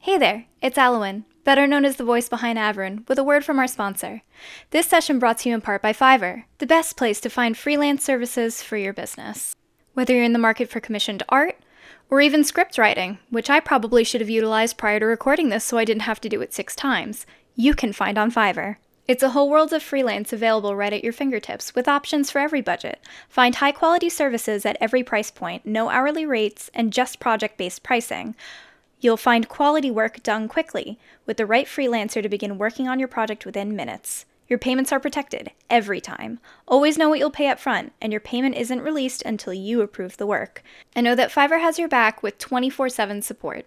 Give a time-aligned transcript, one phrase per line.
[0.00, 3.58] Hey there, it's Alwyn, better known as the voice behind Averin, with a word from
[3.58, 4.22] our sponsor.
[4.70, 8.04] This session brought to you in part by Fiverr, the best place to find freelance
[8.04, 9.56] services for your business.
[9.94, 11.58] Whether you're in the market for commissioned art,
[12.08, 15.78] or even script writing, which I probably should have utilized prior to recording this so
[15.78, 17.26] I didn't have to do it six times,
[17.56, 18.76] you can find on Fiverr.
[19.08, 22.60] It's a whole world of freelance available right at your fingertips with options for every
[22.60, 23.00] budget.
[23.28, 27.82] Find high quality services at every price point, no hourly rates, and just project based
[27.82, 28.36] pricing.
[29.00, 33.08] You'll find quality work done quickly with the right freelancer to begin working on your
[33.08, 34.24] project within minutes.
[34.48, 36.40] Your payments are protected every time.
[36.66, 40.16] Always know what you'll pay up front, and your payment isn't released until you approve
[40.16, 40.62] the work.
[40.94, 43.66] And know that Fiverr has your back with 24 7 support.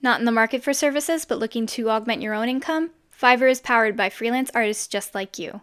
[0.00, 2.90] Not in the market for services, but looking to augment your own income?
[3.20, 5.60] Fiverr is powered by freelance artists just like you.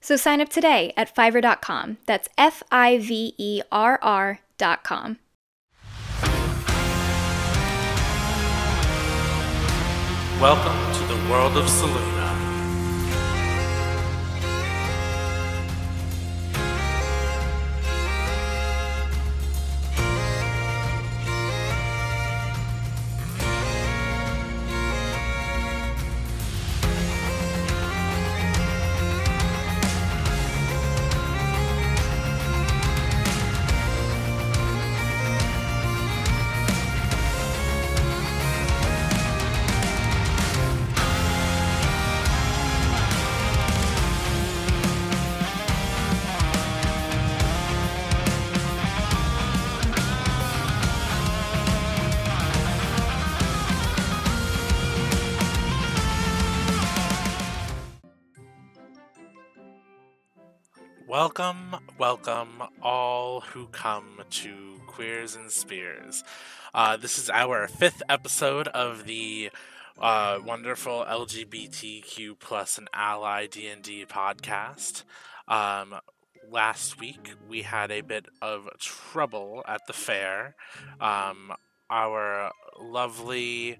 [0.00, 1.98] So sign up today at fiverr.com.
[2.06, 5.18] That's F I V E R R.com.
[10.40, 12.19] Welcome to the world of Soluna.
[61.22, 66.24] Welcome, welcome, all who come to Queers and Spears.
[66.72, 69.50] Uh, this is our fifth episode of the
[70.00, 75.02] uh, wonderful LGBTQ plus and ally D and D podcast.
[75.46, 75.96] Um,
[76.50, 80.56] last week we had a bit of trouble at the fair.
[81.02, 81.52] Um,
[81.90, 82.50] our
[82.80, 83.78] lovely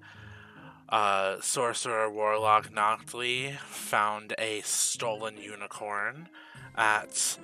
[0.90, 6.28] uh, sorcerer warlock Noctly found a stolen unicorn
[6.76, 7.38] at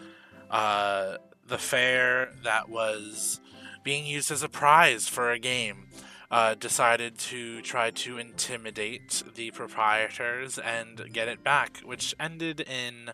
[0.51, 1.17] uh,
[1.47, 3.41] the fair that was
[3.83, 5.89] being used as a prize for a game.
[6.29, 13.13] Uh, decided to try to intimidate the proprietors and get it back, which ended in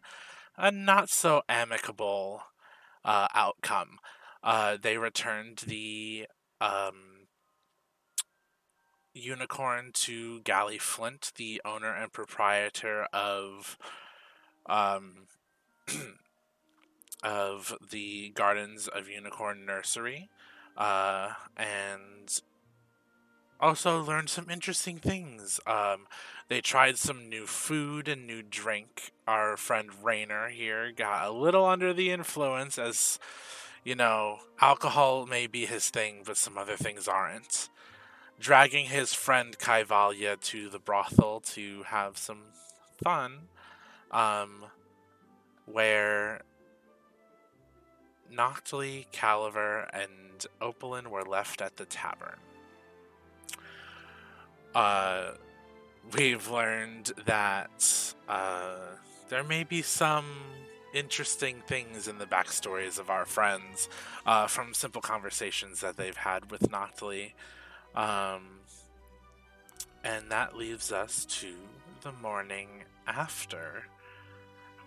[0.57, 2.41] a not so amicable
[3.05, 3.99] uh, outcome.
[4.43, 6.27] Uh, they returned the
[6.59, 7.27] um,
[9.15, 13.77] unicorn to Gally Flint, the owner and proprietor of
[14.67, 15.27] um,
[17.23, 20.29] of the Gardens of Unicorn Nursery,
[20.77, 22.41] uh, and
[23.61, 25.61] also learned some interesting things.
[25.67, 26.07] Um,
[26.49, 29.13] they tried some new food and new drink.
[29.27, 33.19] Our friend Rainer here got a little under the influence, as
[33.85, 37.69] you know, alcohol may be his thing, but some other things aren't.
[38.39, 42.43] Dragging his friend Kaivalia to the brothel to have some
[43.03, 43.49] fun.
[44.11, 44.67] Um,
[45.67, 46.43] where
[48.33, 52.39] Noctly, Caliver, and Opalin were left at the tavern.
[54.75, 55.33] Uh,
[56.17, 58.77] we've learned that uh,
[59.29, 60.25] there may be some
[60.95, 63.89] interesting things in the backstories of our friends
[64.27, 67.33] uh, from simple conversations that they've had with Noctly.
[67.95, 68.61] Um,
[70.05, 71.55] and that leaves us to
[72.03, 73.85] the morning after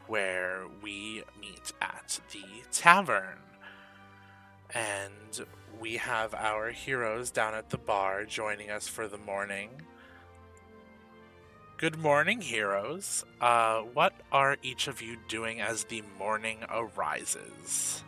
[0.07, 3.39] where we meet at the tavern.
[4.73, 5.45] And
[5.79, 9.69] we have our heroes down at the bar joining us for the morning.
[11.77, 13.25] Good morning, heroes.
[13.41, 18.01] Uh, what are each of you doing as the morning arises?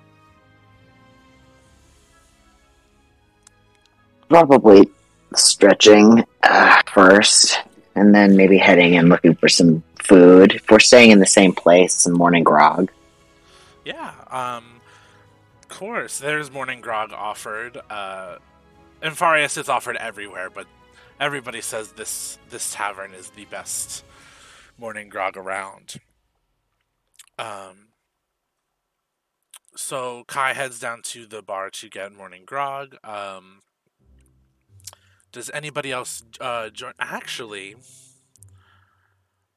[4.30, 4.90] Probably
[5.36, 7.60] stretching uh, first,
[7.96, 10.54] and then maybe heading and looking for some food.
[10.54, 12.92] If we're staying in the same place, some morning grog.
[13.86, 14.82] Yeah, um,
[15.62, 16.20] of course.
[16.20, 17.78] There's morning grog offered.
[17.90, 18.38] Uh,
[19.02, 20.68] in Fareas, it's offered everywhere, but
[21.20, 24.04] everybody says this this tavern is the best
[24.78, 25.96] morning grog around.
[27.40, 27.88] Um,
[29.76, 32.96] so Kai heads down to the bar to get morning grog.
[33.04, 33.62] Um,
[35.32, 36.94] does anybody else uh, join?
[37.00, 37.76] Actually,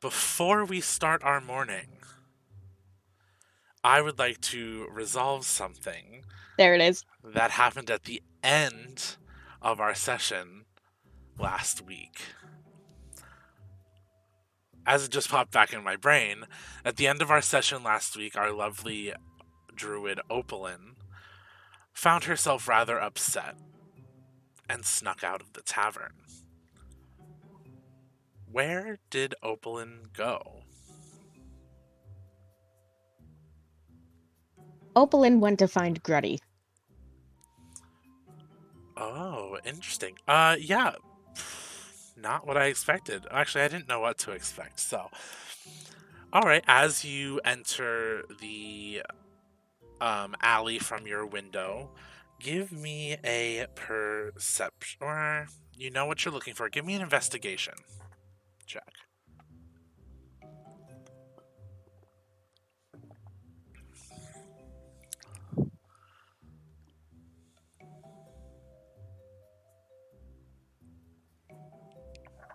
[0.00, 1.98] before we start our morning,
[3.84, 6.24] I would like to resolve something
[6.58, 7.04] There it is.
[7.24, 9.16] that happened at the end
[9.62, 10.64] of our session
[11.38, 12.20] last week.
[14.86, 16.44] As it just popped back in my brain,
[16.84, 19.12] at the end of our session last week, our lovely
[19.74, 20.94] druid Opalin
[21.92, 23.56] found herself rather upset
[24.68, 26.12] and snuck out of the tavern.
[28.52, 30.62] Where did Opalin go?
[34.96, 36.40] Opalin went to find Gruddy.
[38.96, 40.16] Oh, interesting.
[40.26, 40.94] Uh, yeah,
[42.16, 43.24] not what I expected.
[43.30, 44.80] Actually, I didn't know what to expect.
[44.80, 45.08] So,
[46.32, 49.02] all right, as you enter the
[50.00, 51.90] um, alley from your window,
[52.40, 54.98] give me a perception.
[55.00, 56.68] Or you know what you're looking for.
[56.68, 57.74] Give me an investigation
[58.70, 58.82] check.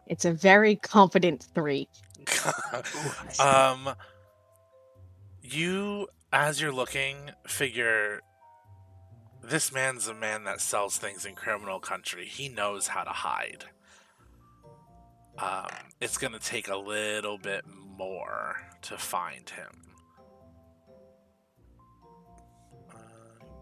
[0.07, 1.89] It's a very confident three.
[3.39, 3.89] um,
[5.41, 8.21] you, as you're looking, figure
[9.43, 12.25] this man's a man that sells things in criminal country.
[12.25, 13.65] He knows how to hide.
[15.37, 15.67] Um,
[15.99, 19.71] it's gonna take a little bit more to find him.
[22.89, 22.97] Uh,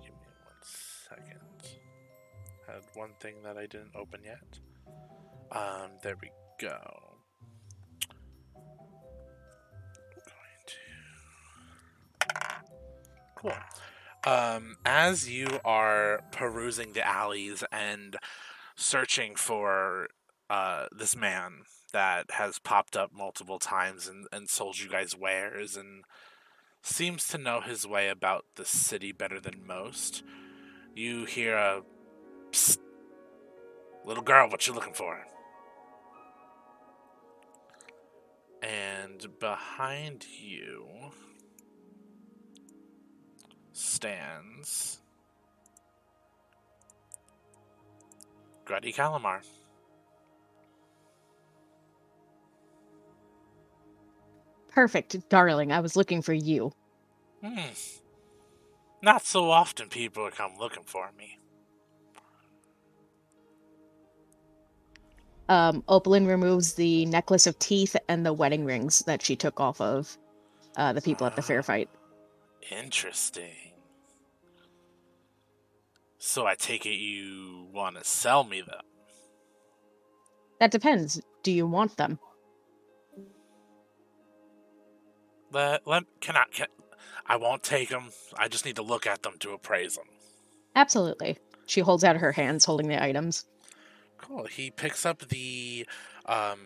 [0.01, 1.79] give me one second.
[2.67, 4.59] Had one thing that I didn't open yet.
[5.51, 7.13] Um, there we go.
[13.35, 13.51] Cool.
[14.25, 18.15] Um, as you are perusing the alleys and
[18.75, 20.07] searching for
[20.50, 25.75] uh, this man that has popped up multiple times and, and sold you guys wares
[25.75, 26.04] and
[26.81, 30.24] seems to know his way about the city better than most,
[30.95, 31.81] you hear a
[32.51, 32.78] Psst,
[34.06, 35.25] little girl, what you looking for?
[38.62, 40.88] And behind you
[43.72, 45.00] stands
[48.66, 49.42] Gruddy Calamar.
[54.73, 55.71] Perfect, darling.
[55.71, 56.73] I was looking for you.
[57.43, 57.59] Hmm.
[59.01, 61.39] Not so often people come looking for me.
[65.49, 69.79] um, Opalin removes the necklace of teeth and the wedding rings that she took off
[69.81, 70.17] of
[70.77, 71.89] uh, the people at the fair fight.
[72.71, 73.73] Interesting.
[76.17, 78.79] So I take it you want to sell me them?
[80.59, 81.21] That depends.
[81.43, 82.19] Do you want them?
[85.53, 86.67] Let, let can I can
[87.25, 88.09] I won't take them.
[88.38, 90.07] I just need to look at them to appraise them.
[90.75, 91.38] Absolutely.
[91.65, 93.45] She holds out her hands holding the items.
[94.17, 94.45] Cool.
[94.45, 95.85] He picks up the
[96.25, 96.59] um,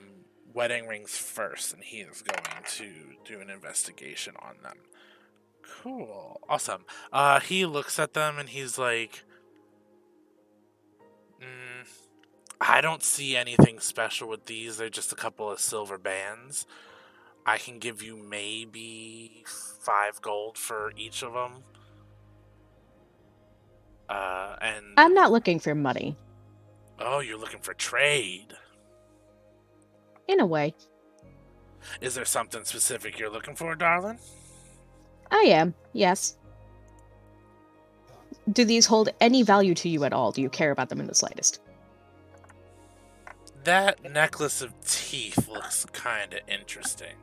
[0.53, 2.85] wedding rings first, and he is going to
[3.25, 4.77] do an investigation on them.
[5.61, 6.39] Cool.
[6.49, 6.85] Awesome.
[7.11, 9.23] Uh, he looks at them and he's like,
[11.39, 11.87] mm,
[12.61, 14.77] I don't see anything special with these.
[14.77, 16.65] They're just a couple of silver bands.
[17.47, 19.45] I can give you maybe
[19.79, 21.63] five gold for each of them.
[24.09, 26.17] Uh, and I'm not looking for money.
[26.99, 28.53] Oh, you're looking for trade.
[30.27, 30.75] In a way.
[32.01, 34.19] Is there something specific you're looking for, darling?
[35.31, 36.37] I am, yes.
[38.51, 40.33] Do these hold any value to you at all?
[40.33, 41.61] Do you care about them in the slightest?
[43.63, 47.15] That necklace of teeth looks kind of interesting.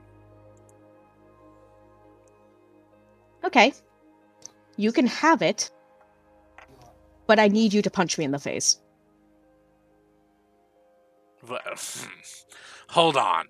[3.45, 3.73] Okay.
[4.77, 5.71] You can have it,
[7.27, 8.81] but I need you to punch me in the face.
[12.89, 13.47] Hold on.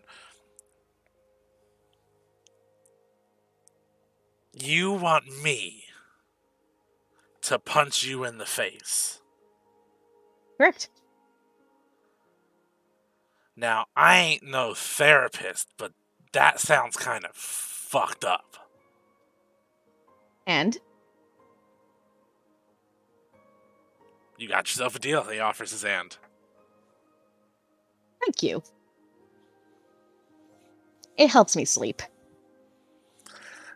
[4.53, 5.85] You want me
[7.43, 9.21] to punch you in the face?
[10.57, 10.89] Correct.
[13.57, 15.93] Now, I ain't no therapist, but
[16.33, 18.64] that sounds kind of fucked up.
[20.47, 20.79] And
[24.37, 26.17] You got yourself a deal, he offers his hand.
[28.21, 28.63] thank you.
[31.17, 32.03] It helps me sleep.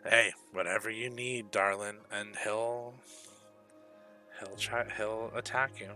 [0.05, 2.93] Hey, whatever you need, darling, and he'll
[4.39, 5.89] he'll try he'll attack you.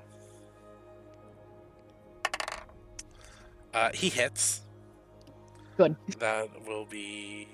[3.74, 4.62] Uh, he hits.
[5.78, 5.96] Good.
[6.20, 7.48] That will be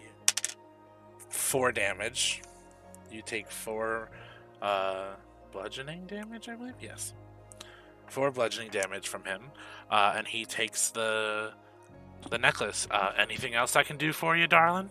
[1.29, 2.41] four damage.
[3.11, 4.09] You take four
[4.61, 5.13] uh,
[5.51, 6.75] bludgeoning damage, I believe.
[6.81, 7.13] Yes.
[8.07, 9.43] four bludgeoning damage from him,
[9.91, 11.53] uh, and he takes the
[12.29, 12.87] the necklace.
[12.91, 14.89] Uh, anything else I can do for you, darling?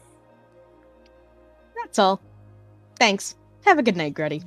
[1.77, 2.21] That's all.
[2.99, 3.37] Thanks.
[3.65, 4.43] Have a good night, Gruddy.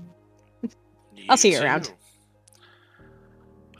[1.30, 1.94] I'll see you around.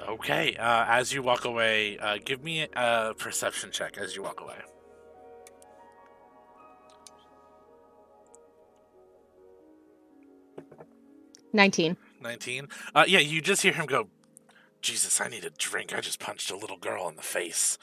[0.08, 0.56] Okay.
[0.56, 4.58] Uh, as you walk away, uh, give me a perception check as you walk away.
[11.54, 11.98] Nineteen.
[12.22, 12.68] 19.
[12.94, 14.08] Uh, yeah, you just hear him go,
[14.82, 15.94] Jesus, I need a drink.
[15.96, 17.78] I just punched a little girl in the face.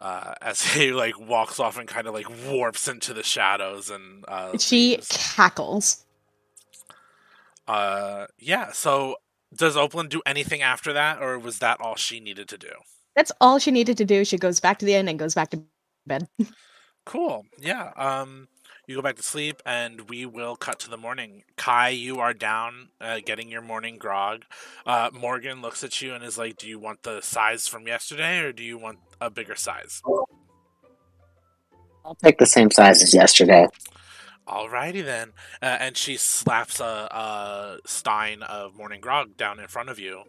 [0.00, 4.24] Uh, as he like walks off and kind of like warps into the shadows and
[4.28, 5.08] uh, She leaves.
[5.36, 6.04] cackles.
[7.68, 9.16] uh yeah so
[9.54, 12.72] does Opalin do anything after that or was that all she needed to do
[13.14, 14.24] That's all she needed to do.
[14.24, 15.62] She goes back to the inn and goes back to
[16.06, 16.26] bed.
[17.06, 18.48] cool yeah um
[18.86, 21.44] you go back to sleep and we will cut to the morning.
[21.56, 24.44] Kai you are down uh, getting your morning grog.
[24.86, 28.40] Uh morgan looks at you and is like do you want the size from yesterday
[28.40, 30.02] or do you want a bigger size?
[32.04, 33.68] I'll take the same size as yesterday.
[34.48, 35.32] alrighty then.
[35.62, 40.24] Uh, and she slaps a, a stein of morning grog down in front of you.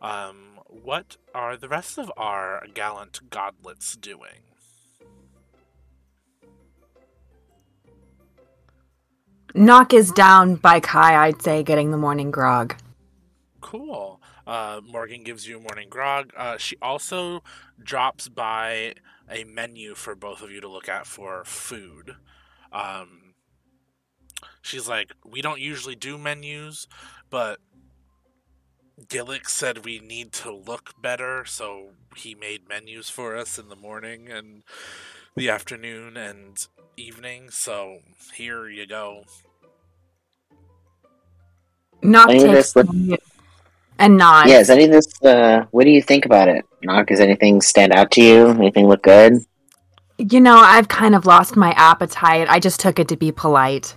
[0.00, 4.49] Um what are the rest of our gallant godlets doing
[9.54, 12.76] Knock is down by Kai, I'd say, getting the morning grog.
[13.60, 14.20] Cool.
[14.46, 16.32] Uh, Morgan gives you morning grog.
[16.36, 17.42] Uh, she also
[17.82, 18.94] drops by
[19.30, 22.16] a menu for both of you to look at for food.
[22.72, 23.34] Um,
[24.62, 26.86] she's like, we don't usually do menus,
[27.28, 27.60] but
[29.06, 33.76] Gillick said we need to look better, so he made menus for us in the
[33.76, 34.62] morning and
[35.36, 36.66] the afternoon and
[36.96, 37.50] evening.
[37.50, 37.98] So
[38.34, 39.24] here you go.
[42.02, 43.20] Knock Any of takes this look-
[43.98, 44.50] and nods.
[44.50, 46.64] Yeah, is any of this, uh, what do you think about it?
[46.82, 48.48] Knock, does anything stand out to you?
[48.48, 49.44] Anything look good?
[50.16, 52.48] You know, I've kind of lost my appetite.
[52.48, 53.96] I just took it to be polite.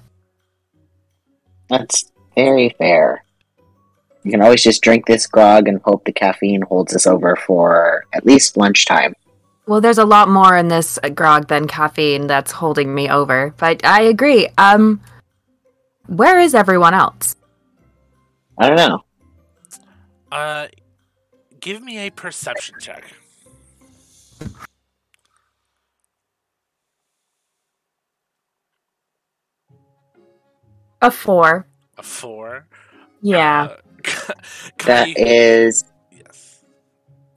[1.70, 3.24] That's very fair.
[4.24, 8.06] You can always just drink this grog and hope the caffeine holds us over for
[8.14, 9.14] at least lunchtime.
[9.66, 13.54] Well, there's a lot more in this uh, grog than caffeine that's holding me over.
[13.58, 14.50] But I agree.
[14.58, 15.02] Um,
[16.08, 17.36] where is everyone else?
[18.58, 19.04] I don't know.
[20.32, 20.68] Uh,
[21.60, 23.14] give me a perception check.
[31.02, 31.68] A four.
[31.98, 32.68] A four.
[33.22, 33.70] Yeah.
[33.72, 33.78] Uh,
[34.86, 35.93] That Kai- is yes.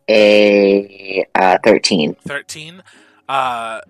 [0.08, 2.14] A uh, 13.
[2.14, 2.82] 13.
[3.28, 3.80] Uh,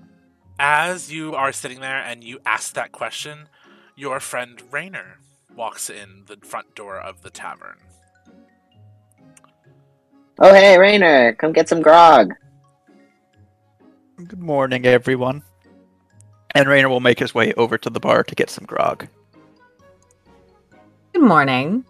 [0.58, 3.48] as you are sitting there and you ask that question,
[3.94, 5.18] your friend Rainer
[5.54, 7.78] walks in the front door of the tavern.
[10.38, 12.34] Oh, hey, Rainer, come get some grog.
[14.16, 15.42] Good morning, everyone.
[16.54, 19.08] And Rainer will make his way over to the bar to get some grog.
[21.12, 21.84] Good morning.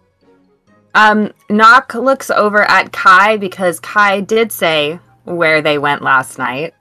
[0.97, 6.73] Um, Knock looks over at Kai because Kai did say where they went last night.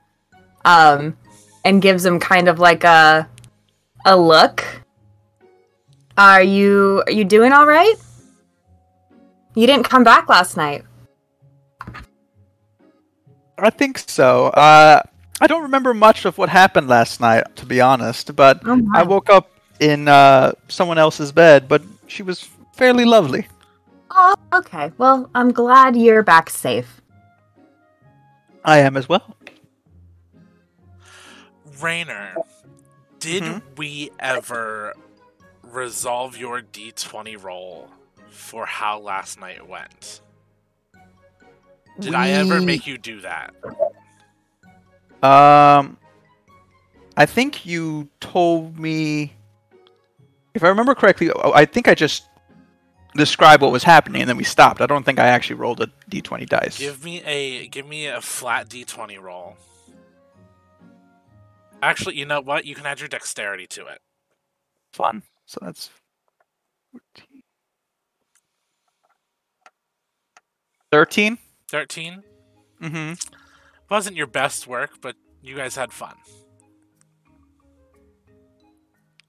[0.64, 1.18] Um,
[1.66, 3.28] and gives him kind of like a
[4.06, 4.64] a look.
[6.16, 7.96] Are you are you doing all right?
[9.54, 10.84] You didn't come back last night.
[13.58, 14.46] I think so.
[14.46, 15.02] Uh,
[15.40, 19.02] I don't remember much of what happened last night, to be honest, but Oh I
[19.02, 23.46] woke up in uh, someone else's bed, but she was fairly lovely.
[24.10, 24.92] Oh, okay.
[24.98, 27.00] Well, I'm glad you're back safe.
[28.64, 29.36] I am as well.
[31.80, 32.36] Rainer,
[33.18, 33.62] did Mhm.
[33.76, 34.94] we ever
[35.62, 37.90] resolve your d20 roll
[38.30, 40.20] for how last night went?
[42.00, 43.54] Did I ever make you do that?
[45.22, 45.96] Um,
[47.16, 49.32] I think you told me,
[50.54, 52.28] if I remember correctly, oh, I think I just
[53.16, 54.80] described what was happening and then we stopped.
[54.80, 56.78] I don't think I actually rolled a d20 dice.
[56.78, 59.56] Give me a give me a flat d20 roll.
[61.82, 62.64] Actually, you know what?
[62.64, 64.00] You can add your dexterity to it.
[64.92, 65.22] Fun.
[65.44, 65.90] So that's
[66.92, 67.42] 14.
[70.92, 71.38] 13?
[71.68, 72.22] 13
[72.82, 73.14] Mm-hmm.
[73.90, 76.14] wasn't your best work, but you guys had fun.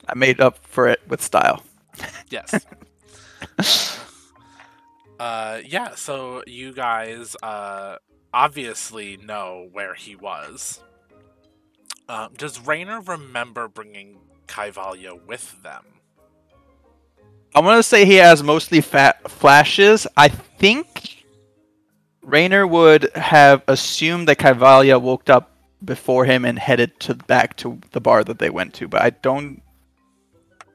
[0.07, 1.63] I made up for it with style.
[2.29, 2.53] Yes.
[5.19, 5.95] uh, yeah.
[5.95, 7.97] So you guys uh,
[8.33, 10.81] obviously know where he was.
[12.09, 15.83] Um, does Rainer remember bringing Kaivalya with them?
[17.55, 20.05] I'm gonna say he has mostly fat flashes.
[20.15, 21.25] I think
[22.21, 25.51] Rainer would have assumed that Kaivalya woke up
[25.83, 29.09] before him and headed to back to the bar that they went to, but I
[29.11, 29.61] don't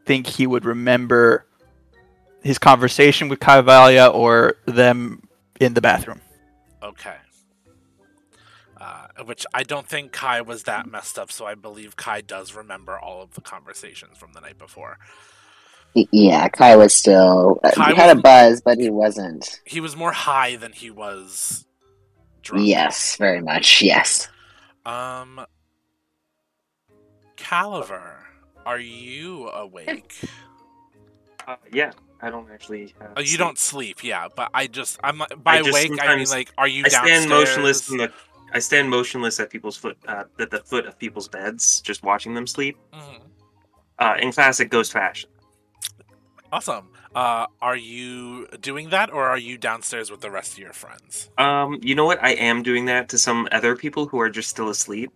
[0.05, 1.47] think he would remember
[2.43, 5.23] his conversation with Kaivalia or them
[5.61, 6.21] in the bathroom.
[6.83, 7.17] Okay.
[8.81, 12.55] Uh, which I don't think Kai was that messed up, so I believe Kai does
[12.55, 14.99] remember all of the conversations from the night before.
[15.95, 17.61] Yeah, Kai was still.
[17.63, 19.61] uh, Kai he had a buzz, but he wasn't.
[19.65, 21.67] He was more high than he was
[22.43, 22.67] drunk.
[22.67, 23.83] Yes, very much.
[23.83, 24.29] Yes.
[24.85, 25.45] Um,
[27.37, 28.25] Caliver,
[28.67, 30.15] are you awake?
[31.47, 32.95] Uh, yeah, I don't actually.
[33.01, 33.39] Uh, Oh, you sleep.
[33.39, 34.29] don't sleep, yeah.
[34.35, 36.01] But I just, I'm like- by just awake.
[36.01, 37.19] I mean, like, are you I downstairs?
[37.25, 38.13] stand motionless in the.
[38.55, 42.35] I stand motionless at people's foot, uh, at the foot of people's beds, just watching
[42.35, 42.77] them sleep.
[42.93, 43.21] Mhm.
[43.99, 45.29] Uh, in classic ghost fashion.
[46.53, 46.89] Awesome.
[47.15, 51.31] Uh, are you doing that, or are you downstairs with the rest of your friends?
[51.39, 52.23] Um, you know what?
[52.23, 55.11] I am doing that to some other people who are just still asleep.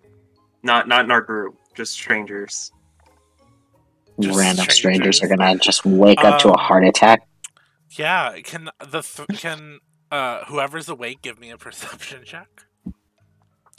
[0.63, 2.73] Not, not in our group, just strangers.
[4.21, 7.27] Just Random strangers are gonna just wake up to a Um, heart attack.
[7.91, 8.37] Yeah.
[8.43, 9.79] Can the th- can
[10.11, 12.49] uh whoever's awake give me a perception check?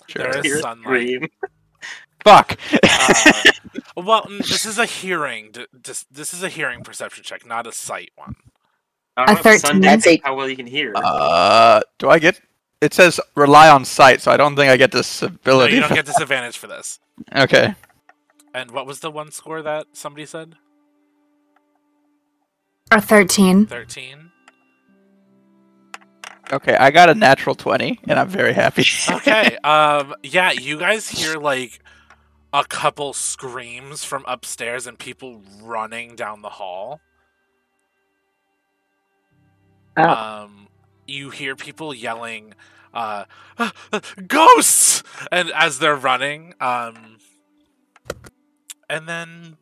[0.07, 0.31] Sure.
[0.31, 1.31] There is sunlight.
[2.23, 2.57] Fuck.
[2.83, 3.41] Uh,
[3.95, 5.53] well, this is a hearing.
[5.73, 8.35] This this is a hearing perception check, not a sight one.
[9.15, 9.81] I A don't know sun 13.
[9.81, 10.93] That's dictates a- how well you can hear.
[10.95, 12.39] uh, do I get?
[12.81, 15.73] It says rely on sight, so I don't think I get this No, ability.
[15.75, 16.99] you don't get disadvantage for this.
[17.35, 17.73] okay.
[18.57, 20.55] And what was the one score that somebody said?
[22.91, 23.67] Or 13.
[23.67, 24.31] Thirteen.
[26.51, 28.83] Okay, I got a natural twenty, and I'm very happy.
[29.11, 29.57] Okay.
[29.63, 30.15] um.
[30.23, 30.51] Yeah.
[30.53, 31.81] You guys hear like
[32.51, 36.99] a couple screams from upstairs and people running down the hall.
[39.97, 40.09] Oh.
[40.09, 40.67] Um.
[41.05, 42.53] You hear people yelling,
[42.93, 43.25] uh,
[44.27, 47.16] "Ghosts!" and as they're running, um,
[48.89, 49.57] and then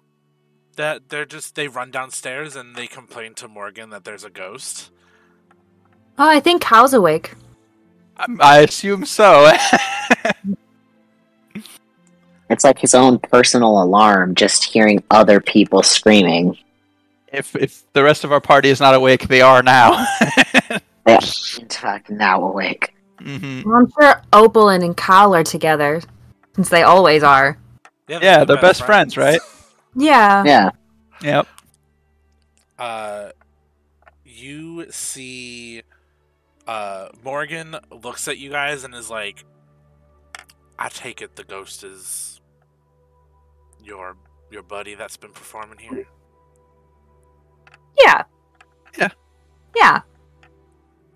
[0.76, 4.92] that they're just they run downstairs and they complain to Morgan that there's a ghost.
[6.18, 7.34] Oh, I think Cal's awake.
[8.18, 9.52] I'm- I assume so.
[12.50, 16.56] It's like his own personal alarm, just hearing other people screaming.
[17.34, 20.06] if if the rest of our party is not awake, they are now.
[21.08, 21.20] Yeah,
[21.60, 22.96] in fact, now awake.
[23.20, 26.02] hmm Well, I'm sure Opalin and Cal are together,
[26.56, 27.60] since they always are.
[28.08, 29.40] Yeah, they're best friends, right?
[29.96, 30.44] Yeah.
[30.46, 30.70] Yeah.
[31.22, 31.48] Yep.
[32.78, 33.30] uh,
[34.26, 35.82] you see
[36.68, 39.46] uh, Morgan looks at you guys and is like,
[40.78, 42.42] "I take it the ghost is
[43.84, 44.18] your
[44.52, 46.06] your buddy that's been performing here."
[48.04, 48.24] Yeah.
[48.98, 49.10] Yeah.
[49.76, 50.02] Yeah.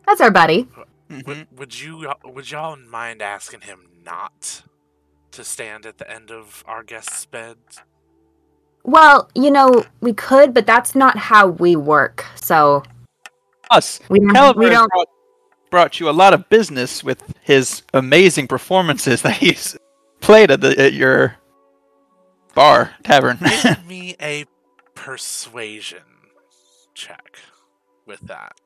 [0.05, 0.67] That's our buddy.
[1.09, 1.25] Mhm.
[1.27, 4.63] Would, would you would y'all mind asking him not
[5.31, 7.81] to stand at the end of our guests' beds?
[8.83, 12.25] Well, you know, we could, but that's not how we work.
[12.35, 12.83] So
[13.71, 14.31] Us, we don't.
[14.31, 15.09] Caliber we don't brought,
[15.69, 19.77] brought you a lot of business with his amazing performances that he's
[20.21, 21.35] played at, the, at your
[22.55, 23.37] bar tavern.
[23.63, 24.45] Give me a
[24.95, 26.03] persuasion
[26.93, 27.37] check
[28.05, 28.59] with that.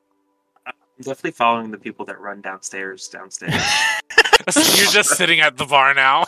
[0.66, 3.08] I'm definitely following the people that run downstairs.
[3.08, 3.54] Downstairs.
[4.50, 6.24] So you're just sitting at the bar now.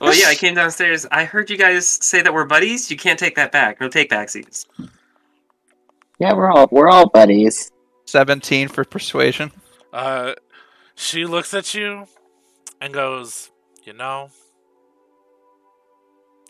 [0.00, 1.06] Well, yeah, I came downstairs.
[1.10, 2.90] I heard you guys say that we're buddies.
[2.90, 3.80] You can't take that back.
[3.80, 4.66] No take backsies.
[6.18, 7.70] Yeah, we're all we're all buddies.
[8.04, 9.52] Seventeen for persuasion.
[9.92, 10.34] Uh,
[10.94, 12.06] she looks at you
[12.80, 13.50] and goes,
[13.84, 14.30] "You know,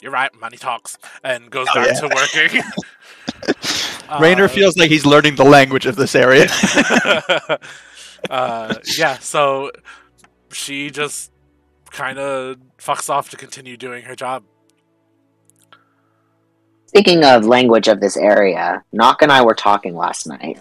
[0.00, 0.30] you're right.
[0.40, 2.00] Money talks," and goes Oh, back yeah.
[2.08, 2.62] to working.
[4.20, 6.48] Rainer Uh, feels like he's learning the language of this area.
[8.30, 9.18] uh, yeah.
[9.18, 9.70] So
[10.52, 11.29] she just
[11.90, 14.44] kind of fucks off to continue doing her job.
[16.86, 20.58] Speaking of language of this area, Knock and I were talking last night.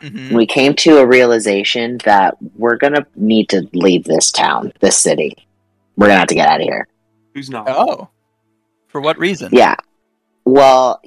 [0.00, 0.32] Mhm.
[0.32, 5.36] We came to a realization that we're gonna need to leave this town, this city.
[5.96, 6.88] We're gonna have to get out of here.
[7.34, 7.68] Who's not?
[7.68, 8.08] Oh,
[8.88, 9.50] for what reason?
[9.52, 9.76] Yeah.
[10.44, 11.00] Well,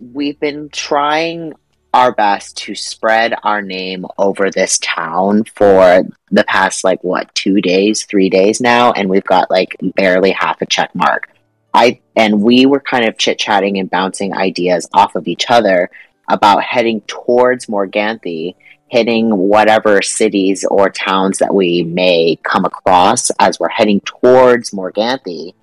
[0.00, 1.52] we've been trying
[1.94, 6.02] our best to spread our name over this town for
[6.32, 10.60] the past like what two days three days now and we've got like barely half
[10.60, 11.30] a check mark.
[11.72, 15.88] I and we were kind of chit-chatting and bouncing ideas off of each other
[16.28, 18.56] about heading towards morganthe
[18.88, 25.54] hitting whatever cities or towns that we may come across as we're heading towards morganthe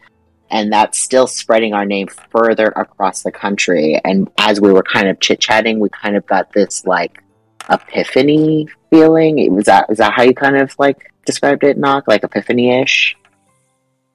[0.52, 4.00] and that's still spreading our name further across the country.
[4.04, 7.24] And as we were kind of chit chatting, we kind of got this like
[7.70, 9.40] epiphany feeling.
[9.40, 12.08] It was that is that how you kind of like described it, Knock?
[12.08, 13.18] Like epiphany ish?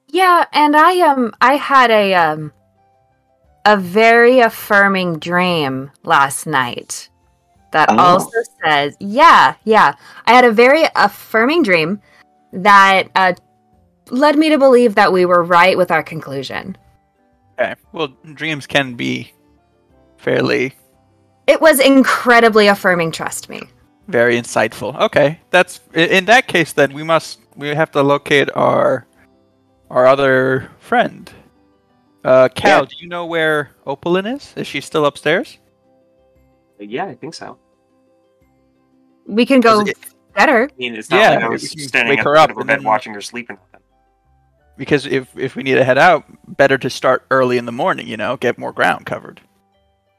[0.09, 2.53] Yeah, and I um I had a um
[3.65, 7.09] a very affirming dream last night
[7.71, 7.97] that Oh.
[7.97, 8.29] also
[8.63, 9.95] says yeah, yeah.
[10.25, 11.99] I had a very affirming dream
[12.53, 13.33] that uh
[14.11, 16.77] led me to believe that we were right with our conclusion.
[17.59, 17.75] Okay.
[17.91, 19.31] Well, dreams can be
[20.17, 20.73] fairly
[21.47, 23.61] It was incredibly affirming, trust me.
[24.07, 24.99] very insightful.
[25.01, 26.73] Okay, that's in that case.
[26.73, 29.05] Then we must we have to locate our
[29.89, 31.31] our other friend.
[32.23, 32.85] Uh, Cal, Yeah.
[32.85, 34.53] do you know where Opalin is?
[34.57, 35.57] Is she still upstairs?
[36.79, 37.57] Yeah, I think so.
[39.25, 39.97] We can go it-
[40.35, 40.69] better.
[40.71, 42.51] I mean, it's not Yeah, like I we was standing wake at her up foot
[42.51, 43.55] of her and bed then- watching her sleeping.
[43.55, 43.76] or nothing.
[44.77, 46.23] Because if if we need to head out,
[46.57, 48.07] better to start early in the morning.
[48.07, 49.41] You know, get more ground covered.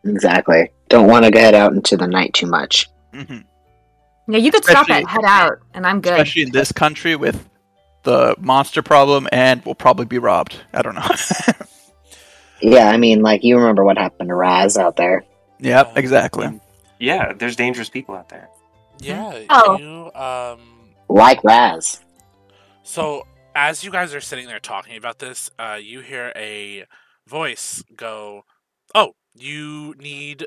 [0.04, 0.70] Exactly.
[0.88, 2.88] Don't want to get out into the night too much.
[3.14, 3.38] hmm
[4.28, 6.12] Yeah, you could stop Especially- at head out, and I'm good.
[6.14, 7.48] Especially in this country with
[8.04, 10.56] the monster problem, and we'll probably be robbed.
[10.72, 11.08] I don't know.
[12.60, 15.24] Yeah, I mean, like you remember what happened to Raz out there.
[15.60, 16.60] yep, exactly.
[16.98, 18.48] Yeah, there's dangerous people out there.
[18.98, 19.78] Yeah, Oh.
[19.78, 22.00] you um Like Raz.
[22.82, 23.24] So,
[23.58, 26.86] as you guys are sitting there talking about this, uh, you hear a
[27.26, 28.44] voice go,
[28.94, 30.46] "Oh, you need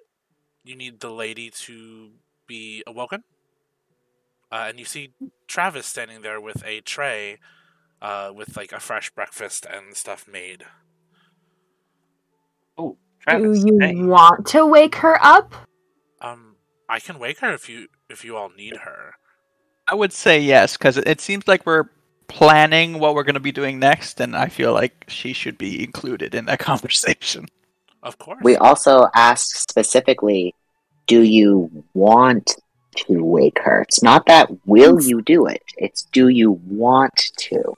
[0.63, 2.12] you need the lady to
[2.47, 3.24] be awoken."
[4.50, 5.13] Uh, and you see
[5.47, 7.39] Travis standing there with a tray,
[8.02, 10.63] uh, with like a fresh breakfast and stuff made.
[12.78, 12.97] Oh,
[13.28, 13.95] Do you hey.
[13.95, 15.54] want to wake her up?
[16.21, 16.56] Um,
[16.88, 19.15] I can wake her if you if you all need her.
[19.86, 21.89] I would say yes, because it seems like we're
[22.32, 25.84] planning what we're going to be doing next, and I feel like she should be
[25.84, 27.48] included in that conversation.
[28.02, 28.39] Of course.
[28.41, 30.56] We also asked specifically,
[31.08, 32.56] do you want
[33.08, 33.82] to wake her?
[33.82, 35.62] It's not that will you do it.
[35.78, 37.74] It's do you want to?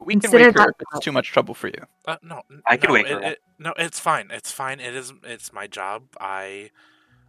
[0.00, 1.82] We can Consider wake her that it's too much trouble for you.
[2.06, 4.30] Uh, no, n- I can no, wake it, her it- no, it's fine.
[4.32, 4.80] It's fine.
[4.80, 5.12] It is.
[5.24, 6.04] It's my job.
[6.18, 6.70] I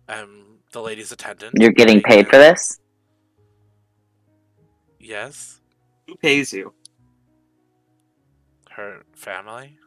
[0.08, 1.56] am the lady's attendant.
[1.60, 2.80] You're getting I paid for this?
[5.00, 5.59] Yes,
[6.10, 6.74] Who pays you?
[8.80, 9.78] her family.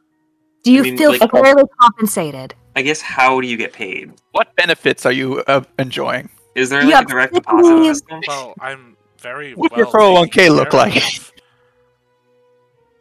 [0.64, 2.54] Do you I mean, feel like- fairly compensated?
[2.76, 4.12] I guess how do you get paid?
[4.32, 6.28] What benefits are you uh, enjoying?
[6.54, 8.20] Is there like a direct deposit system?
[8.26, 9.54] Well, I'm very.
[9.54, 10.96] What's well your 401k taken look like?
[10.96, 11.32] of.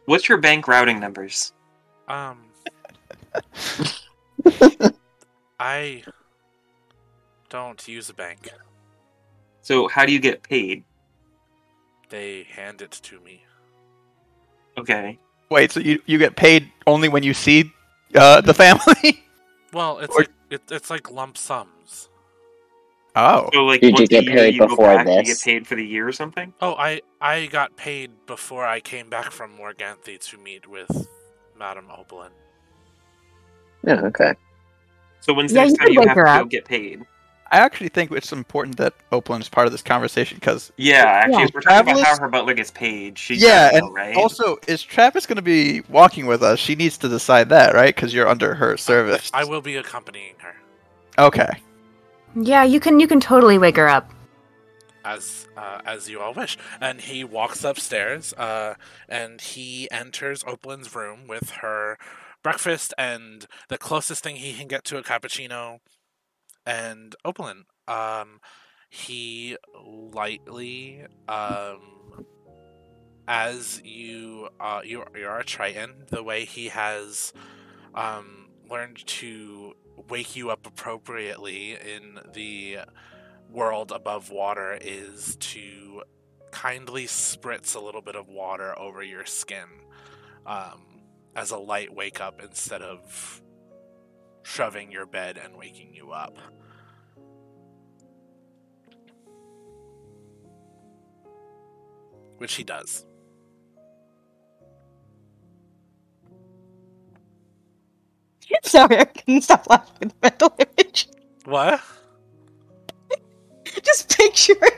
[0.06, 1.52] What's your bank routing numbers?
[2.08, 2.38] Um,
[5.60, 6.02] I
[7.48, 8.50] don't use a bank.
[9.62, 10.84] So how do you get paid?
[12.12, 13.42] They hand it to me.
[14.76, 15.18] Okay.
[15.50, 17.72] Wait, so you, you get paid only when you see
[18.14, 19.24] uh, the family?
[19.72, 22.10] Well, it's Or- like it, it's like lump sums.
[23.16, 23.48] oh.
[23.54, 25.40] So like Did you once get a year paid you go before back, You get
[25.40, 26.52] paid for the year or something?
[26.60, 31.08] Oh, I I got paid before I came back from Morganthe to meet with
[31.58, 32.32] Madame Oberlin.
[33.86, 34.34] Yeah, okay.
[35.20, 37.06] So when's the Yeah, next you time you have to go get paid?
[37.52, 41.44] I actually think it's important that Opalin is part of this conversation because Yeah, actually,
[41.44, 41.48] Yeah.
[41.54, 43.18] we're talking about how her butler gets paid.
[43.18, 44.16] She yeah, and know, right?
[44.16, 46.58] also is Travis going to be walking with us?
[46.58, 47.94] She needs to decide that, right?
[47.94, 49.30] Because you're under her service.
[49.34, 50.54] I will be accompanying her
[51.18, 51.50] Okay.
[52.34, 52.98] Yeah, you can.
[53.00, 54.10] You can totally wake her up.
[55.04, 56.56] as uh, as you all wish.
[56.80, 58.74] And he walks upstairs, uh,
[59.08, 61.98] and he enters Opalin's room with her
[62.42, 65.80] breakfast and the closest thing he can get to a cappuccino.
[66.66, 68.40] And Opalin, um,
[68.88, 72.26] he lightly, um,
[73.26, 77.32] as you uh, you you are a Triton, the way he has
[77.94, 79.74] um, learned to
[80.08, 82.78] wake you up appropriately in the
[83.50, 86.02] world above water is to
[86.50, 89.66] kindly spritz a little bit of water over your skin
[90.46, 91.02] um,
[91.36, 93.41] as a light wake up instead of
[94.42, 96.38] shoving your bed and waking you up.
[102.38, 103.04] Which he does.
[108.62, 111.08] Sorry, I couldn't stop laughing at the mental image.
[111.44, 111.80] What?
[113.82, 114.70] Just picturing.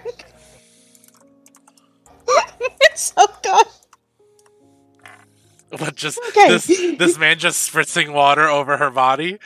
[2.80, 3.66] it's so good.
[5.80, 6.48] What just Okay.
[6.50, 6.66] this
[6.98, 9.38] this man just spritzing water over her body?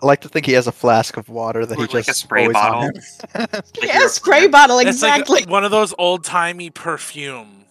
[0.00, 2.08] I like to think he has a flask of water that Or he like just
[2.10, 2.82] a spray always on bottle.
[2.82, 2.92] him.
[3.80, 4.52] Like yeah, a spray friend.
[4.52, 5.40] bottle, It's exactly.
[5.40, 7.64] like one of those old timey perfumes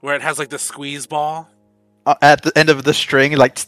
[0.00, 1.48] where it has like the squeeze ball.
[2.06, 3.58] Uh, At the end of the string, like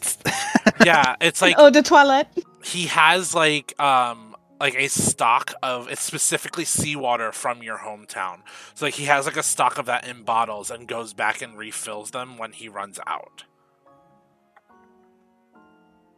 [0.85, 2.29] Yeah, it's like oh, the toilet.
[2.63, 4.26] he has like um
[4.61, 8.39] like a stock of it's specifically seawater from your hometown.
[8.75, 11.57] So like he has like a stock of that in bottles and goes back and
[11.59, 13.45] refills them when he runs out.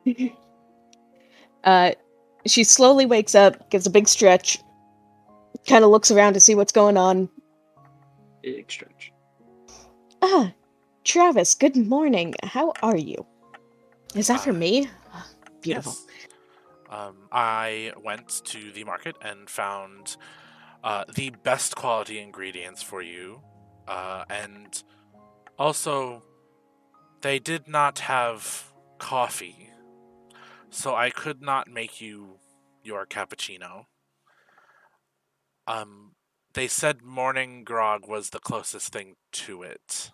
[1.65, 1.91] Uh,
[2.47, 4.59] she slowly wakes up, gives a big stretch,
[5.67, 7.29] kind of looks around to see what's going on.
[8.43, 9.13] Big stretch.
[10.23, 10.53] Ah,
[11.05, 12.35] Travis, good morning.
[12.45, 13.27] How are you?
[14.15, 14.89] Is that for Uh, me?
[15.13, 15.27] Ah,
[15.61, 15.93] Beautiful.
[15.93, 16.07] Yes.
[16.91, 20.17] Um, I went to the market and found
[20.83, 23.43] uh, the best quality ingredients for you,
[23.87, 24.83] uh, and
[25.59, 26.23] also
[27.21, 29.71] they did not have coffee,
[30.71, 32.39] so I could not make you
[32.83, 33.87] your cappuccino.
[35.67, 36.13] Um,
[36.55, 40.11] they said morning grog was the closest thing to it.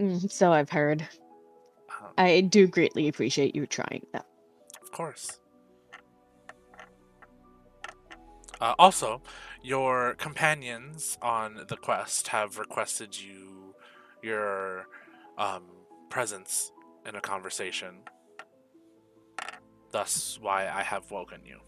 [0.00, 1.06] Mm, so I've heard.
[2.16, 4.26] I do greatly appreciate you trying that.
[4.82, 5.40] Of course.
[8.60, 9.22] Uh, also,
[9.62, 13.74] your companions on the quest have requested you
[14.22, 14.86] your
[15.36, 15.62] um,
[16.10, 16.72] presence
[17.06, 18.00] in a conversation.
[19.90, 21.60] Thus, why I have woken you.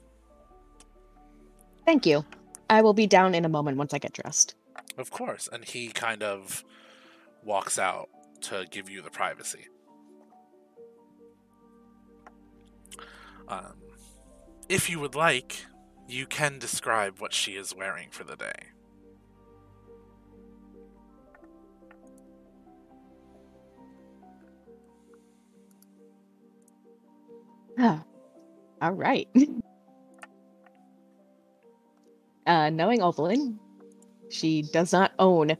[1.87, 2.25] Thank you.
[2.69, 4.55] I will be down in a moment once I get dressed.
[4.99, 6.65] Of course, and he kind of
[7.43, 8.09] walks out
[8.43, 9.69] to give you the privacy.
[13.51, 13.75] Um,
[14.69, 15.67] if you would like,
[16.07, 18.69] you can describe what she is wearing for the day.
[27.79, 28.05] Ah,
[28.83, 29.29] all right.
[32.47, 33.59] uh, knowing Opalin,
[34.29, 35.57] she does not own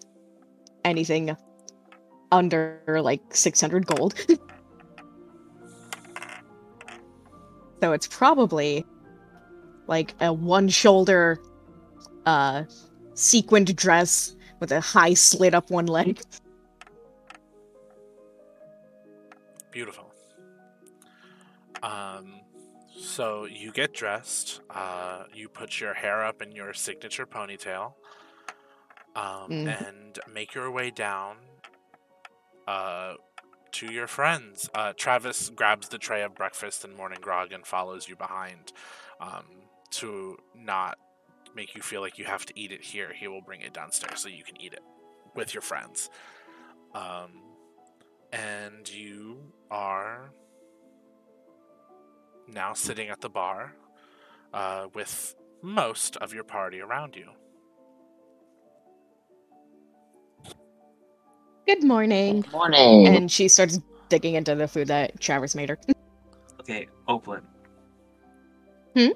[0.85, 1.37] anything
[2.31, 4.15] under like 600 gold.
[7.81, 8.85] so it's probably
[9.87, 11.39] like a one shoulder
[12.27, 12.65] uh
[13.15, 16.21] sequined dress with a high slit up one leg.
[19.71, 20.13] Beautiful.
[21.83, 22.41] Um,
[22.99, 24.61] so you get dressed.
[24.69, 27.95] Uh, you put your hair up in your signature ponytail,
[29.17, 29.89] um, Mhm.
[29.89, 31.37] and make your way down
[32.69, 33.15] uh,
[33.73, 34.69] to your friends.
[34.75, 38.73] Uh, Travis grabs the tray of breakfast and morning grog and follows you behind
[39.21, 39.45] um,
[39.91, 40.99] to not
[41.55, 43.13] make you feel like you have to eat it here.
[43.13, 44.83] He will bring it downstairs so you can eat it
[45.35, 46.11] with your friends.
[46.95, 47.43] Um,
[48.33, 50.31] and you are
[52.49, 53.75] now sitting at the bar
[54.53, 57.31] uh, with most of your party around you.
[61.71, 62.41] Good morning.
[62.41, 63.07] Good morning.
[63.07, 63.79] And she starts
[64.09, 65.79] digging into the food that Travis made her.
[66.59, 67.47] Okay, Oakland.
[68.97, 69.11] Hmm?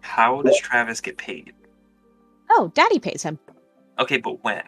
[0.00, 1.54] How does Travis get paid?
[2.50, 3.38] Oh, Daddy pays him.
[4.00, 4.64] Okay, but when?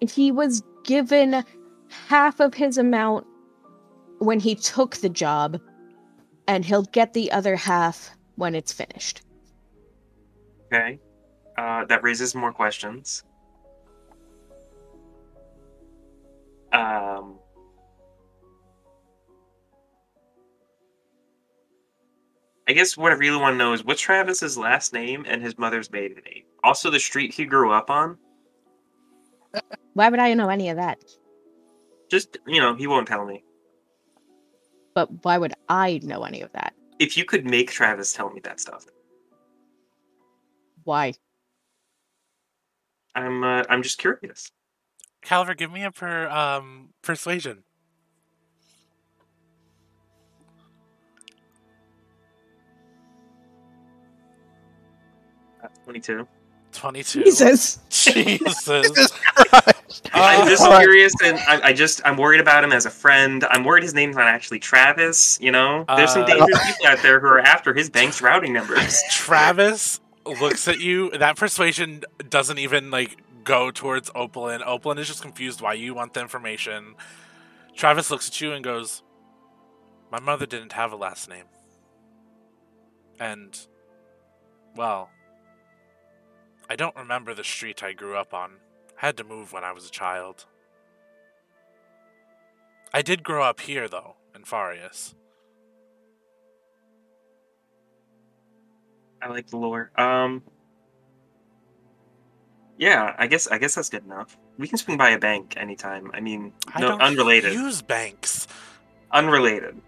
[0.00, 1.44] He was given
[2.08, 3.26] half of his amount
[4.20, 5.60] when he took the job,
[6.48, 9.20] and he'll get the other half when it's finished.
[10.72, 10.98] Okay.
[11.58, 13.24] Uh, that raises more questions.
[16.72, 17.38] Um.
[22.68, 25.56] I guess what I really want to know is what's Travis's last name and his
[25.56, 26.42] mother's maiden name.
[26.64, 28.18] Also, the street he grew up on.
[29.94, 30.98] Why would I know any of that?
[32.10, 33.44] Just you know, he won't tell me.
[34.94, 36.74] But why would I know any of that?
[36.98, 38.86] If you could make Travis tell me that stuff,
[40.84, 41.14] Why?
[43.14, 44.50] I'm uh, I'm just curious.
[45.26, 47.64] Calver, give me a per um, persuasion.
[55.62, 56.26] Uh, Twenty-two.
[56.72, 57.22] 22.
[57.24, 57.78] Jesus.
[57.88, 58.64] Jesus.
[58.66, 60.10] Jesus Christ.
[60.12, 63.46] I'm just Uh, curious, and I, I just I'm worried about him as a friend.
[63.48, 65.38] I'm worried his name's not actually Travis.
[65.40, 68.52] You know, there's some Uh, dangerous people out there who are after his bank's routing
[68.52, 69.00] numbers.
[69.10, 71.10] Travis looks at you.
[71.12, 74.62] That persuasion doesn't even like go towards Opalin.
[74.66, 76.96] Opalin is just confused why you want the information.
[77.74, 79.02] Travis looks at you and goes,
[80.10, 81.46] "My mother didn't have a last name,
[83.18, 83.58] and
[84.74, 85.08] well,
[86.68, 88.58] I don't remember the street I grew up on.
[89.00, 90.44] I had to move when I was a child.
[92.92, 95.14] I did grow up here though, in Fareas.
[99.22, 99.90] I like the lore.
[99.96, 100.42] Um,
[102.78, 104.36] yeah, I guess I guess that's good enough.
[104.58, 106.10] We can swing by a bank anytime.
[106.14, 107.52] I mean, I no, don't unrelated.
[107.52, 108.46] use banks."
[109.12, 109.80] Unrelated.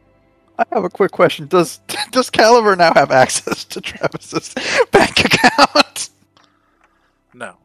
[0.58, 1.46] I have a quick question.
[1.46, 4.54] Does does Caliber now have access to Travis's
[4.92, 6.10] bank account?
[7.34, 7.56] No.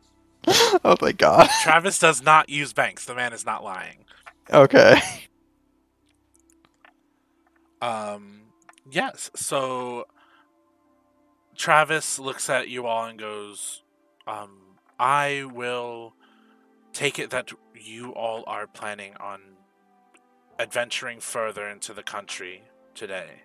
[0.86, 1.48] Oh my god.
[1.62, 3.06] Travis does not use banks.
[3.06, 4.04] The man is not lying.
[4.52, 5.00] Okay.
[7.82, 8.42] Um,
[8.92, 9.32] yes.
[9.36, 10.06] So
[11.56, 13.84] Travis looks at you all and goes,
[14.28, 14.58] um,
[15.04, 16.14] I will
[16.94, 19.42] take it that you all are planning on
[20.58, 22.64] adventuring further into the country
[22.96, 23.42] today.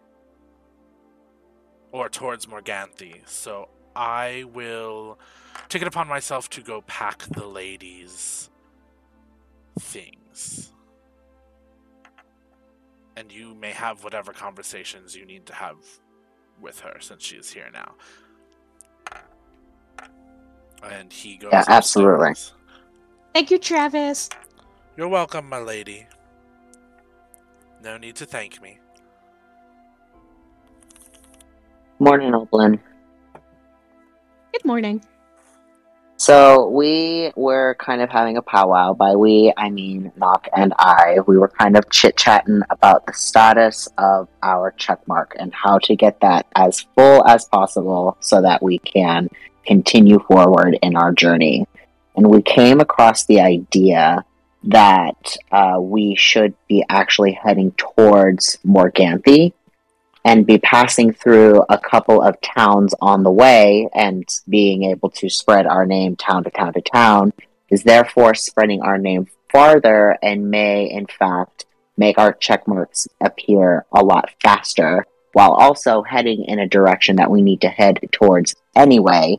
[1.90, 3.28] Or towards Morganthe.
[3.28, 5.18] So I will
[5.68, 8.50] take it upon myself to go pack the ladies'
[9.80, 10.72] things
[13.16, 15.78] and you may have whatever conversations you need to have
[16.60, 17.96] with her since she is here now.
[20.82, 21.50] And he goes.
[21.52, 22.30] Yeah, absolutely.
[22.30, 22.54] upstairs.
[23.34, 24.28] Thank you, Travis.
[24.96, 26.06] You're welcome, my lady.
[27.82, 28.78] No need to thank me.
[31.98, 32.80] Morning, Oakland.
[34.52, 35.02] Good morning.
[36.16, 38.92] So we were kind of having a powwow.
[38.92, 41.18] By we, I mean Knock and I.
[41.28, 45.94] We were kind of chit chatting about the status of our checkmark and how to
[45.94, 49.28] get that as full as possible so that we can
[49.68, 51.68] continue forward in our journey.
[52.16, 54.24] And we came across the idea
[54.64, 59.52] that uh, we should be actually heading towards Morganthe
[60.24, 65.28] and be passing through a couple of towns on the way and being able to
[65.28, 67.32] spread our name town to town to town
[67.70, 73.84] is therefore spreading our name farther and may in fact make our check marks appear
[73.92, 78.56] a lot faster while also heading in a direction that we need to head towards
[78.74, 79.38] anyway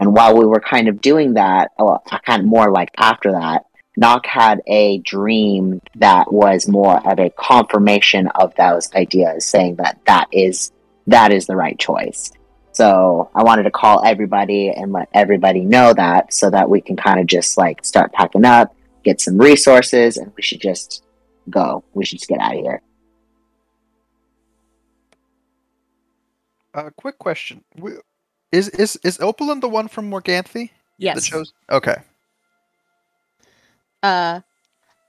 [0.00, 3.66] and while we were kind of doing that well, kind of more like after that
[3.96, 9.98] Nock had a dream that was more of a confirmation of those ideas, saying that
[10.06, 10.72] that is
[11.06, 12.32] that is the right choice.
[12.72, 16.96] So I wanted to call everybody and let everybody know that, so that we can
[16.96, 21.02] kind of just like start packing up, get some resources, and we should just
[21.50, 21.84] go.
[21.92, 22.82] We should just get out of here.
[26.72, 27.64] Uh, quick question:
[28.52, 30.52] Is is is Opalin the one from Morganthe?
[30.52, 31.26] The Yes.
[31.26, 31.52] chose.
[31.70, 31.96] Okay.
[34.02, 34.40] Uh,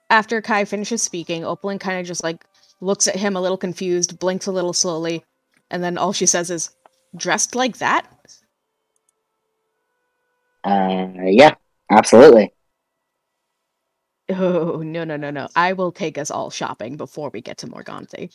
[0.09, 2.45] after Kai finishes speaking, Opalin kind of just like
[2.81, 5.23] looks at him a little confused, blinks a little slowly,
[5.69, 6.69] and then all she says is,
[7.15, 8.07] "Dressed like that."
[10.63, 11.55] Uh, yeah,
[11.89, 12.53] absolutely.
[14.29, 15.47] Oh no no no no!
[15.55, 18.31] I will take us all shopping before we get to Morganthe.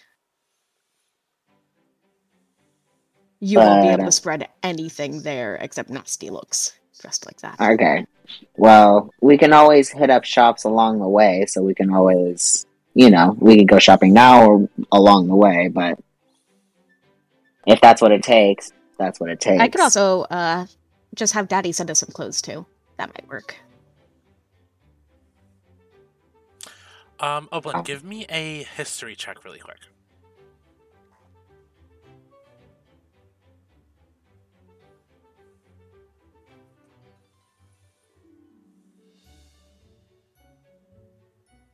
[3.41, 7.61] You won't be able to spread anything there except nasty looks dressed like that.
[7.61, 8.07] Okay.
[8.57, 13.11] Well, we can always hit up shops along the way, so we can always, you
[13.11, 15.99] know, we can go shopping now or along the way, but
[17.67, 19.63] if that's what it takes, that's what it takes.
[19.63, 20.67] I could also uh
[21.15, 22.67] just have Daddy send us some clothes too.
[22.97, 23.57] That might work.
[27.19, 29.79] Um, Opalin, give me a history check really quick.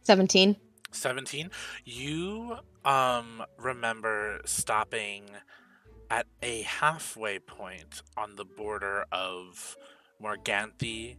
[0.02, 0.56] Seventeen.
[0.94, 1.50] 17
[1.86, 5.24] you um remember stopping
[6.10, 9.76] at a halfway point on the border of
[10.22, 11.16] Morganthe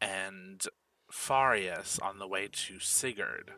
[0.00, 0.64] and
[1.10, 3.50] Fareas on the way to Sigurd.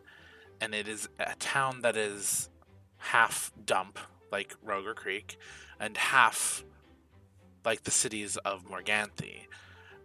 [0.59, 2.48] And it is a town that is
[2.96, 3.98] half dump
[4.31, 5.37] like Roger Creek
[5.79, 6.64] and half
[7.64, 9.46] like the cities of Morganthe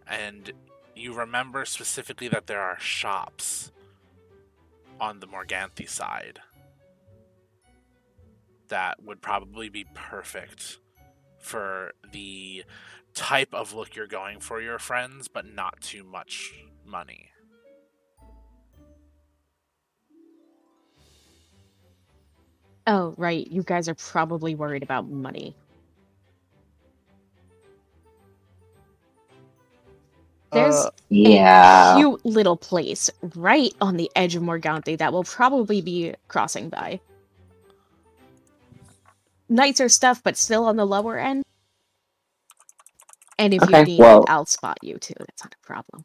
[0.06, 0.52] and
[0.94, 3.72] you remember specifically that there are shops
[5.00, 6.40] on the Morganthe side
[8.68, 10.78] that would probably be perfect
[11.38, 12.64] for the
[13.14, 16.52] type of look you're going for your friends, but not too much
[16.84, 17.30] money.
[22.86, 25.54] Oh right, you guys are probably worried about money.
[30.52, 31.94] There's Uh, yeah.
[31.94, 36.68] a cute little place right on the edge of Morganthe that we'll probably be crossing
[36.70, 37.00] by.
[39.48, 41.44] Nicer stuff, but still on the lower end.
[43.38, 45.14] And if Okay, you need, well- I'll spot you too.
[45.18, 46.04] That's not a problem.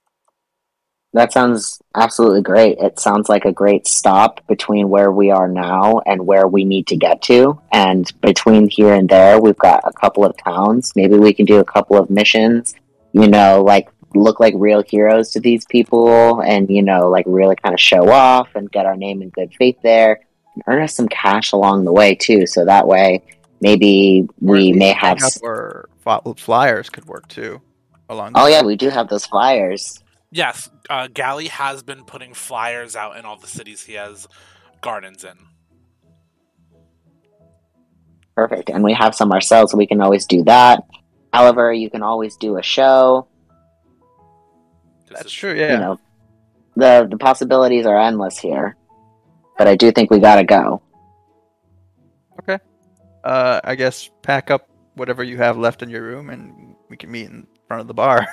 [1.14, 2.80] That sounds absolutely great.
[2.80, 6.88] It sounds like a great stop between where we are now and where we need
[6.88, 7.60] to get to.
[7.72, 10.92] And between here and there, we've got a couple of towns.
[10.96, 12.74] Maybe we can do a couple of missions,
[13.12, 17.56] you know, like look like real heroes to these people and, you know, like really
[17.56, 20.20] kind of show off and get our name in good faith there.
[20.56, 22.46] And earn us some cash along the way too.
[22.46, 23.24] So that way,
[23.62, 25.18] maybe we may have.
[25.22, 25.90] s- Or
[26.38, 27.62] flyers could work too.
[28.10, 28.34] Along.
[28.34, 28.52] the Oh way.
[28.52, 30.04] yeah, we do have those flyers.
[30.32, 34.28] Yes, uh, Galley has been putting flyers out in all the cities he has
[34.82, 35.38] gardens in.
[38.36, 38.70] Perfect.
[38.70, 40.84] And we have some ourselves, so we can always do that.
[41.32, 43.28] However, you can always do a show.
[45.14, 45.54] This That's is- true.
[45.56, 45.74] Yeah.
[45.74, 46.00] You know,
[46.76, 48.76] the the possibilities are endless here.
[49.58, 50.82] But I do think we gotta go.
[52.42, 52.58] Okay.
[53.24, 57.12] Uh, I guess pack up whatever you have left in your room, and we can
[57.12, 58.28] meet in front of the bar.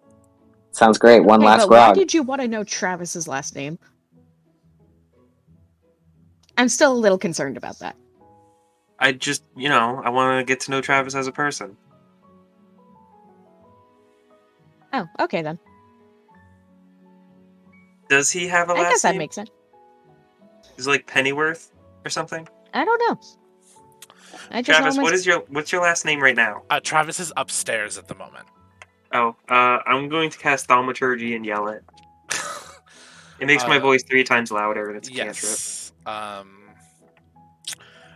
[0.72, 1.20] Sounds great.
[1.24, 1.94] One Hey, last but why grog.
[1.96, 3.78] did you want to know Travis's last name?
[6.58, 7.96] I'm still a little concerned about that.
[8.98, 11.76] I just, you know, I want to get to know Travis as a person.
[14.92, 15.58] Oh, okay then.
[18.10, 18.86] Does he have a I last name?
[18.86, 19.18] I guess that name?
[19.18, 19.50] makes sense.
[20.76, 21.72] Is it like Pennyworth
[22.04, 22.46] or something?
[22.74, 23.18] I don't know.
[24.50, 26.62] I just Travis, know him what as- is your what's your last name right now?
[26.70, 28.46] Uh, Travis is upstairs at the moment.
[29.12, 31.82] Oh, uh, I'm going to cast Thaumaturgy and yell it.
[33.40, 35.34] It makes my Uh, voice three times louder, and it's a cantrip.
[35.44, 35.92] yes.
[36.04, 36.58] Um,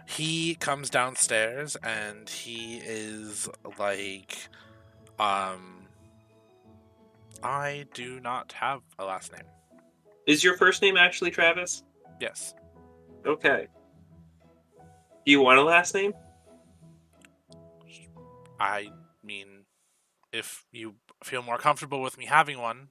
[0.06, 4.36] he comes downstairs and he is like,
[5.18, 5.86] um,
[7.42, 9.44] I do not have a last name.
[10.26, 11.82] Is your first name actually Travis?
[12.20, 12.54] Yes.
[13.26, 13.68] Okay.
[15.26, 16.12] Do you want a last name?
[18.60, 18.90] I
[19.22, 19.64] mean,
[20.32, 22.88] if you feel more comfortable with me having one,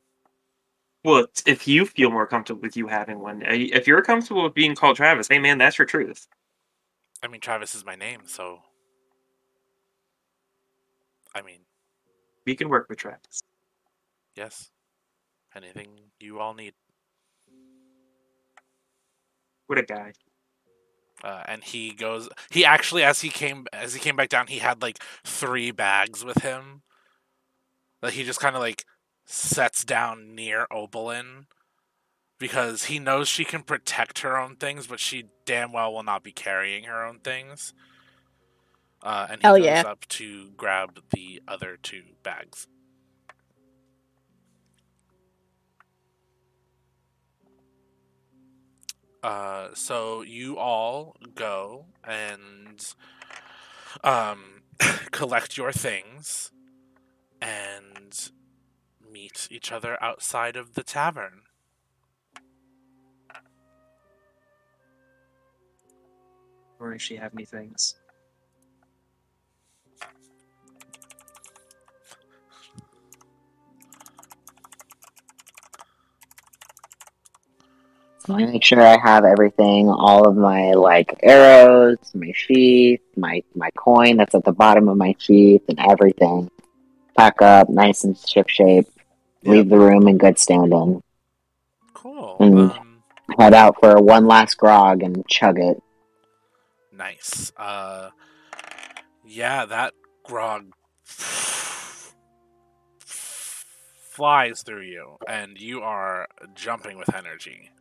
[1.06, 4.54] Well, if you feel more comfortable with you having one, Uh, if you're comfortable with
[4.54, 6.28] being called Travis, hey man, that's your truth.
[7.22, 8.62] I mean, Travis is my name, so.
[11.36, 11.66] I mean,
[12.46, 13.42] We can work with Travis.
[14.36, 14.70] yes.
[15.56, 16.74] Anything you all need.
[19.68, 20.14] What a guy.
[21.24, 22.30] Uh, and he goes.
[22.50, 26.26] He actually, as he came, as he came back down, he had like three bags
[26.26, 26.82] with him.
[28.02, 28.86] That he just kind of like
[29.26, 31.46] sets down near Opalin
[32.40, 36.24] because he knows she can protect her own things, but she damn well will not
[36.24, 37.74] be carrying her own things.
[39.02, 39.84] Uh, and he Hell goes yeah.
[39.86, 42.68] up to grab the other two bags.
[49.24, 52.94] Uh, so you all go and
[54.04, 54.64] um,
[55.12, 56.52] collect your things
[57.42, 58.32] and
[59.12, 61.44] meet each other outside of the tavern.
[66.80, 67.96] Or does she have any things?
[78.26, 83.44] So I make sure I have everything, all of my like arrows, my sheath, my
[83.54, 86.50] my coin that's at the bottom of my sheath, and everything.
[87.18, 88.88] Pack up, nice and ship shape.
[89.44, 91.04] Leave the room in good standing.
[91.94, 92.38] Cool.
[92.40, 92.80] Mm.
[92.80, 93.04] Um,
[93.38, 95.82] Head out for one last grog and chug it.
[96.94, 97.52] nice.
[97.58, 98.10] Uh,
[99.26, 99.94] yeah, that
[100.24, 100.72] grog
[104.14, 107.72] flies through you, and you are jumping with energy.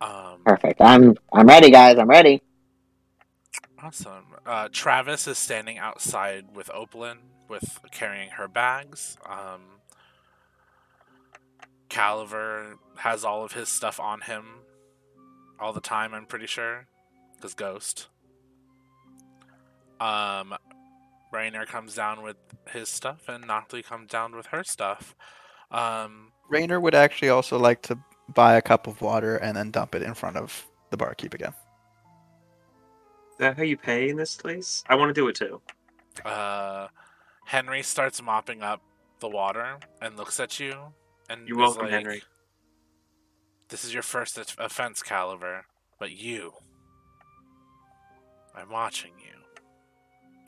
[0.00, 0.80] Um, Perfect.
[0.80, 1.98] I'm I'm ready, guys.
[1.98, 2.42] I'm ready.
[3.82, 4.24] Awesome.
[4.44, 7.18] Uh, Travis is standing outside with Opalin,
[7.48, 9.16] with carrying her bags.
[9.24, 9.62] Um,
[11.88, 14.44] Caliver has all of his stuff on him
[15.60, 16.12] all the time.
[16.12, 16.86] I'm pretty sure,
[17.36, 18.08] because Ghost.
[20.00, 20.54] Um,
[21.32, 22.36] Rainer comes down with
[22.70, 25.14] his stuff, and Noctley comes down with her stuff.
[25.70, 27.98] Um, Rainer would actually also like to
[28.34, 31.52] buy a cup of water and then dump it in front of the barkeep again.
[33.32, 34.82] Is that how you pay in this place?
[34.88, 35.60] I want to do it too.
[36.24, 36.88] uh,
[37.44, 38.82] Henry starts mopping up
[39.20, 40.76] the water and looks at you,
[41.30, 42.22] and You're welcome, like, Henry.
[43.68, 45.64] This is your first offense, Caliber,
[45.98, 46.52] but you.
[48.54, 49.34] I'm watching you.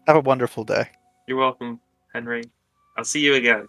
[0.06, 0.90] Have a wonderful day.
[1.28, 1.80] You're welcome,
[2.12, 2.42] Henry.
[2.96, 3.68] I'll see you again.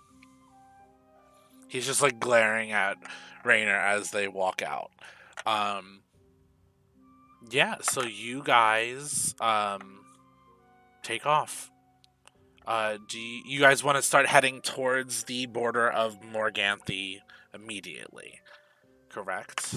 [1.71, 2.97] He's just like glaring at
[3.45, 4.91] Rainer as they walk out.
[5.45, 6.01] Um,
[7.49, 10.01] yeah, so you guys um,
[11.01, 11.71] take off.
[12.67, 17.19] Uh, do you, you guys want to start heading towards the border of Morganthe
[17.53, 18.41] immediately?
[19.07, 19.75] Correct.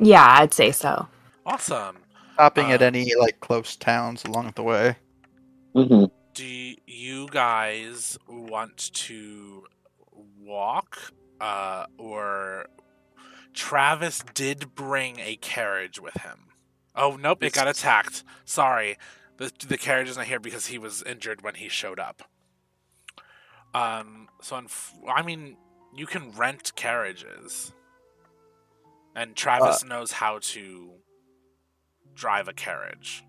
[0.00, 1.06] Yeah, I'd say so.
[1.44, 1.98] Awesome.
[2.32, 4.96] Stopping at Uh, any like close towns along the way.
[5.74, 9.62] hmm do you guys want to
[10.44, 12.66] walk uh, or
[13.52, 16.48] Travis did bring a carriage with him.
[16.94, 18.24] Oh nope, it got attacked.
[18.44, 18.96] Sorry,
[19.38, 22.22] the the carriage is not here because he was injured when he showed up.
[23.74, 25.56] Um, so unf- I mean,
[25.94, 27.72] you can rent carriages,
[29.16, 30.92] and Travis knows how to
[32.14, 33.24] drive a carriage.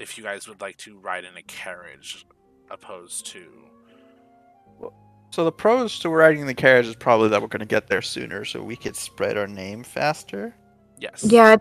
[0.00, 2.24] If you guys would like to ride in a carriage,
[2.70, 3.69] opposed to
[5.30, 8.02] So the pros to riding the carriage is probably that we're going to get there
[8.02, 10.54] sooner, so we could spread our name faster.
[10.98, 11.56] yes, Yeah.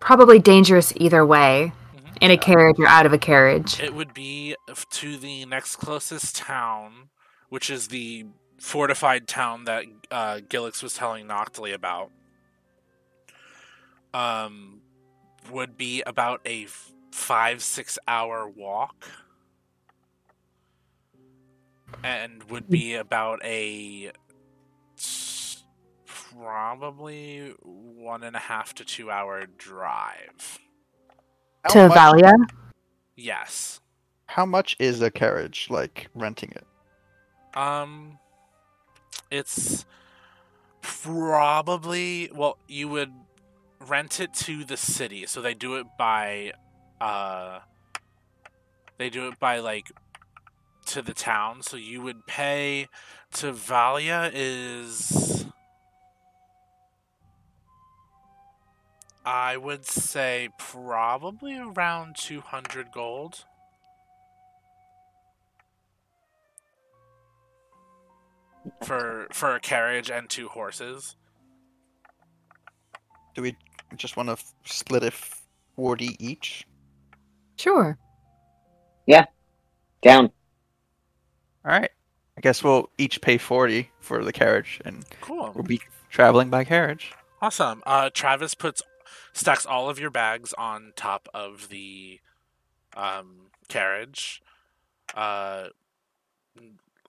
[0.00, 1.72] Probably dangerous either way.
[1.94, 2.16] Mhm.
[2.20, 3.80] In a carriage or out of a carriage.
[3.80, 4.54] It would be
[4.90, 7.08] to the next closest town,
[7.48, 8.26] which is the
[8.58, 12.10] fortified town that uh, Gillix was telling Noctly about.
[14.14, 14.82] Um,
[15.50, 19.08] would be about a f- five six hour walk,
[22.02, 24.12] and would be about a
[26.34, 30.58] probably one and a half to two hour drive.
[31.64, 32.34] How to much, Valia?
[33.16, 33.80] Yes.
[34.26, 36.66] How much is a carriage, like renting it?
[37.56, 38.18] Um,
[39.30, 39.84] it's
[40.80, 43.12] probably well, you would
[43.80, 46.52] rent it to the city, so they do it by,
[47.00, 47.60] uh,
[48.98, 49.92] they do it by like
[50.92, 51.62] to the town.
[51.62, 52.88] So you would pay
[53.34, 55.46] to Valia is,
[59.24, 63.44] I would say probably around two hundred gold.
[68.84, 71.16] for for a carriage and two horses.
[73.34, 73.56] Do we
[73.96, 75.14] just want to f- split it
[75.76, 76.66] 40 each?
[77.56, 77.98] Sure.
[79.06, 79.24] Yeah.
[80.02, 80.30] Down.
[81.64, 81.90] All right.
[82.36, 85.52] I guess we'll each pay 40 for the carriage, and Cool.
[85.54, 87.12] we'll be traveling by carriage.
[87.42, 87.82] Awesome.
[87.84, 88.82] Uh, Travis puts
[89.32, 92.20] stacks all of your bags on top of the
[92.96, 94.42] um, carriage.
[95.14, 95.68] Uh,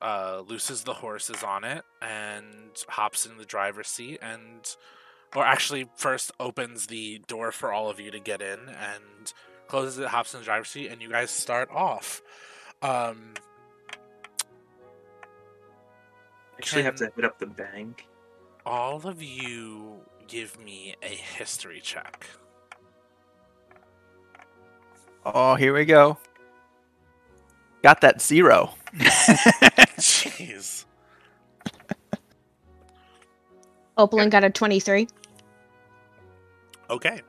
[0.02, 4.76] uh, looses the horses on it and hops in the driver's seat and
[5.34, 9.32] or actually first opens the door for all of you to get in and
[9.70, 12.22] closes it hops in the driver's seat and you guys start off
[12.82, 13.34] um
[16.58, 18.08] Actually, have to hit up the bank.
[18.66, 22.28] all of you give me a history check
[25.26, 26.18] Oh, here we go.
[27.82, 28.72] Got that zero.
[29.98, 30.84] jeez
[33.98, 35.08] Opalin got a 23,
[36.90, 37.22] okay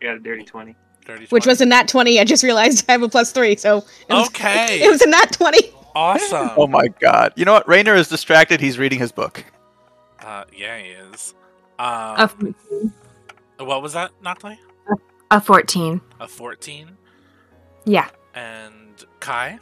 [0.00, 0.74] I got a dirty twenty.
[1.04, 1.28] Dirty 20.
[1.30, 2.20] which was a nat 20.
[2.20, 3.78] I just realized I have a plus 3, so.
[3.78, 4.80] It was, Okay.
[4.84, 5.58] It was a nat 20.
[5.98, 7.32] Awesome oh my god.
[7.36, 7.68] You know what?
[7.68, 8.60] Rainer is distracted.
[8.60, 9.44] He's reading his book.
[10.20, 11.34] Uh, yeah, he is.
[11.78, 12.54] A, Um,
[13.58, 14.58] what was that, Noctley?
[15.30, 16.00] a 14.
[16.20, 16.96] A 14?
[17.84, 18.08] Yeah.
[18.34, 19.58] And Kai?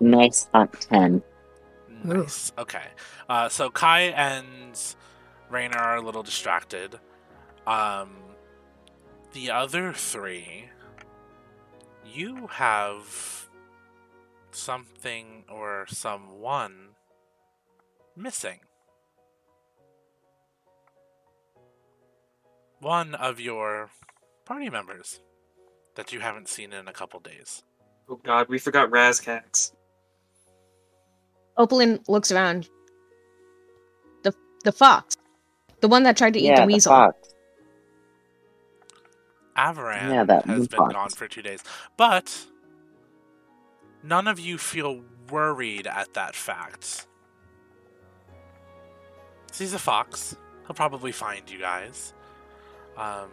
[0.00, 1.22] Nice on 10.
[2.04, 2.52] Nice.
[2.58, 2.84] Okay.
[3.28, 4.78] Uh, so Kai and
[5.50, 6.98] Rainer are a little distracted.
[7.66, 8.10] Um,
[9.32, 10.66] the other three,
[12.04, 13.45] you have
[14.56, 16.88] something or someone
[18.16, 18.60] missing.
[22.80, 23.90] One of your
[24.44, 25.20] party members
[25.94, 27.62] that you haven't seen in a couple days.
[28.08, 29.72] Oh God, we forgot Razcax.
[31.58, 32.68] Opalin looks around.
[34.22, 34.34] The
[34.64, 35.16] the fox.
[35.80, 36.92] The one that tried to eat yeah, the the weasel.
[36.92, 37.34] fox.
[39.56, 40.92] Avaran Yeah, that has been moonfox.
[40.92, 41.62] gone for two days.
[41.96, 42.46] But
[44.06, 47.06] none of you feel worried at that fact.
[49.54, 50.36] He's a fox.
[50.66, 52.12] He'll probably find you guys.
[52.96, 53.30] Um,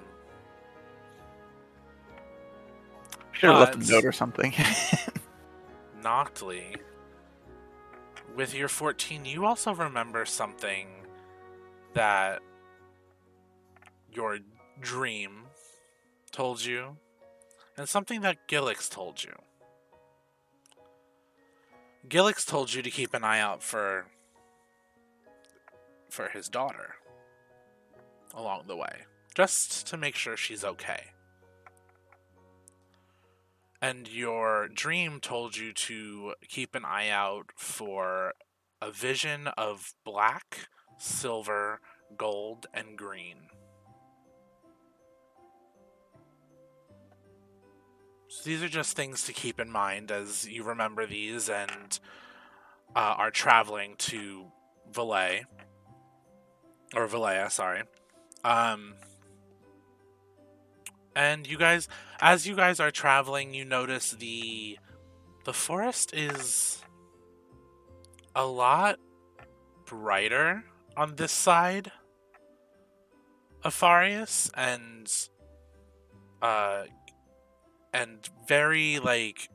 [3.34, 4.54] Should have left a note or something.
[6.02, 6.76] Noctly,
[8.36, 10.88] with your 14, you also remember something
[11.94, 12.42] that
[14.12, 14.40] your
[14.80, 15.44] dream
[16.32, 16.98] told you,
[17.78, 19.34] and something that Gillix told you.
[22.08, 24.06] Gillix told you to keep an eye out for
[26.10, 26.96] for his daughter
[28.36, 31.12] along the way, just to make sure she's okay.
[33.82, 38.34] And your dream told you to keep an eye out for
[38.82, 41.80] a vision of black, silver,
[42.18, 43.50] gold, and green.
[48.44, 52.00] These are just things to keep in mind as you remember these and
[52.96, 54.52] uh, are traveling to
[54.92, 55.46] Valais.
[56.96, 57.84] or Valea, sorry.
[58.44, 58.96] Um,
[61.16, 61.88] and you guys,
[62.20, 64.78] as you guys are traveling, you notice the
[65.46, 66.82] the forest is
[68.36, 68.98] a lot
[69.86, 70.64] brighter
[70.96, 71.92] on this side
[73.64, 75.12] of Fareas, and
[76.42, 76.84] uh,
[77.94, 79.50] and very like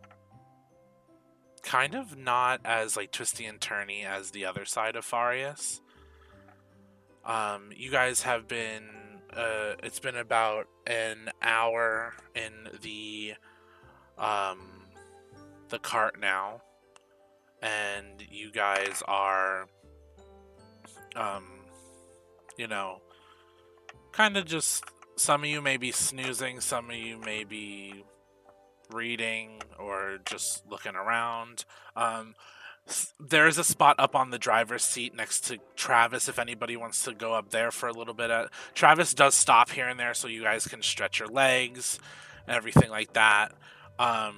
[1.62, 5.80] kind of not as like twisty and turny as the other side of Fareas.
[7.24, 8.84] Um, you guys have been.
[9.36, 13.34] Uh, it's been about an hour in the
[14.16, 14.58] um,
[15.68, 16.62] the cart now,
[17.60, 19.68] and you guys are,
[21.14, 21.44] um,
[22.56, 23.02] you know,
[24.12, 24.84] kind of just.
[25.16, 26.60] Some of you may be snoozing.
[26.60, 28.04] Some of you may be
[28.92, 31.64] reading or just looking around.
[31.96, 32.34] Um,
[33.20, 37.04] there is a spot up on the driver's seat next to Travis if anybody wants
[37.04, 38.30] to go up there for a little bit.
[38.30, 41.98] Uh, Travis does stop here and there so you guys can stretch your legs
[42.46, 43.52] and everything like that.
[43.98, 44.36] Um,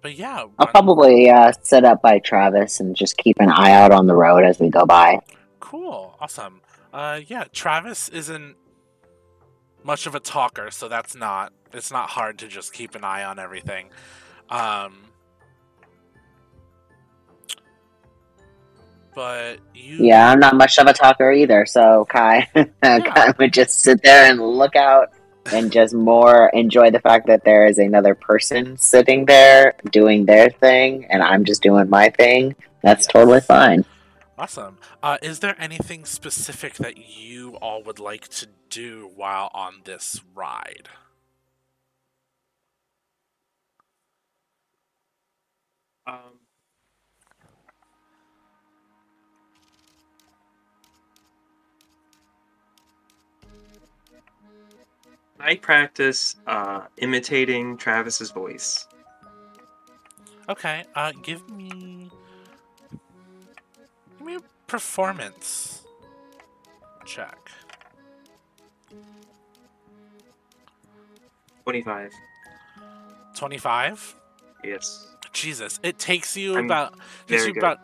[0.00, 3.92] but yeah, I'll probably uh, sit up by Travis and just keep an eye out
[3.92, 5.20] on the road as we go by.
[5.60, 6.16] Cool.
[6.20, 6.62] Awesome.
[6.92, 8.56] Uh yeah, Travis isn't
[9.88, 13.24] much of a talker, so that's not it's not hard to just keep an eye
[13.24, 13.88] on everything.
[14.50, 15.06] Um
[19.14, 22.46] But you Yeah, I'm not much of a talker either, so Kai,
[22.82, 25.08] Kai would just sit there and look out
[25.50, 30.50] and just more enjoy the fact that there is another person sitting there doing their
[30.50, 32.54] thing and I'm just doing my thing.
[32.82, 33.12] That's Yes.
[33.12, 33.86] totally fine.
[34.38, 34.78] Awesome.
[35.02, 40.20] Uh, is there anything specific that you all would like to do while on this
[40.32, 40.88] ride?
[46.06, 46.38] Um,
[55.40, 58.86] I practice uh, imitating Travis's voice.
[60.48, 62.17] Okay, uh, give me give me a
[64.68, 65.84] performance
[67.04, 67.36] check.
[71.64, 72.12] 25.
[73.34, 74.14] Twenty-five.
[74.64, 75.06] Yes.
[75.32, 76.94] Jesus, it takes you I'm about
[77.26, 77.58] takes you good.
[77.62, 77.78] about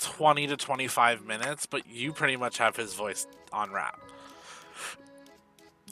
[0.00, 4.00] twenty to twenty-five minutes, but you pretty much have his voice on rap.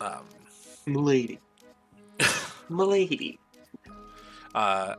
[0.00, 0.24] Um,
[0.86, 1.38] Milady.
[2.70, 3.38] Milady.
[4.54, 4.94] uh,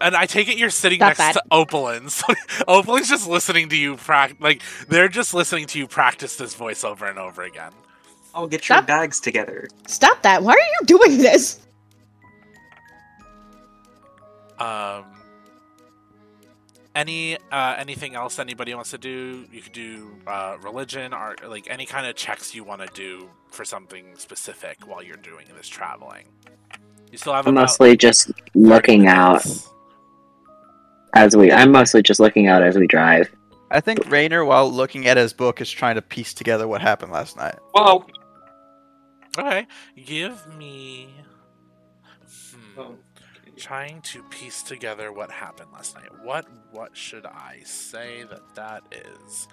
[0.00, 1.32] and I take it you're sitting Not next bad.
[1.34, 2.22] to Opalins.
[2.54, 4.40] So Opalin's just listening to you practice.
[4.40, 7.72] like they're just listening to you practice this voice over and over again.
[8.34, 9.68] I'll get your bags together.
[9.86, 10.42] Stop that.
[10.42, 11.60] Why are you doing this?
[14.58, 15.04] Um,
[16.94, 19.46] any uh, anything else anybody wants to do?
[19.52, 23.28] You could do uh, religion or like any kind of checks you want to do
[23.50, 26.26] for something specific while you're doing this traveling.
[27.10, 29.73] You still have I'm about mostly just looking out minutes.
[31.14, 33.30] As we I'm mostly just looking out as we drive.
[33.70, 37.12] I think Rainer, while looking at his book, is trying to piece together what happened
[37.12, 37.56] last night.
[37.74, 38.06] Well,
[39.36, 39.66] Okay,
[40.04, 41.08] give me.
[42.22, 42.94] Hmm, Oh.
[43.56, 46.08] Trying to piece together what happened last night.
[46.22, 48.82] What what should I say that that
[49.26, 49.48] is?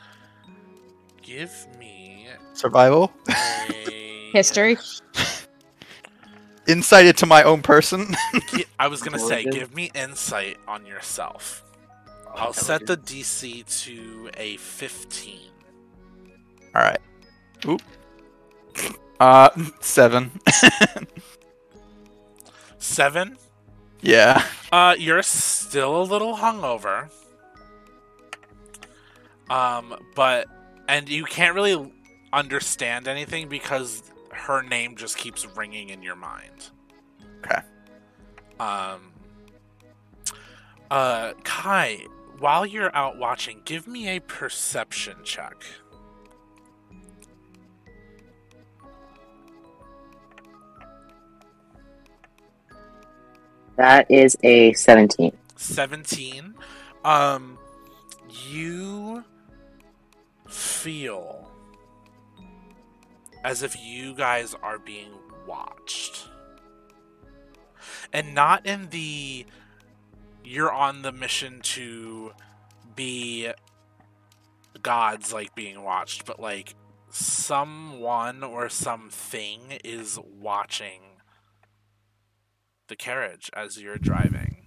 [1.21, 4.77] Give me Survival, a History.
[6.71, 8.15] insight into my own person.
[8.79, 11.63] I was gonna say, give me insight on yourself.
[12.33, 15.39] I'll set the DC to a 15.
[16.75, 16.99] All right.
[17.67, 17.81] Oop.
[19.19, 19.51] Uh,
[19.81, 20.31] seven.
[22.79, 23.37] Seven.
[24.01, 24.43] yeah.
[24.71, 27.07] Uh, you're still a little hungover.
[29.51, 30.47] Um, but
[30.87, 31.93] and you can't really
[32.33, 36.69] understand anything because her name just keeps ringing in your mind.
[37.43, 37.61] Okay.
[38.59, 39.13] Um.
[40.89, 42.05] Uh, Kai,
[42.39, 45.63] while you're out watching, give me a perception check.
[53.77, 55.35] That is a 17.
[55.55, 56.55] 17
[57.05, 57.57] um
[58.29, 59.23] you
[60.47, 61.40] feel
[63.43, 65.11] as if you guys are being
[65.47, 66.27] watched
[68.13, 69.45] and not in the
[70.43, 72.31] you're on the mission to
[72.95, 73.49] be
[74.81, 76.75] gods like being watched but like
[77.09, 81.01] someone or something is watching
[82.87, 84.61] the carriage as you're driving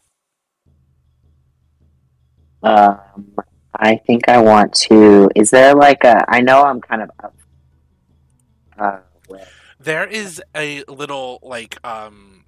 [2.65, 2.99] Um,
[3.79, 5.29] I think I want to.
[5.37, 6.25] Is there like a?
[6.29, 7.37] I know I'm kind of up.
[9.85, 12.45] There is a little like um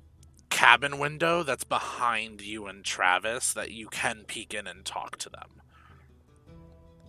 [0.51, 5.28] cabin window that's behind you and Travis that you can peek in and talk to
[5.28, 5.51] them.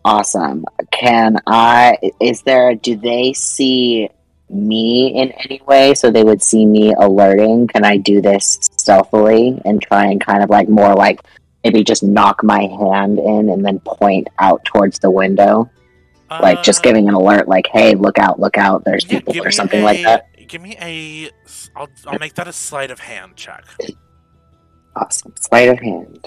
[0.03, 0.65] awesome.
[0.91, 1.97] Can I?
[2.19, 2.75] Is there?
[2.75, 4.09] Do they see
[4.49, 5.93] me in any way?
[5.93, 7.67] So they would see me alerting.
[7.67, 11.21] Can I do this stealthily and try and kind of like more like
[11.63, 15.69] maybe just knock my hand in and then point out towards the window,
[16.30, 18.84] like just giving an alert, like "Hey, look out, look out!
[18.86, 20.28] There's yeah, people" or something a- like that.
[20.47, 21.30] Give me a.
[21.75, 23.65] I'll I'll make that a sleight of hand check.
[24.95, 25.34] Awesome.
[25.38, 26.25] Sleight of hand.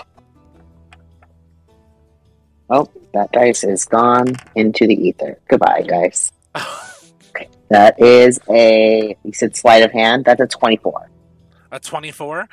[2.68, 5.38] Oh, that dice is gone into the ether.
[5.48, 6.30] Goodbye, dice.
[7.32, 7.48] Okay.
[7.68, 11.08] That is a you said sleight of hand, that's a twenty-four.
[11.70, 12.48] a 24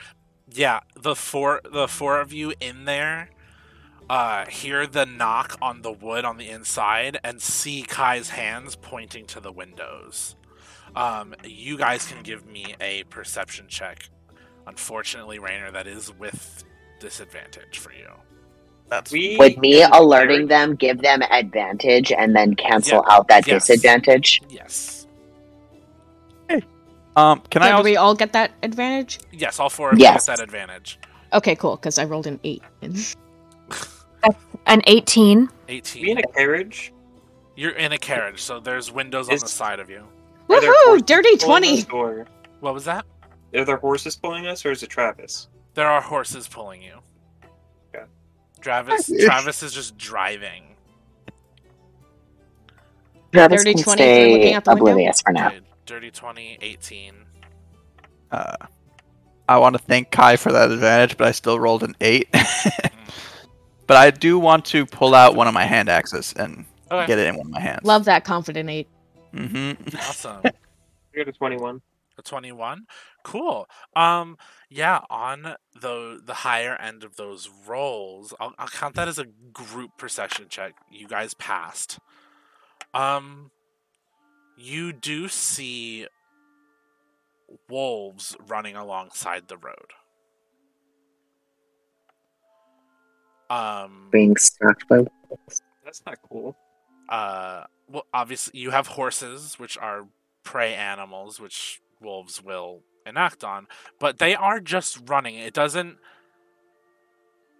[0.53, 3.29] yeah the four the four of you in there
[4.09, 9.25] uh hear the knock on the wood on the inside and see kai's hands pointing
[9.25, 10.35] to the windows
[10.95, 14.09] um you guys can give me a perception check
[14.67, 16.63] unfortunately Rainer, that is with
[16.99, 18.09] disadvantage for you
[18.89, 23.13] That's We Would me alerting carry- them give them advantage and then cancel Yeah.
[23.15, 23.67] out that Yes.
[23.67, 24.41] disadvantage?
[24.49, 25.07] yes
[27.15, 27.41] um.
[27.49, 27.83] Can I Yeah, do also?
[27.83, 29.19] we all get that advantage?
[29.31, 30.13] yes all four of Yes.
[30.27, 30.99] you get that advantage
[31.33, 31.75] Okay, cool.
[31.75, 32.63] Because I rolled an eight.
[34.65, 35.49] An 18.
[35.69, 36.93] 18 We in a carriage.
[37.55, 40.03] you're in a carriage so there's windows on the side of you
[40.49, 41.05] Are there Woohoo!
[41.05, 41.85] Dirty twenty.
[41.91, 42.25] Or
[42.59, 43.05] what was that
[43.55, 45.47] are there horses pulling us, or is it Travis?
[45.73, 46.99] There are horses pulling you.
[47.95, 48.05] Okay.
[48.61, 50.75] Travis Travis is just driving.
[53.33, 54.81] Travis Dirty can 20 for stay out window?
[54.81, 55.47] oblivious for now.
[55.47, 57.13] Okay, Dirty 20, 18.
[58.31, 58.55] Uh,
[59.47, 62.27] I want to thank Kai for that advantage, but I still rolled an eight.
[63.87, 67.07] but I do want to pull out one of my hand axes and Okay.
[67.07, 67.83] get it in one of my hands.
[67.83, 68.87] Love that confident eight.
[69.33, 69.97] Mm-hmm.
[69.97, 70.41] Awesome.
[70.43, 71.81] We got a twenty-one.
[72.19, 72.87] A 21.
[73.23, 73.67] Cool.
[73.95, 74.37] Um
[74.69, 79.25] yeah, on the the higher end of those rolls, I'll, I'll count that as a
[79.53, 80.73] group perception check.
[80.89, 81.99] You guys passed.
[82.93, 83.51] Um
[84.57, 86.07] you do see
[87.69, 89.91] wolves running alongside the road.
[93.49, 94.97] Um Being struck by
[95.29, 95.61] wolves.
[95.85, 96.55] That's not cool.
[97.09, 100.05] uh well obviously you have horses which are
[100.43, 103.65] prey animals which wolves will enact on
[103.99, 105.97] but they are just running it doesn't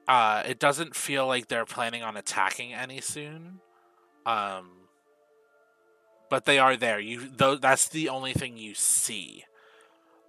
[0.09, 3.59] uh it doesn't feel like they're planning on attacking any soon
[4.25, 4.69] um
[6.29, 9.45] but they are there you though that's the only thing you see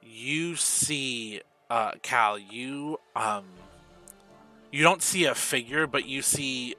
[0.03, 3.45] you see uh cal you um
[4.71, 6.75] you don't see a figure but you see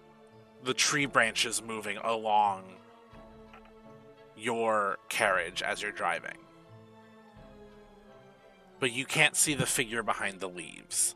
[0.64, 2.64] the tree branches moving along
[4.42, 6.38] your carriage as you're driving.
[8.80, 11.16] But you can't see the figure behind the leaves.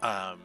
[0.00, 0.40] Um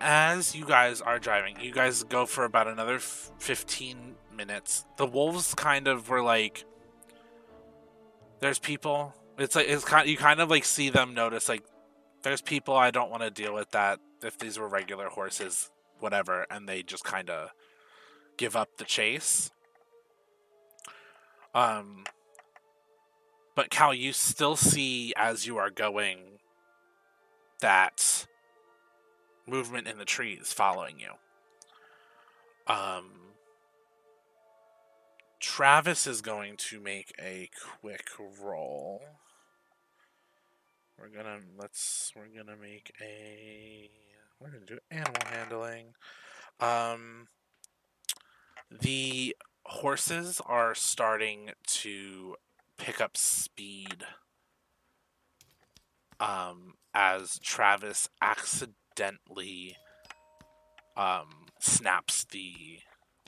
[0.00, 4.84] as you guys are driving, you guys go for about another f- 15 minutes.
[4.96, 6.64] The wolves kind of were like,
[8.40, 9.14] there's people.
[9.38, 11.64] It's like, it's kind you kind of like see them notice, like,
[12.22, 14.00] there's people, I don't want to deal with that.
[14.22, 15.70] If these were regular horses,
[16.00, 16.46] whatever.
[16.50, 17.50] And they just kind of
[18.36, 19.50] give up the chase.
[21.54, 22.04] Um,
[23.54, 26.38] but Cal, you still see as you are going
[27.60, 28.26] that
[29.48, 31.12] movement in the trees following you.
[32.72, 33.10] Um,
[35.40, 37.48] Travis is going to make a
[37.80, 38.08] quick
[38.42, 39.02] roll.
[40.98, 43.88] We're gonna let's we're gonna make a
[44.40, 45.94] we're gonna do animal handling.
[46.60, 47.28] Um,
[48.70, 52.34] the horses are starting to
[52.78, 54.04] pick up speed.
[56.20, 58.08] Um, as Travis
[58.98, 59.76] accidentally
[60.96, 62.54] um, snaps the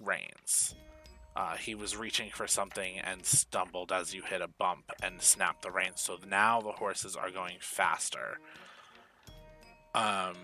[0.02, 0.74] reins.
[1.36, 5.62] Uh, he was reaching for something and stumbled as you hit a bump and snapped
[5.62, 6.00] the reins.
[6.00, 8.38] So now the horses are going faster.
[9.94, 10.34] Um,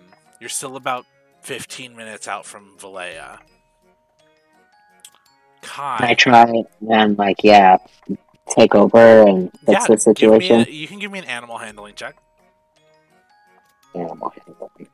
[0.40, 1.06] you're still about
[1.42, 3.38] 15 minutes out from Valea.
[5.62, 6.46] Kai, I try
[6.88, 7.78] and like yeah,
[8.48, 10.60] take over and fix the situation.
[10.68, 12.16] a, you can give me an animal handling check.
[13.94, 14.88] Animal handling.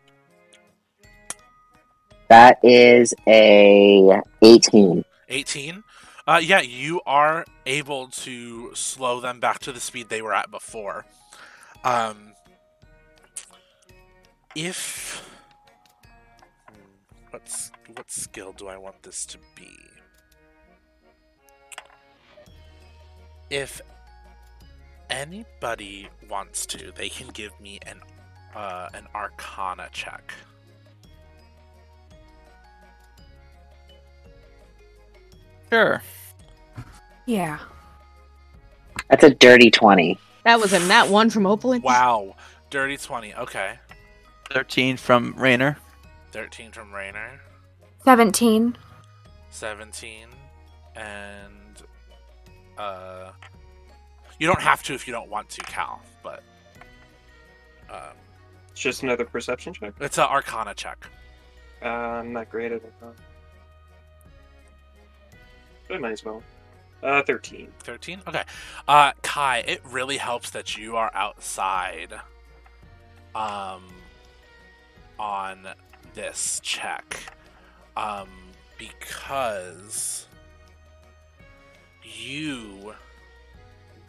[2.33, 5.05] That is a eighteen.
[5.29, 5.85] 18.
[6.27, 10.51] Uh, yeah, you are able to slow them back to the speed they were at
[10.51, 11.05] before.
[11.85, 12.33] Um,
[14.55, 15.29] if
[17.29, 19.77] what's what skill do I want this to be?
[23.51, 23.83] If
[25.11, 28.01] anybody wants to, they can give me an
[28.57, 30.33] uh, an Arcana check.
[35.73, 36.03] Sure.
[37.25, 37.59] Yeah.
[39.09, 40.19] That's a dirty 20.
[40.45, 41.83] That was a nat one from Opalin.
[41.83, 42.35] Wow,
[42.69, 43.33] dirty twenty.
[43.35, 43.79] Okay,
[44.51, 45.79] 13 from Rainer.
[46.31, 47.41] thirteen from Rainer.
[48.05, 48.77] 17.
[49.51, 50.27] 17
[50.97, 51.83] and
[52.77, 53.31] uh
[54.39, 56.43] you don't have to if you don't want to cal but
[57.91, 58.01] um
[58.73, 59.93] It's just another perception check.
[60.01, 61.07] it's an arcana check
[61.83, 62.93] Uh, I'm not great at it.
[65.93, 66.43] But I might as well.
[67.03, 67.71] Uh, 13.
[67.81, 68.45] 13 okay
[68.89, 72.15] uh kai it really helps that you are outside
[73.35, 73.83] um
[75.19, 75.67] on
[76.15, 77.21] this check
[77.97, 78.29] um
[78.79, 80.27] because
[82.05, 82.95] you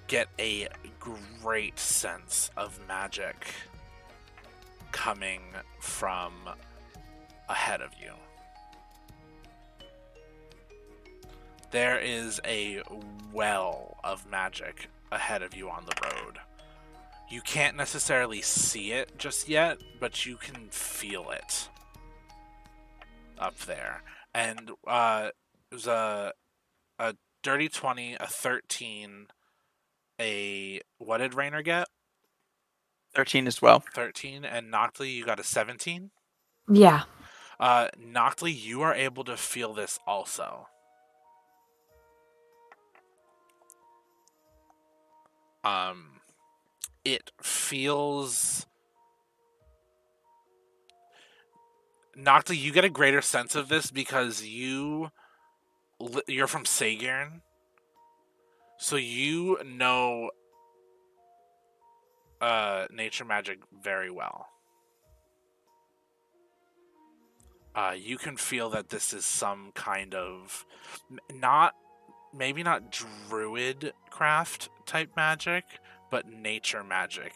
[0.08, 0.70] get a
[1.42, 3.48] great sense of magic
[4.94, 5.42] coming
[5.82, 6.32] from
[7.50, 8.14] ahead of you
[11.74, 12.84] there is a
[13.34, 16.38] well of magic ahead of you on the road.
[17.30, 21.68] You can't necessarily see it just yet, but you can feel it
[23.40, 24.04] up there.
[24.36, 25.30] And uh,
[25.72, 26.34] it was a
[27.00, 29.28] a dirty twenty, a thirteen,
[30.22, 31.88] a what did Rainer get?
[33.16, 33.84] 13 as well.
[33.96, 36.12] Thirteen, and Noctley, you got a seventeen.
[36.72, 37.04] Yeah.
[37.60, 40.68] Uh, Noctley, you are able to feel this also.
[45.64, 46.22] Um,
[47.06, 48.66] it feels.
[52.18, 55.12] Noctley, you get a greater sense of this because you
[56.28, 57.42] you're from Sagern,
[58.78, 60.30] so you know
[62.40, 64.48] uh, nature magic very well.
[67.76, 70.66] uh, you can feel that this is some kind of
[71.34, 71.74] not
[72.36, 75.64] maybe not druid craft type magic
[76.10, 77.34] but nature magic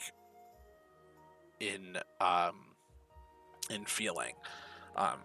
[1.59, 2.75] in um
[3.69, 4.33] in feeling
[4.95, 5.19] um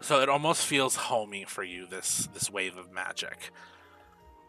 [0.00, 3.50] so it almost feels homey for you this this wave of magic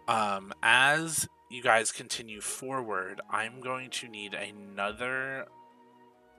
[0.07, 5.45] um as you guys continue forward i'm going to need another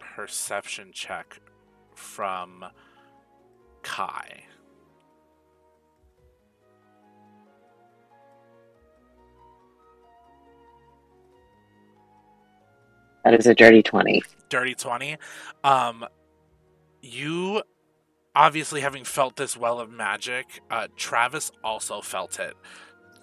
[0.01, 1.41] perception check
[1.95, 2.65] from
[3.83, 4.45] Kai.
[13.29, 14.23] That is a dirty 20.
[14.49, 15.19] Dirty 20.
[15.63, 16.07] Um,
[17.03, 17.61] you
[18.35, 22.55] obviously having felt this well of magic, uh, Travis also felt it.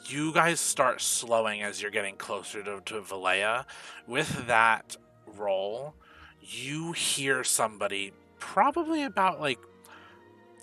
[0.05, 3.65] You guys start slowing as you're getting closer to, to Valea.
[4.05, 4.95] With that
[5.25, 5.95] roll,
[6.39, 9.57] you hear somebody probably about like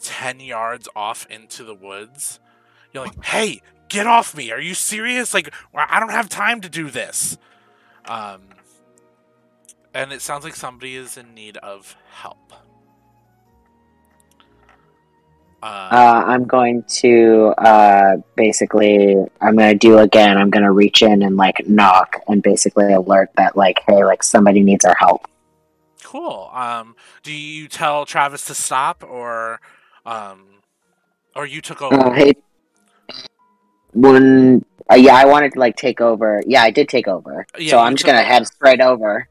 [0.02, 2.38] 10 yards off into the woods.
[2.92, 4.52] You're like, hey, get off me.
[4.52, 5.34] Are you serious?
[5.34, 7.36] Like, I don't have time to do this.
[8.04, 8.42] Um,
[9.94, 12.52] and it sounds like somebody is in need of help.
[15.62, 20.36] Uh, Uh, I'm going to uh, basically, I'm going to do again.
[20.36, 24.22] I'm going to reach in and like knock and basically alert that like, hey, like
[24.24, 25.28] somebody needs our help.
[26.02, 26.50] cool.
[26.52, 29.60] Um, do you tell Travis to stop, or,
[30.04, 30.44] um,
[31.34, 31.96] or you took over?
[31.96, 32.32] Uh, hey,
[33.94, 36.42] when uh, yeah, I wanted to like take over.
[36.46, 37.46] Yeah, I did take over.
[37.58, 39.28] Yeah, so I'm just took gonna head straight over.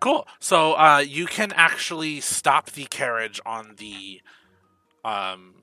[0.00, 0.26] Cool.
[0.38, 4.20] So uh, you can actually stop the carriage on the
[5.04, 5.54] um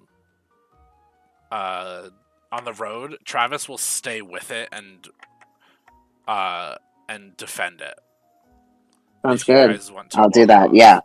[1.51, 2.09] uh
[2.51, 3.17] on the road.
[3.25, 5.07] Travis will stay with it and
[6.27, 6.75] uh
[7.07, 7.93] and defend it.
[9.25, 9.71] Sounds good.
[9.71, 10.69] guys want to I'll do that.
[10.69, 10.73] off.
[10.73, 10.99] Yeah,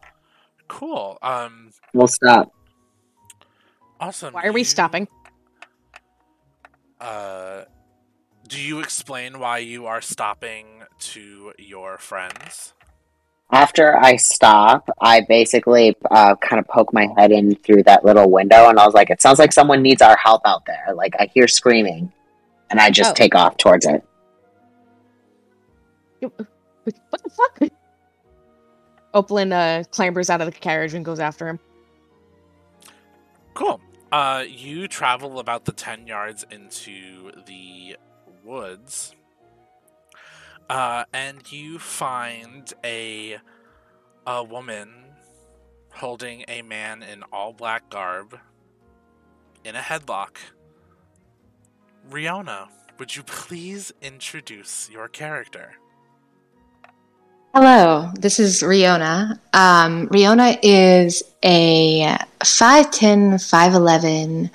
[0.68, 1.18] Cool.
[1.22, 2.51] Um we'll stop.
[4.01, 4.35] awesome.
[4.35, 5.07] Why are we You- stopping?
[7.01, 7.64] Uh
[8.49, 12.74] do you explain why you are stopping to your friends?
[13.53, 18.30] After I stop, I basically uh, kind of poke my head in through that little
[18.30, 21.14] window, and I was like, "It sounds like someone needs our help out there." Like
[21.18, 22.12] I hear screaming,
[22.70, 23.14] and I just Oh.
[23.14, 24.05] take off towards it.
[26.20, 26.36] What
[27.24, 27.70] the fuck?
[29.14, 31.59] Opalin uh, clambers out of the carriage and goes after him.
[33.55, 33.80] Cool.
[34.12, 37.96] Uh, you travel about the 10 yards into the
[38.44, 39.14] woods.
[40.71, 43.37] Uh, and you find a
[44.25, 44.89] a woman
[45.93, 48.39] holding a man in all black garb
[49.64, 50.37] in a headlock.
[52.09, 52.68] Riona,
[53.01, 55.73] would you please introduce your character?
[57.53, 59.41] Hello, this is Riona.
[59.53, 64.51] Um, Riona is a 5'10, 5'11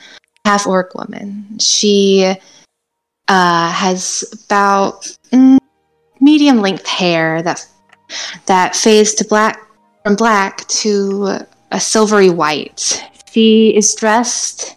[0.46, 1.60] half orc woman.
[1.60, 2.36] She
[3.28, 5.58] uh, has about mm,
[6.26, 7.66] medium length hair that
[8.48, 9.62] that fades to black
[10.04, 11.40] from black to
[11.72, 13.02] a silvery white.
[13.32, 14.76] She is dressed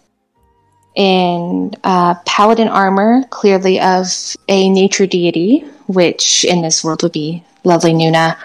[0.95, 4.05] in uh, paladin armor, clearly of
[4.47, 8.37] a nature deity, which in this world would be lovely Nuna.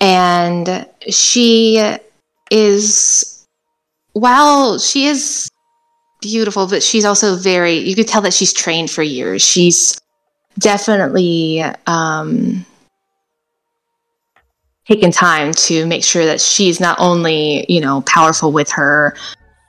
[0.00, 1.96] And she
[2.50, 3.46] is,
[4.12, 5.50] while she is
[6.20, 9.42] beautiful, but she's also very, you could tell that she's trained for years.
[9.42, 9.98] She's
[10.58, 12.64] definitely um,
[14.86, 19.16] taken time to make sure that she's not only, you know, powerful with her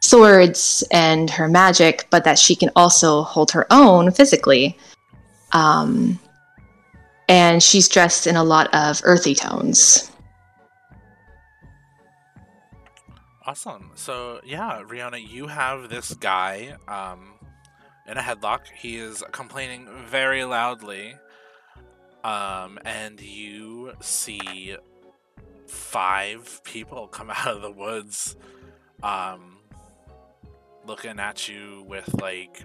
[0.02, 4.78] swords and her magic, but that she can also hold her own physically.
[5.52, 6.20] Um,
[7.28, 10.12] and she's dressed in a lot of earthy tones.
[13.46, 13.92] Awesome.
[13.96, 17.37] So yeah, Riona, you have this guy um,
[18.08, 18.62] in a headlock.
[18.74, 21.16] He is complaining very loudly,
[22.24, 24.76] um, and you see
[25.68, 28.36] five people come out of the woods,
[29.04, 29.60] um,
[30.86, 32.64] looking at you with like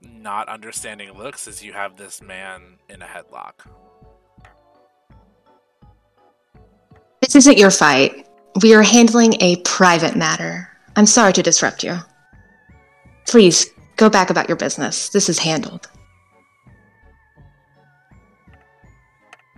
[0.00, 3.66] not understanding looks as you have this man in a headlock.
[7.20, 8.26] This isn't your fight.
[8.62, 10.68] We are handling a private matter.
[10.94, 11.98] I'm sorry to disrupt you.
[13.26, 15.08] Please, go back about your business.
[15.08, 15.88] This is handled.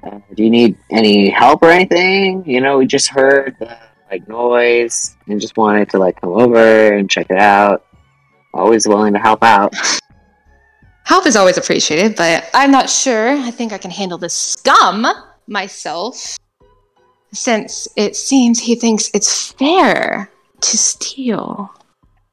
[0.03, 2.45] Uh, do you need any help or anything?
[2.49, 3.77] You know, we just heard the
[4.11, 7.85] like noise and just wanted to like come over and check it out.
[8.55, 9.75] Always willing to help out.
[11.05, 13.29] Help is always appreciated, but I'm not sure.
[13.29, 15.07] I think I can handle this scum
[15.47, 16.37] myself.
[17.33, 20.29] Since it seems he thinks it's fair
[20.61, 21.73] to steal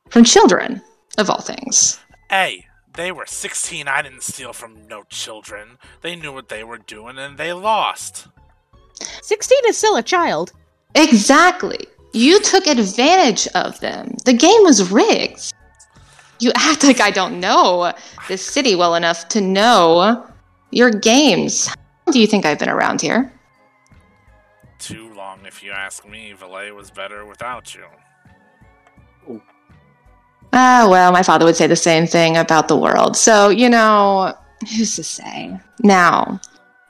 [0.09, 0.81] from children,
[1.17, 1.99] of all things.
[2.29, 3.87] Hey, they were 16.
[3.87, 5.77] I didn't steal from no children.
[6.01, 8.27] They knew what they were doing and they lost.
[9.21, 10.51] 16 is still a child.
[10.95, 11.87] Exactly.
[12.13, 14.15] You took advantage of them.
[14.25, 15.51] The game was rigged.
[16.39, 17.93] You act like I don't know
[18.27, 20.27] this city well enough to know
[20.71, 21.67] your games.
[21.67, 21.75] How
[22.07, 23.31] long do you think I've been around here?
[24.77, 26.33] Too long, if you ask me.
[26.37, 29.41] Valea was better without you.
[30.53, 33.17] Ah, well, my father would say the same thing about the world.
[33.17, 35.59] So, you know, who's to say?
[35.81, 36.39] Now,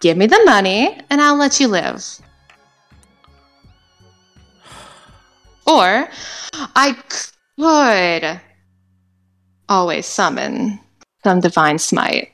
[0.01, 2.03] give me the money and I'll let you live.
[5.65, 6.09] Or
[6.75, 6.95] I
[7.57, 8.41] could
[9.69, 10.79] always summon
[11.23, 12.31] some divine smite.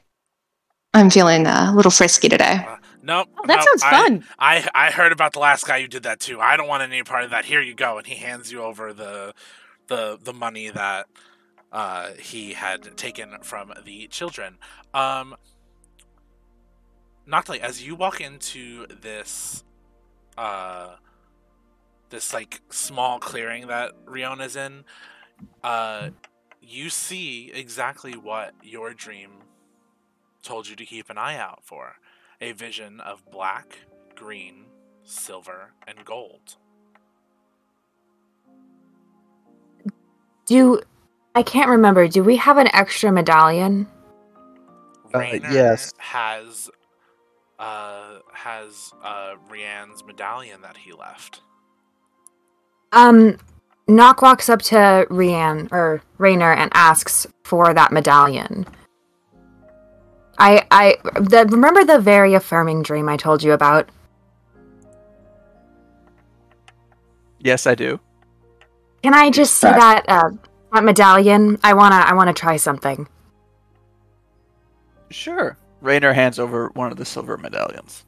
[0.96, 2.66] I'm feeling a little frisky today.
[2.68, 3.28] Uh, nope.
[3.38, 4.26] Oh, that nope, sounds I- fun.
[4.40, 6.40] I I heard about the last guy who did that too.
[6.42, 7.46] I don't want any part of that.
[7.46, 9.36] Here you go, and he hands you over the
[9.90, 11.08] the the money that
[11.72, 14.58] uh, he had taken from the children.
[14.94, 15.36] Um,
[17.62, 19.64] as you walk into this
[20.38, 20.96] uh
[22.10, 24.84] this like small clearing that Riona's in,
[25.64, 26.10] uh,
[26.62, 29.32] you see exactly what your dream
[30.42, 31.98] told you to keep an eye out for
[32.42, 33.78] a vision of black,
[34.16, 34.66] green,
[35.04, 36.58] silver, and gold.
[40.50, 40.82] Do
[41.36, 42.08] I can't remember.
[42.08, 43.88] Do we have an extra medallion?
[45.14, 45.93] Uh, yes.
[46.00, 46.72] has
[47.60, 51.41] uh has uh Rianne's medallion that he left.
[52.91, 53.38] Um,
[53.88, 58.66] Nock walks up to Rianne or Rainer and asks for that medallion.
[60.39, 63.88] I I the, remember the very affirming dream I told you about.
[67.39, 68.00] Yes, I do.
[69.04, 70.32] Can I just see that uh,
[70.74, 71.58] that medallion?
[71.64, 73.08] I wanna I wanna try something.
[75.10, 75.58] Sure.
[75.82, 78.06] Rainer hands over one of the silver medallions.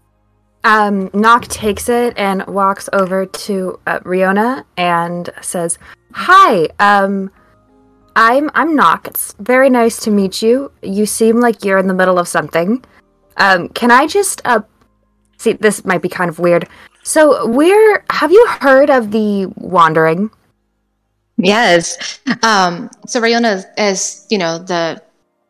[0.63, 5.79] Um, Nock takes it and walks over to uh, Riona and says,
[6.13, 7.31] "Hi, um,
[8.15, 9.07] I'm I'm Nock.
[9.07, 10.71] It's very nice to meet you.
[10.81, 12.83] You seem like you're in the middle of something.
[13.37, 14.61] Um, can I just uh,
[15.37, 15.53] see?
[15.53, 16.67] This might be kind of weird.
[17.03, 20.29] So, where have you heard of the Wandering?
[21.43, 22.19] Yes.
[22.43, 25.01] Um, so Riona, as, you know, the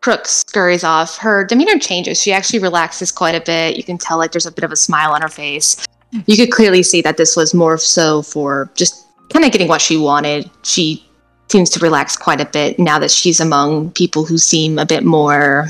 [0.02, 1.18] crook scurries off.
[1.18, 2.22] Her demeanor changes.
[2.22, 3.78] She actually relaxes quite a bit.
[3.78, 5.86] You can tell like there's a bit of a smile on her face.
[6.26, 9.82] You could clearly see that this was more so for just kind of getting what
[9.82, 10.50] she wanted.
[10.64, 11.08] She
[11.50, 15.04] seems to relax quite a bit now that she's among people who seem a bit
[15.06, 15.68] more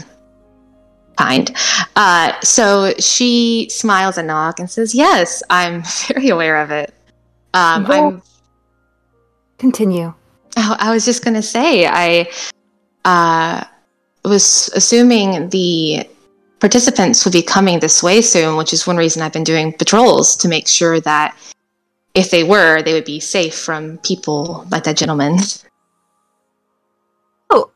[1.18, 1.56] kind.
[1.96, 6.94] Uh, so she smiles at Knock and says, "Yes, I'm very aware of it.
[7.54, 8.22] Um, I'm
[9.62, 10.12] Continue.
[10.58, 12.28] Oh, I was just gonna say, I
[13.06, 13.64] uh,
[14.26, 16.10] was assuming the
[16.60, 20.36] participants would be coming this way soon, which is one reason I've been doing patrols
[20.38, 21.38] to make sure that
[22.16, 25.38] if they were, they would be safe from people like that gentleman.
[27.52, 27.70] Oh,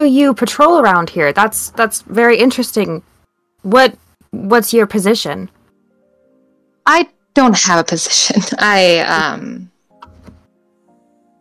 [0.00, 1.30] you patrol around here.
[1.30, 3.02] That's that's very interesting.
[3.60, 3.98] What
[4.30, 5.50] what's your position?
[6.86, 8.40] I don't have a position.
[8.58, 9.70] I um,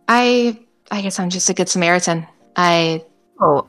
[0.08, 0.60] I
[0.92, 2.28] I guess I'm just a good Samaritan.
[2.56, 3.04] I
[3.40, 3.68] Oh,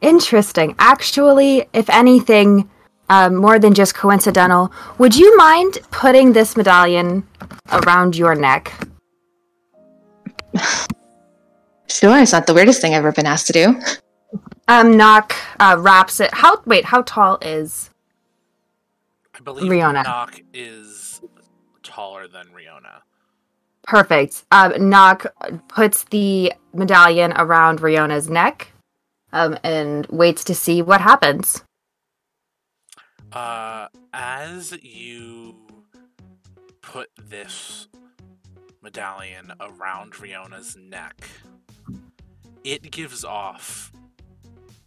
[0.00, 0.74] interesting.
[0.78, 2.68] Actually, if anything,
[3.08, 7.26] um, more than just coincidental, would you mind putting this medallion
[7.72, 8.72] around your neck?
[11.88, 13.80] sure it's not the weirdest thing I've ever been asked to do.
[14.66, 16.32] Um, Knock uh, wraps it.
[16.34, 16.84] How wait?
[16.84, 17.90] How tall is?
[19.34, 20.04] I believe Riona.
[20.04, 21.20] Nock is
[21.82, 23.02] taller than Riona.
[23.88, 24.44] Perfect.
[24.52, 25.24] Um, Knock
[25.68, 28.72] puts the medallion around Riona's neck,
[29.32, 31.64] um, and waits to see what happens.
[33.32, 35.56] Uh, as you
[36.82, 37.88] put this
[38.82, 41.26] medallion around Riona's neck,
[42.64, 43.90] it gives off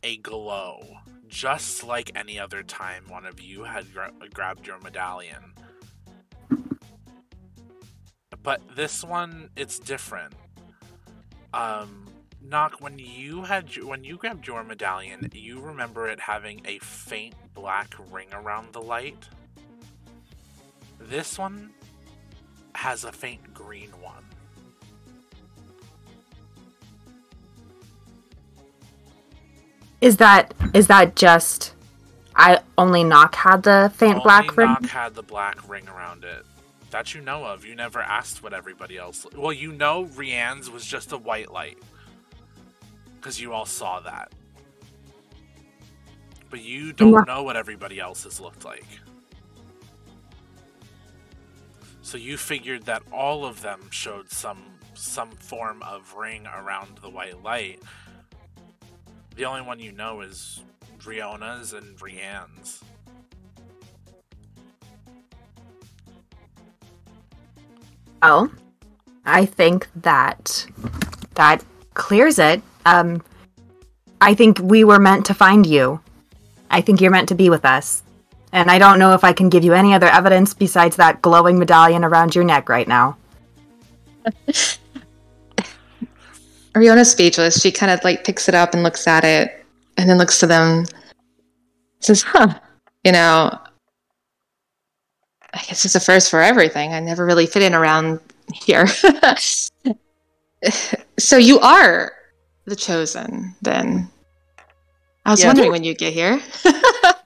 [0.04, 0.80] a glow,
[1.28, 5.56] just like any other time one of you had gra- grabbed your medallion.
[8.44, 10.34] But this one, it's different.
[11.54, 12.08] Um,
[12.42, 17.36] Knock, when you had when you grabbed your medallion, you remember it having a faint
[17.54, 19.30] black ring around the light.
[21.00, 21.72] This one
[22.74, 24.24] has a faint green one.
[30.00, 31.74] Is that is that just?
[32.36, 34.70] I only Knock had the faint Only black ring.
[34.70, 36.44] Knock had the black ring around it.
[36.92, 37.66] That you know of.
[37.66, 39.26] You never asked what everybody else.
[39.36, 41.78] Well, you know Rianne's was just a white light.
[43.16, 44.32] Because you all saw that.
[46.50, 47.24] But you don't Yeah.
[47.34, 48.86] know what everybody else's looked like.
[52.02, 54.64] So you figured that all of them showed some
[54.94, 57.82] some form of ring around the white light.
[59.36, 60.62] The only one you know is
[61.06, 62.84] Riona's and Rianne's.
[68.22, 68.52] Oh,
[69.26, 70.66] I think that
[71.36, 71.64] that
[71.94, 72.62] clears it.
[72.86, 73.24] Um,
[74.20, 76.00] I think we were meant to find you.
[76.70, 78.04] I think you're meant to be with us.
[78.54, 81.58] And I don't know if I can give you any other evidence besides that glowing
[81.58, 83.18] medallion around your neck right now.
[86.76, 87.62] Riona's speechless.
[87.62, 89.66] She kind of like picks it up and looks at it
[89.98, 90.86] and then looks to them.
[92.00, 92.60] Says, huh,
[93.04, 93.58] you know,
[95.54, 96.94] I guess it's a first for everything.
[96.94, 98.20] I never really fit in around
[98.54, 98.88] here.
[101.20, 102.14] so you are
[102.66, 104.10] the chosen then.
[105.26, 105.48] I was Yeah.
[105.48, 106.42] wondering when you'd get here.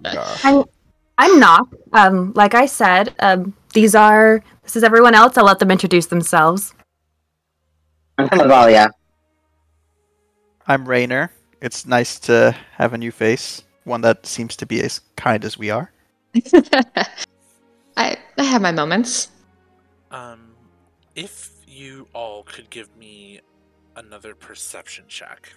[0.03, 0.63] Uh,
[1.17, 1.67] I'm not.
[1.93, 5.37] Um, like I said, um, these are this is everyone else.
[5.37, 6.73] I'll let them introduce themselves.
[8.17, 8.89] I'm Natalia.
[10.67, 11.31] I'm Rainer.
[11.61, 15.57] It's nice to have a new face, one that seems to be as kind as
[15.57, 15.91] we are.
[18.37, 19.29] I I have my moments.
[20.11, 20.55] Um,
[21.15, 23.41] if you all could give me
[23.95, 25.51] another perception check.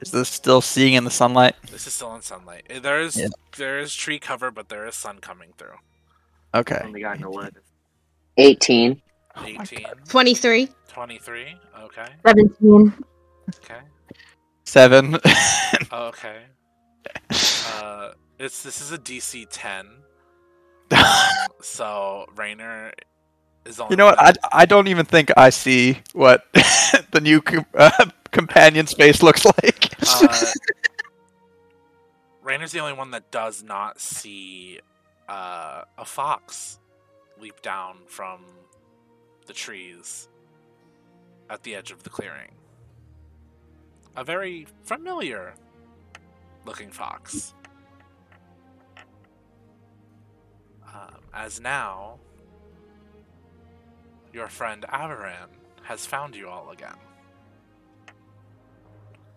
[0.00, 1.54] Is this still seeing in the sunlight?
[1.70, 2.64] This is still in sunlight.
[2.68, 3.28] Eh, There is Yeah.
[3.56, 5.76] there is tree cover, but there is sun coming through.
[6.54, 6.80] Okay.
[6.84, 7.54] Only got an 11.
[8.38, 9.00] 18.
[9.46, 10.68] 18, 23.
[10.88, 12.94] 23, okay, Seventeen.
[13.56, 13.80] okay,
[14.64, 15.18] Seven.
[15.92, 16.42] okay.
[17.82, 19.88] Uh, it's this is a DC 10,
[21.60, 22.92] so Rainer
[23.64, 23.92] is only.
[23.92, 24.20] you know what?
[24.20, 26.44] I, I don't even think I see what
[27.10, 29.94] the new com- uh, companion space looks like.
[30.06, 30.46] Uh,
[32.42, 34.80] Rainer's the only one that does not see
[35.28, 36.78] uh, a fox
[37.40, 38.44] leap down from
[39.46, 40.28] the trees
[41.50, 42.50] at the edge of the clearing.
[44.16, 45.54] A very familiar
[46.64, 47.54] looking fox.
[51.34, 52.18] As now,
[54.32, 55.48] your friend Avaran
[55.82, 56.94] has found you all again.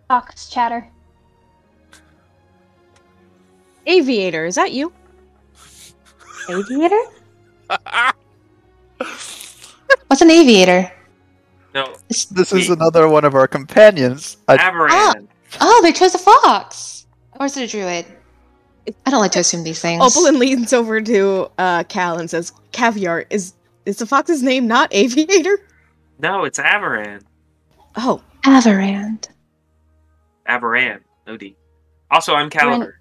[0.08, 0.88] Fox chatter.
[3.86, 4.94] Aviator, is that you?
[6.50, 7.02] Aviator?
[10.08, 10.92] What's an aviator?
[11.74, 14.38] No, This is another one of our companions.
[14.48, 14.90] I, Avaran.
[14.90, 15.28] Oh,
[15.62, 17.06] oh they chose a fox.
[17.40, 18.06] Or is it a druid?
[19.06, 20.02] I don't like to assume these things.
[20.04, 23.54] Opalin leans over to uh, Cal and says, "Caviar is
[23.86, 25.60] is the fox's name not Aviator?"
[26.20, 27.22] No, it's Avaran.
[27.96, 29.28] Oh, Avarand.
[30.48, 31.02] Avaran.
[31.28, 31.44] Od.
[32.10, 33.00] Also, I'm Caliver.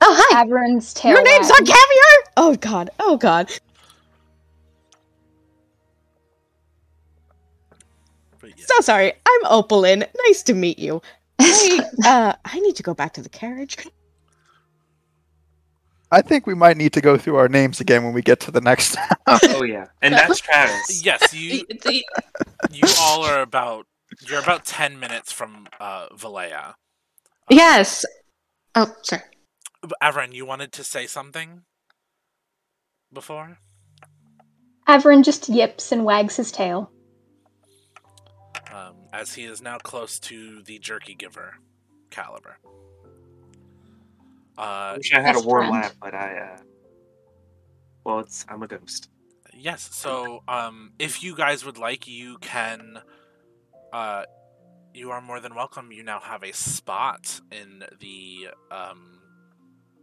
[0.00, 0.44] Oh, hi.
[0.44, 1.12] Avern's tail.
[1.12, 1.58] your name's not.
[1.60, 2.32] Caviar.
[2.36, 2.90] Oh God.
[3.00, 3.50] Oh God.
[8.42, 8.50] Yeah.
[8.58, 9.12] So sorry.
[9.26, 10.06] I'm Opalin.
[10.26, 11.00] Nice to meet you.
[11.38, 13.78] I, uh, I need to go back to the carriage.
[16.10, 18.50] I think we might need to go through our names again when we get to
[18.50, 18.96] the next.
[19.26, 21.02] oh yeah, and that's Travis.
[21.04, 21.64] Yes, you
[22.70, 23.86] you all are about
[24.26, 26.74] you're about ten minutes from uh, Valea.
[27.50, 28.04] Yes.
[28.74, 29.22] Oh, sorry.
[30.02, 31.62] Avren, you wanted to say something
[33.12, 33.58] before?
[34.88, 36.90] Avern just yips and wags his tail.
[38.72, 41.54] Um, as he is now close to the jerky giver
[42.10, 42.58] Caliver.
[44.90, 45.70] I Uh, wish I had a warm friend.
[45.70, 46.38] laugh, but I.
[46.38, 46.58] uh
[48.04, 49.08] Well, it's I'm a ghost.
[49.52, 49.88] yes.
[49.92, 52.98] So, um, if you guys would like, you can.
[53.92, 54.24] Uh,
[54.94, 55.92] you are more than welcome.
[55.92, 59.20] You now have a spot in the um,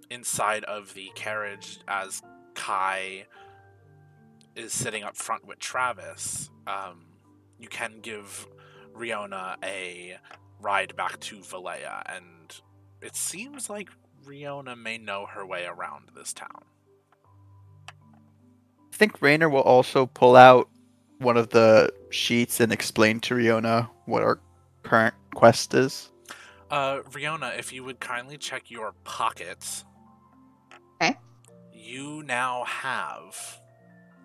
[0.09, 2.21] inside of the carriage as
[2.55, 3.25] Kai
[4.55, 6.49] is sitting up front with Travis.
[6.67, 7.05] Um,
[7.59, 8.47] you can give
[8.95, 10.17] Riona a
[10.59, 12.53] ride back to Valea, and
[13.01, 13.89] it seems like
[14.25, 16.63] Riona may know her way around this town.
[17.89, 20.69] I think Rainer will also pull out
[21.19, 24.39] one of the sheets and explain to Riona what our
[24.83, 26.11] current quest is.
[26.69, 29.83] Uh, Riona, if you would kindly check your pockets.
[31.01, 31.17] Okay.
[31.73, 33.59] You now have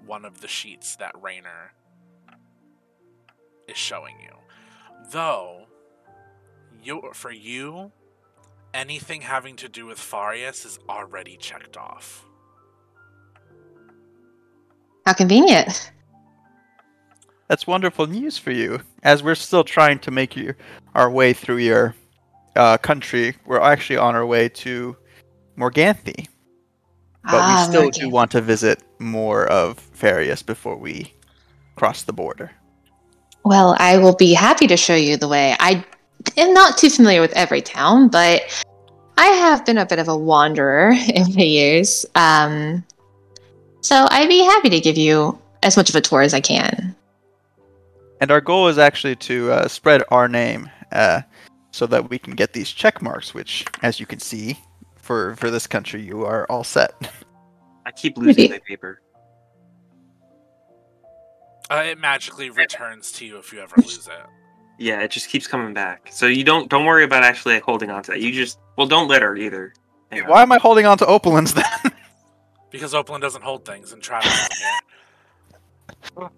[0.04, 1.72] one of the sheets that Rainer
[3.68, 4.36] is showing you.
[5.10, 5.66] Though,
[6.82, 7.92] you for you,
[8.76, 12.24] anything having to do with Fareas is already checked off.
[15.06, 15.92] How convenient.
[17.48, 18.80] That's wonderful news for you.
[19.02, 20.54] As we're still trying to make you,
[20.94, 21.94] our way through your
[22.56, 24.96] uh, country, we're actually on our way to
[25.56, 26.26] Morganthe.
[27.24, 28.00] But Ah, we still Morgan.
[28.00, 31.12] do want to visit more of Fareas before we
[31.76, 32.50] cross the border.
[33.44, 35.54] Well, I will be happy to show you the way.
[35.60, 35.84] I
[36.36, 38.64] am not too familiar with every town, but
[39.18, 42.06] I have been a bit of a wanderer in the years.
[42.14, 42.84] Um,
[43.80, 46.94] so I'd be happy to give you as much of a tour as I can.
[48.20, 51.22] And our goal is actually to uh, spread our name uh,
[51.70, 54.58] so that we can get these check marks, which, as you can see,
[54.96, 56.94] for, for this country, you are all set.
[57.86, 59.00] I keep losing my paper.
[61.70, 64.26] Uh, it magically returns to you if you ever lose it.
[64.78, 66.08] Yeah, it just keeps coming back.
[66.12, 68.20] So you don't don't worry about actually like, holding on to that.
[68.20, 69.72] You just well, don't litter either.
[70.10, 70.28] Hang on.
[70.28, 71.64] Why am I holding on to Opalin's then?
[72.68, 74.54] Because Oakland doesn't hold things and Travis isn't
[76.18, 76.28] here.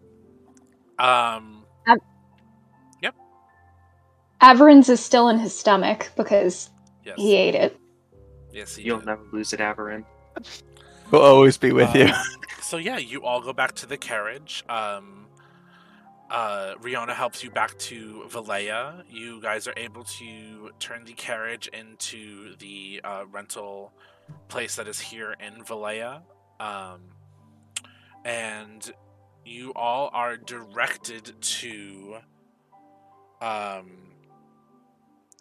[1.01, 1.59] Um,
[4.41, 6.71] Avern's is still in his stomach because
[7.05, 7.17] yes.
[7.17, 7.79] he ate it.
[8.53, 9.07] Yes, he You'll did.
[9.07, 10.05] never lose it, Avarin.
[11.11, 12.05] We'll always be with you.
[12.05, 12.23] Uh,
[12.61, 14.63] so yeah, you all go back to the carriage.
[14.69, 15.27] Um,
[16.31, 19.03] uh, Riona helps you back to Valea.
[19.11, 23.93] You guys are able to turn the carriage into the uh, rental
[24.49, 26.21] place that is here in Valea,
[26.61, 27.01] um,
[28.25, 28.93] and
[29.45, 32.19] you all are directed to.
[33.41, 33.91] Um,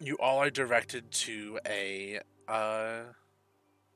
[0.00, 2.20] you all are directed to a.
[2.46, 3.02] Uh,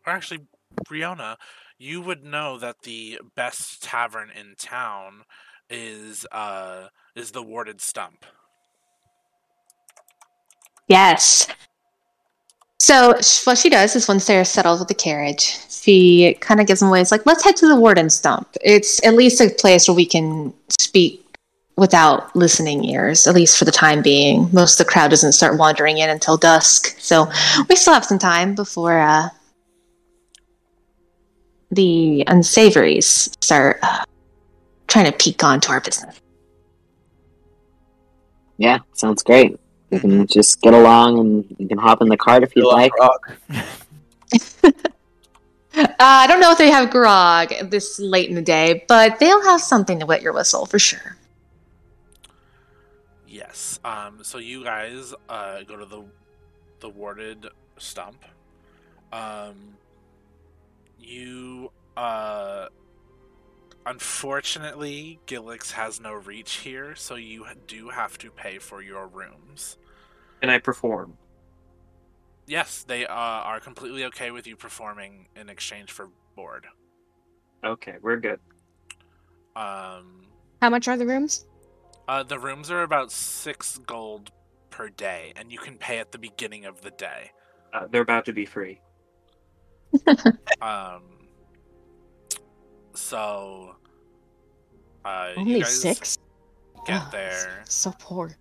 [0.07, 0.41] or actually,
[0.87, 1.39] Briona,
[1.79, 5.23] you would know that the best tavern in town
[5.73, 8.25] is uh is the Warded Stump.
[10.89, 11.49] Yes.
[12.79, 16.81] So what she does is once they're settled with the carriage, she kind of gives
[16.81, 17.01] them away.
[17.01, 18.49] It's like, let's head to the warden stump.
[18.61, 21.25] It's at least a place where we can speak
[21.77, 24.49] without listening ears, at least for the time being.
[24.53, 27.31] Most of the crowd doesn't start wandering in until dusk, so
[27.69, 29.29] we still have some time before uh,
[31.71, 34.05] the unsavories start uh,
[34.87, 36.21] trying to peek onto our business.
[38.59, 39.59] Yeah, sounds great.
[39.91, 42.93] You can just get along and you can hop in the cart if you'd like.
[45.75, 49.43] Uh, I don't know if they have grog this late in the day, but they'll
[49.43, 51.17] have something to wet your whistle for sure.
[53.27, 53.81] Yes.
[53.83, 54.19] Um.
[54.23, 56.05] So you guys uh go to the
[56.81, 57.47] the warded
[57.79, 58.23] stump.
[59.13, 59.77] Um.
[60.99, 62.67] You uh.
[63.87, 69.77] Unfortunately, Gilix has no reach here, so you do have to pay for your rooms.
[70.41, 71.19] Can I perform?
[72.47, 76.67] Yes, they uh, are completely okay with you performing in exchange for board.
[77.65, 78.41] Okay, we're good.
[79.57, 80.27] Um,
[80.61, 81.47] How much are the rooms?
[82.09, 84.31] uh, the rooms are about six gold
[84.71, 87.31] per day, and you can pay at the beginning of the day.
[87.73, 88.81] Uh, they're about to be free.
[90.61, 91.12] Um,
[92.95, 93.77] so,
[95.05, 96.19] uh, Only you guys six?
[96.87, 97.63] get Oh, there.
[97.67, 98.37] So poor.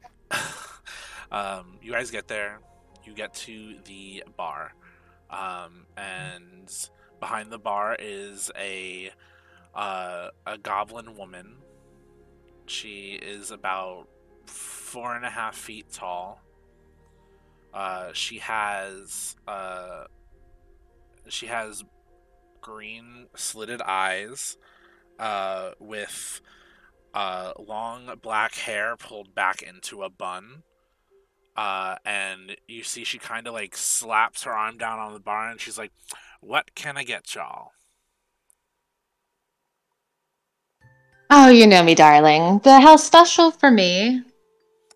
[1.31, 2.59] um, you guys get there.
[3.03, 4.73] You get to the bar,
[5.29, 6.71] um, and
[7.19, 9.11] behind the bar is a
[9.73, 11.55] uh, a goblin woman.
[12.67, 14.07] She is about
[14.45, 16.41] four and a half feet tall.
[17.73, 20.05] Uh, she has uh,
[21.27, 21.83] she has
[22.61, 24.57] green slitted eyes,
[25.19, 26.41] uh, with
[27.13, 30.63] uh, long black hair pulled back into a bun.
[31.55, 35.49] Uh, and you see she kind of like slaps her arm down on the bar
[35.49, 35.91] and she's like,
[36.39, 37.71] What can I get y'all?
[41.29, 42.59] Oh, you know me, darling.
[42.63, 44.21] The house special for me.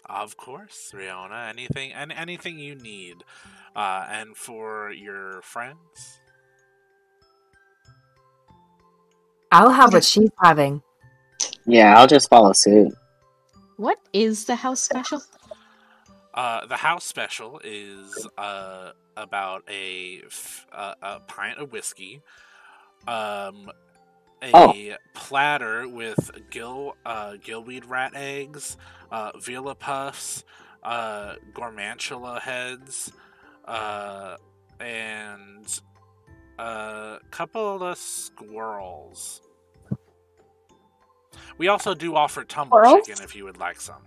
[0.06, 1.50] Of course, Riona.
[1.50, 3.24] Anything and anything you need.
[3.76, 6.20] Uh, and for your friends,
[9.56, 10.82] I'll have what she's having.
[11.66, 12.94] Yeah, I'll just follow suit.
[13.78, 15.22] What is the house special?
[16.34, 22.22] uh, the house special is uh, about a, f- uh, a pint of whiskey,
[23.08, 23.72] um,
[24.42, 24.74] a Oh.
[25.14, 28.76] platter with gill uh, gillweed rat eggs,
[29.12, 30.44] uh, vila puffs,
[30.84, 33.12] uh, gormantula heads,
[33.66, 34.36] uh,
[34.82, 35.80] and
[36.60, 39.42] a couple of squirrels.
[41.58, 43.08] We also do offer tumble Squirrels?
[43.08, 44.02] chicken if you would like some.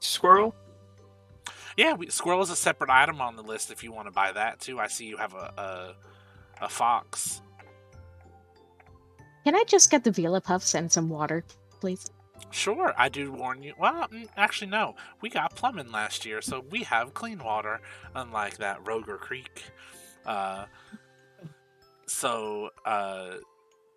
[0.00, 0.54] Squirrel?
[1.76, 4.32] Yeah, we, squirrel is a separate item on the list if you want to buy
[4.32, 4.78] that too.
[4.78, 5.94] I see you have a
[6.60, 7.40] a, a fox.
[9.44, 11.44] Can I just get the Vila Puffs and some water,
[11.80, 12.10] please?
[12.50, 13.74] Sure, I do warn you.
[13.78, 14.94] Well, mm, actually, no.
[15.20, 17.80] We got plumbing last year, so we have clean water,
[18.14, 19.64] unlike that Roger Creek.
[20.26, 20.66] Uh,
[22.06, 23.36] so uh,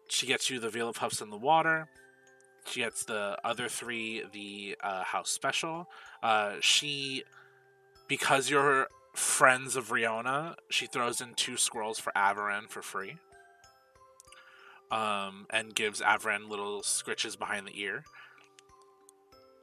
[0.08, 1.88] she gets you the vila puffs and the water.
[2.66, 5.88] She gets the other three the uh, house special.
[6.24, 7.24] Uh, she,
[8.08, 13.18] because you're friends of Riona, she throws in two squirrels for Avaran for free.
[14.92, 18.04] Um, and gives Avaran little scritches behind the ear.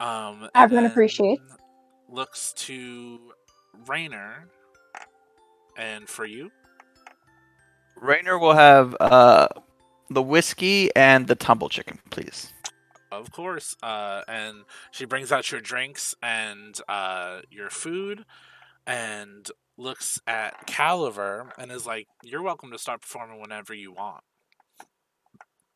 [0.01, 1.43] Um, and Avaran appreciates.
[2.09, 3.19] Looks to
[3.87, 4.49] Rainer,
[5.79, 6.51] and for you,
[7.97, 9.49] Rainer will have uh,
[10.15, 12.53] the whiskey and the tumble chicken, please.
[13.11, 13.77] of course.
[13.83, 18.25] Uh, and she brings out your drinks and uh, your food,
[18.87, 24.25] and looks at Caliver and is like, "You're welcome to start performing whenever you want."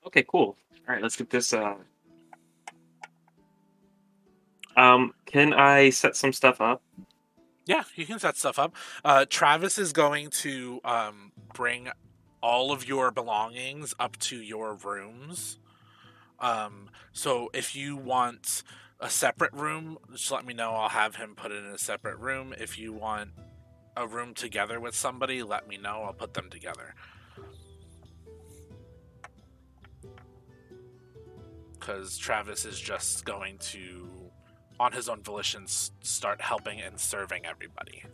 [0.07, 0.57] Okay, cool.
[0.89, 1.53] All right, let's get this.
[1.53, 1.75] Uh...
[4.77, 6.83] Um, can I set some stuff up?
[7.65, 8.77] Yeah, you can set stuff up.
[9.05, 11.89] Uh, Travis is going to um, bring
[12.47, 15.59] all of your belongings up to your rooms.
[16.39, 18.63] Um, so if you want
[19.01, 20.71] a separate room, just let me know.
[20.71, 22.55] I'll have him put it in a separate room.
[22.57, 23.31] If you want
[23.97, 26.03] a room together with somebody, let me know.
[26.05, 26.95] I'll put them together.
[31.73, 34.09] Because Travis is just going to,
[34.79, 38.05] on his own volition, start helping and serving everybody.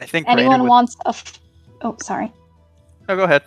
[0.00, 0.68] I think Anyone would...
[0.68, 1.10] wants a.
[1.10, 1.40] F-
[1.82, 2.32] oh, sorry.
[3.08, 3.42] No, go ahead.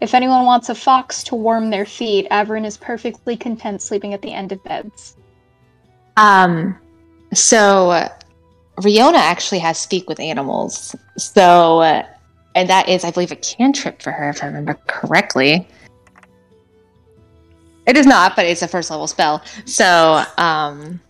[0.00, 4.22] If anyone wants a fox to warm their feet, Averin is perfectly content sleeping at
[4.22, 5.16] the end of beds.
[6.16, 6.78] Um,
[7.32, 8.08] so uh,
[8.76, 10.94] Riona actually has speak with animals.
[11.16, 12.06] So, uh,
[12.54, 15.66] and that is, I believe, a cantrip for her, if I remember correctly.
[17.86, 19.42] It is not, but it's a first level spell.
[19.64, 21.00] So, um,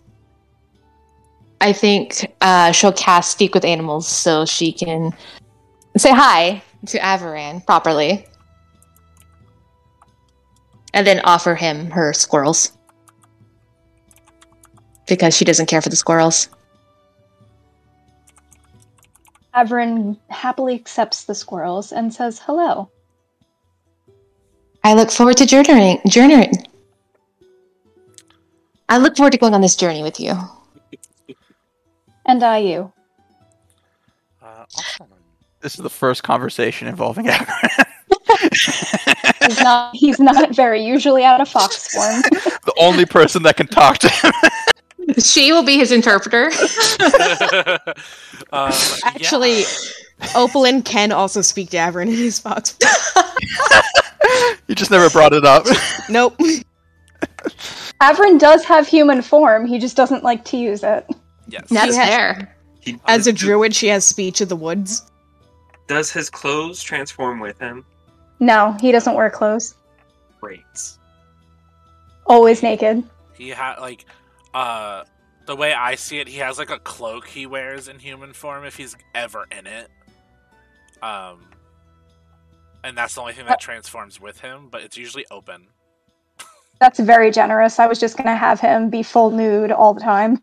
[1.60, 5.14] I think uh, she'll cast speak with animals so she can
[5.96, 8.26] say hi to Avaran properly,
[10.92, 12.72] and then offer him her squirrels
[15.06, 16.48] because she doesn't care for the squirrels.
[19.54, 22.90] Averin happily accepts the squirrels and says hello.
[24.84, 26.00] I look forward to journeying.
[26.06, 26.66] Journeying.
[28.88, 30.34] I look forward to going on this journey with you.
[32.26, 32.92] And I you.
[34.42, 35.06] Uh, awesome.
[35.60, 37.70] This is the first conversation involving Akron.
[39.40, 42.22] He's not he's not very usually out of fox form.
[42.64, 44.32] the only person that can talk to him.
[45.18, 46.46] She will be his interpreter.
[48.52, 48.72] um,
[49.04, 49.62] Actually,
[50.34, 52.76] Opalin can also speak to Averin in his fox
[53.14, 53.26] form.
[54.66, 55.64] you just never brought it up.
[56.08, 56.36] nope.
[58.02, 61.06] Avrin does have human form, he just doesn't like to use it.
[61.48, 61.60] Yeah.
[61.60, 61.68] yes.
[61.70, 62.56] That's She fair.
[62.80, 65.10] He As a does- druid, she has speech of the woods.
[65.88, 67.84] Does his clothes transform with him?
[68.40, 69.74] No, he doesn't wear clothes.
[70.40, 70.60] Great.
[72.26, 73.04] Always naked.
[73.34, 74.04] He had like
[74.54, 75.04] uh
[75.46, 78.64] the way I see it, he has like a cloak he wears in human form
[78.64, 79.88] if he's ever in it.
[81.02, 81.44] Um
[82.84, 85.66] and that's the only thing that transforms with him, but it's usually open.
[86.80, 87.78] That's very generous.
[87.78, 90.42] I was just gonna have him be full nude all the time.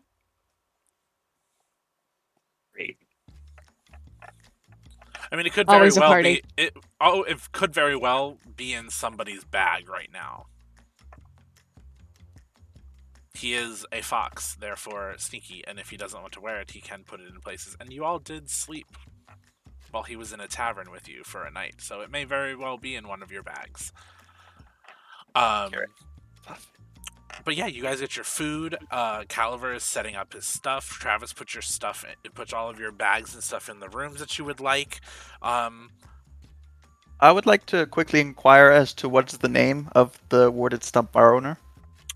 [5.34, 6.42] I mean, it could very Always a well party.
[6.56, 6.76] be it.
[7.00, 10.46] Oh, it could very well be in somebody's bag right now.
[13.34, 16.80] He is a fox, therefore sneaky, and if he doesn't want to wear it, he
[16.80, 17.76] can put it in places.
[17.80, 18.86] And you all did sleep
[19.90, 22.54] while he was in a tavern with you for a night, so it may very
[22.54, 23.92] well be in one of your bags.
[25.34, 25.72] Um,
[27.44, 28.76] but yeah, you guys get your food.
[28.90, 30.88] Uh, Caliver is setting up his stuff.
[30.98, 34.20] Travis, put your stuff, in, put all of your bags and stuff in the rooms
[34.20, 35.00] that you would like.
[35.42, 35.90] Um,
[37.20, 41.12] I would like to quickly inquire as to what's the name of the warded stump
[41.12, 41.58] bar owner.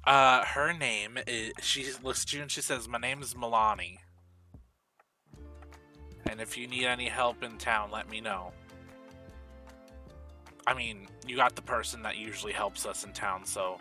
[0.04, 1.52] uh, her name is.
[1.60, 3.98] She looks at you and she says, "My name is Milani,
[6.26, 8.52] and if you need any help in town, let me know."
[10.66, 13.78] I mean, you got the person that usually helps us in town, so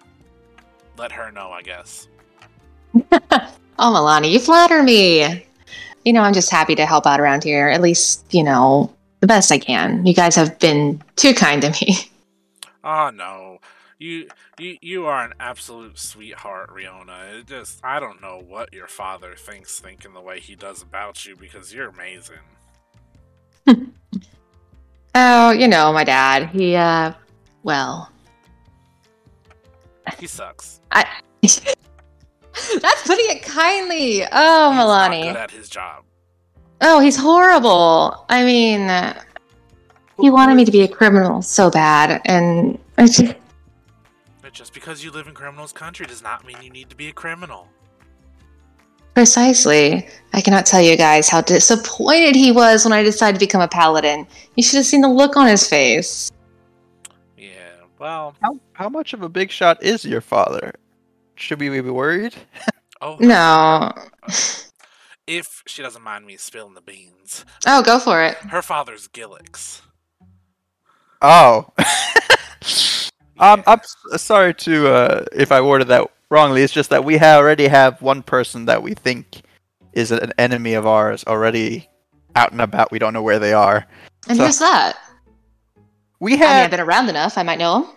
[0.97, 2.07] let her know, I guess.
[3.79, 5.45] Oh, Milani, you flatter me.
[6.03, 7.67] You know, I'm just happy to help out around here.
[7.67, 10.03] At least, you know, the best I can.
[10.03, 11.95] You guys have been too kind to me.
[12.83, 13.59] Oh no.
[13.99, 17.39] You you you are an absolute sweetheart, Riona.
[17.39, 21.23] It just I don't know what your father thinks thinking the way he does about
[21.27, 22.37] you because you're amazing.
[25.19, 26.49] Oh, you know, my dad.
[26.51, 27.11] He, uh,
[27.63, 28.11] well,
[30.19, 30.81] He sucks.
[31.41, 34.23] that's putting it kindly.
[34.31, 35.23] Oh, He's not Milani.
[35.23, 36.03] good at his job.
[36.81, 38.25] Oh, he's horrible.
[38.29, 38.89] I mean,
[40.19, 43.35] he wanted me to be a criminal so bad, and I just,
[44.41, 47.07] But just because you live in criminals' country does not mean you need to be
[47.09, 47.67] a criminal.
[49.13, 50.07] precisely.
[50.33, 53.67] I cannot tell you guys how disappointed he was when I decided to become a
[53.67, 54.27] paladin.
[54.55, 56.31] You should have seen the look on his face.
[57.99, 58.03] Yeah.
[58.05, 58.35] Well.
[58.41, 60.73] How, how much of a big shot is your father?
[61.35, 62.35] Should we be worried?
[63.01, 63.91] Oh No.
[65.27, 68.35] If she doesn't mind me spilling the beans, Oh, go for it.
[68.37, 69.81] her father's Gillix.
[71.21, 71.71] Oh.
[73.39, 73.81] um, I'm
[74.17, 76.61] sorry to uh, if I worded that wrongly.
[76.63, 79.41] It's just that we ha- already have one person that we think
[79.93, 81.87] is an enemy of ours already
[82.35, 82.91] out and about.
[82.91, 83.85] We don't know where they are.
[84.29, 84.97] And So- who's that?
[86.19, 87.37] We I mean, I've had been around enough.
[87.37, 87.91] I might know him.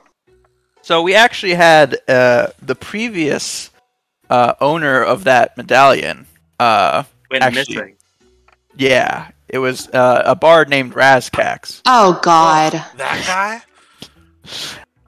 [0.83, 3.71] so we actually had uh, the previous
[4.29, 6.27] uh, owner of that medallion.
[6.59, 7.97] Uh, Went Actually- missing.
[8.77, 11.81] yeah, it was uh, a bard named Razcax.
[11.87, 12.73] Oh, God.
[12.97, 13.63] That guy?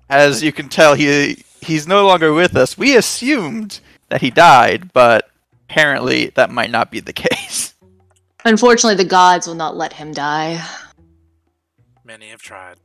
[0.09, 2.77] As you can tell, he he's no longer with us.
[2.79, 5.31] We assumed that he died, but
[5.69, 7.75] apparently that might not be the case.
[8.45, 10.65] Unfortunately, the gods will not let him die.
[12.05, 12.77] Many have tried.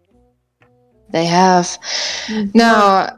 [1.10, 1.78] They have.
[2.54, 3.10] No.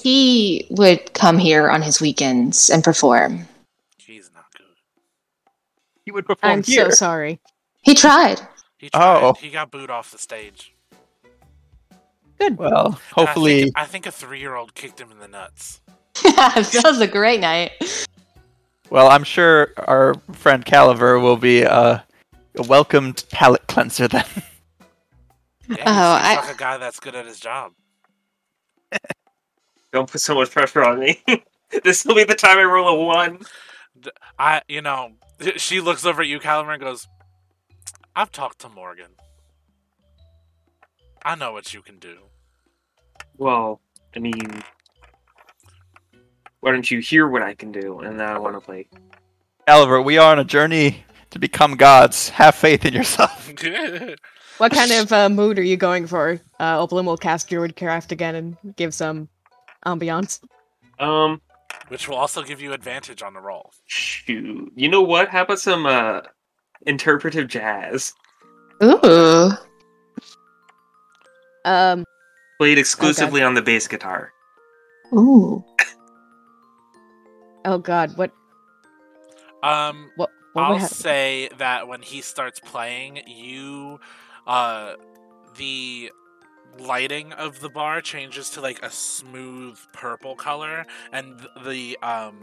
[0.00, 3.46] He would come here on his weekends and perform.
[3.98, 4.66] He's not good.
[6.04, 6.86] He would perform I'm here.
[6.86, 7.40] so sorry.
[7.82, 8.40] He tried.
[8.78, 9.22] He tried.
[9.22, 9.34] Oh.
[9.34, 10.74] He got booed off the stage.
[12.38, 12.56] Good.
[12.58, 15.80] Well, And hopefully, I think, I think a three-year-old kicked him in the nuts.
[16.24, 17.72] that was a great night.
[18.90, 21.98] well, I'm sure our friend Caliver will be uh,
[22.56, 24.24] a welcomed palate cleanser then.
[25.76, 27.72] Yeah, Oh, seems I- like a guy that's good at his job.
[29.92, 31.22] Don't put so much pressure on me.
[31.84, 33.40] this will be the time I roll a one.
[34.38, 35.12] I, you know,
[35.56, 37.06] she looks over at you, Caliver, and goes,
[38.16, 39.10] "I've talked to Morgan.
[41.24, 42.18] I know what you can do."
[43.36, 43.80] Well,
[44.16, 44.62] I mean,
[46.60, 48.00] why don't you hear what I can do?
[48.00, 48.88] And then I want to play.
[49.66, 52.30] Caliver, we are on a journey to become gods.
[52.30, 53.50] Have faith in yourself.
[54.62, 56.40] What kind of uh, mood are you going for?
[56.60, 59.28] Uh, Opalin will cast Druidcraft again and give some
[59.84, 60.38] ambiance.
[61.00, 61.42] Um,
[61.88, 63.72] which will also give you advantage on the roll.
[63.88, 64.72] shoot.
[64.76, 65.30] You know what?
[65.30, 66.20] How about some uh
[66.86, 68.12] interpretive jazz
[68.84, 69.50] Ooh.
[71.64, 72.04] Um,
[72.58, 74.32] played exclusively on the bass guitar?
[75.12, 75.64] Ooh.
[77.64, 78.30] oh god, what
[79.64, 83.98] Um, what what I'll would say that when he starts playing, you,
[84.46, 84.94] uh,
[85.56, 86.10] the
[86.78, 92.38] lighting of the bar changes to like a smooth purple color, and the um,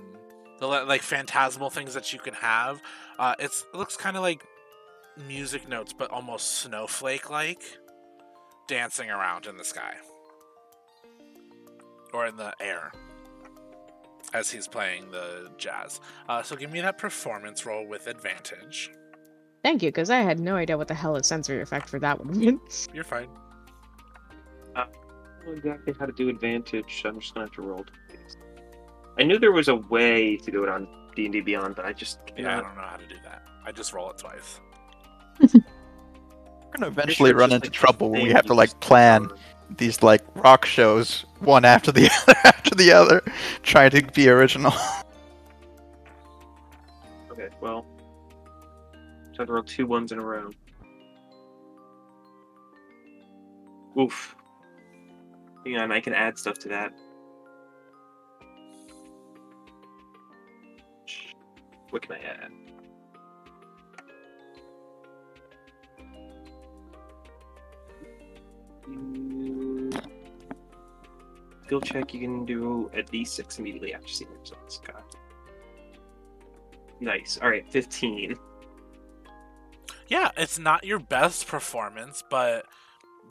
[0.59, 2.81] the like phantasmal things that you can have,
[3.17, 4.43] uh, it's it looks kind of like
[5.27, 7.63] music notes, but almost snowflake like,
[8.67, 9.95] dancing around in the sky
[12.13, 12.91] or in the air
[14.33, 15.99] as he's playing the jazz.
[16.27, 18.91] Uh, so give me that performance roll with advantage.
[19.63, 22.17] Thank you, because I had no idea what the hell a sensory effect for that
[22.19, 22.59] would mean.
[22.93, 23.27] You're fine.
[24.75, 27.01] I don't know exactly how to do advantage.
[27.05, 27.83] I'm just gonna have to roll.
[27.83, 28.37] twice.
[29.17, 31.85] I knew there was a way to do it on D and D Beyond, but
[31.85, 33.45] I just Yeah, I don't know how to do that.
[33.65, 34.61] I just roll it twice.
[35.41, 35.49] We're
[36.73, 39.37] gonna eventually run into like, trouble when we have to like plan learn.
[39.77, 43.21] these like rock shows one after the other after the other,
[43.63, 44.73] trying to be original.
[47.31, 47.85] Okay, well,
[49.39, 50.49] so roll two ones in a row.
[53.97, 54.35] Oof.
[55.65, 56.91] Hang on, I can add stuff to that.
[61.89, 62.51] What can I add?
[71.65, 74.81] Skill check, you can do a d6 immediately after seeing the results.
[74.83, 74.95] It.
[76.99, 77.39] Nice.
[77.41, 78.37] All right, 15.
[80.09, 82.65] Yeah, it's not your best performance, but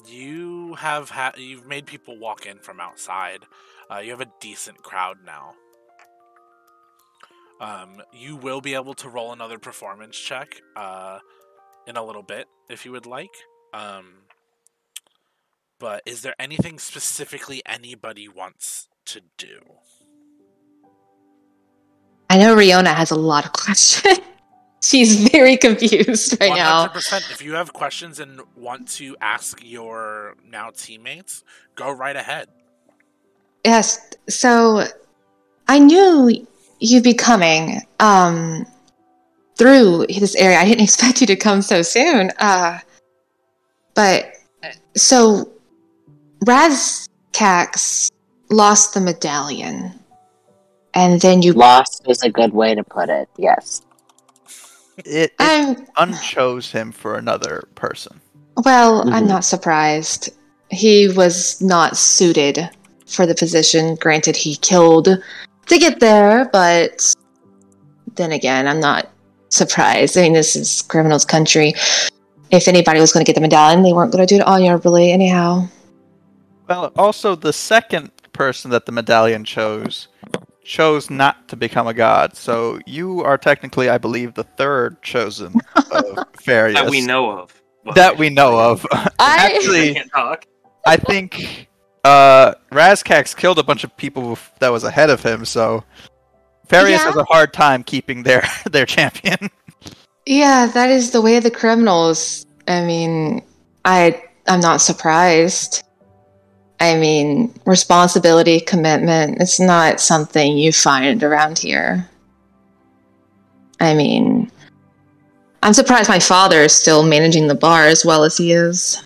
[0.06, 3.44] you have ha- you've made people walk in from outside.
[3.90, 5.55] Uh, you have a decent crowd now.
[7.60, 11.18] Um, you will be able to roll another performance check uh,
[11.86, 13.34] in a little bit if you would like.
[13.74, 14.22] Um,
[15.80, 19.59] but is there anything specifically anybody wants to do?
[22.30, 24.20] I know Riona has a lot of questions.
[24.89, 26.86] She's very confused right now.
[26.86, 27.31] 100%.
[27.31, 31.44] If you have questions and want to ask your now teammates,
[31.74, 32.48] go right ahead.
[33.66, 34.15] Yes.
[34.31, 34.85] So
[35.69, 36.47] I knew
[36.81, 38.65] you'd be coming um
[39.59, 40.56] through this area.
[40.56, 42.31] I didn't expect you to come so soon.
[42.39, 42.78] Uh
[43.94, 44.32] but
[44.97, 45.52] so
[46.47, 48.10] Razcax
[48.48, 49.93] lost the medallion.
[50.94, 53.28] And then you Lost is a good way to put it.
[53.36, 53.82] Yes.
[54.98, 58.20] It, it I'm unchose him for another person.
[58.64, 59.28] well, I'm Mhm.
[59.28, 60.30] not surprised.
[60.70, 62.68] He was not suited
[63.06, 63.94] for the position.
[63.96, 65.08] Granted, he killed
[65.66, 67.14] to get there, but
[68.16, 69.08] then again, I'm not
[69.50, 70.18] surprised.
[70.18, 71.72] I mean, this is criminals' country.
[72.50, 75.12] If anybody was going to get the medallion, they weren't going to do it honorably,
[75.12, 75.68] anyhow.
[76.68, 80.08] Well, also the second person that the medallion chose
[80.68, 82.36] chose not to become a god.
[82.36, 85.54] So you are technically, I believe, the third chosen
[85.92, 86.78] of Fareas.
[86.80, 87.54] That we know of.
[87.84, 88.86] Well, That we know of.
[88.92, 90.44] I- I Actually, can't talk.
[90.86, 91.68] I think
[92.04, 95.82] uh, Razcax killed a bunch of people that was ahead of him, so
[96.68, 97.06] Fareas Yeah.
[97.06, 99.50] has a hard time keeping their their champion.
[100.26, 102.46] Yeah, that is the way of the criminals.
[102.68, 103.42] I mean,
[103.84, 105.82] I I'm not surprised.
[106.80, 112.09] I mean, responsibility, commitment, it's not something you find around here.
[113.80, 114.50] I mean,
[115.62, 119.05] I'm surprised my father is still managing the bar as well as he is.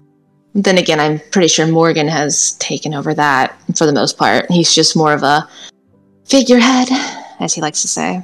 [0.54, 4.50] Then again, I'm pretty sure Morgan has taken over that for the most part.
[4.50, 5.48] He's just more of a
[6.26, 6.88] figurehead,
[7.40, 8.22] as he likes to say.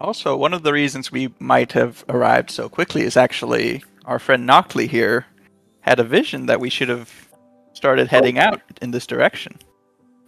[0.00, 4.48] Also, one of the reasons we might have arrived so quickly is actually our friend
[4.48, 5.26] Noctley here
[5.80, 7.27] had a vision that we should have
[7.78, 9.56] started heading out in this direction.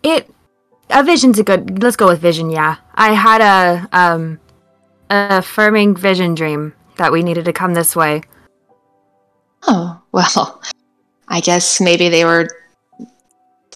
[0.05, 0.31] It
[0.89, 1.83] a vision's a good.
[1.83, 2.49] Let's go with vision.
[2.51, 4.41] Yeah, I had a um
[5.11, 8.23] a affirming vision dream that we needed to come this way.
[9.67, 10.63] Oh, well,
[11.29, 12.49] I guess maybe they were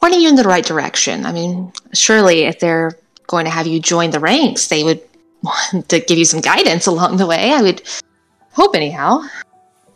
[0.00, 1.26] pointing you in the right direction.
[1.26, 2.92] I mean, surely if they're
[3.26, 5.02] going to have you join the ranks, they would
[5.42, 7.52] want to give you some guidance along the way.
[7.52, 7.82] I would
[8.52, 9.22] hope, anyhow.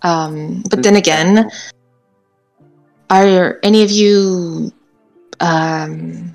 [0.02, 1.50] Um, but then again,
[3.10, 4.72] are any of you,
[5.40, 6.34] um,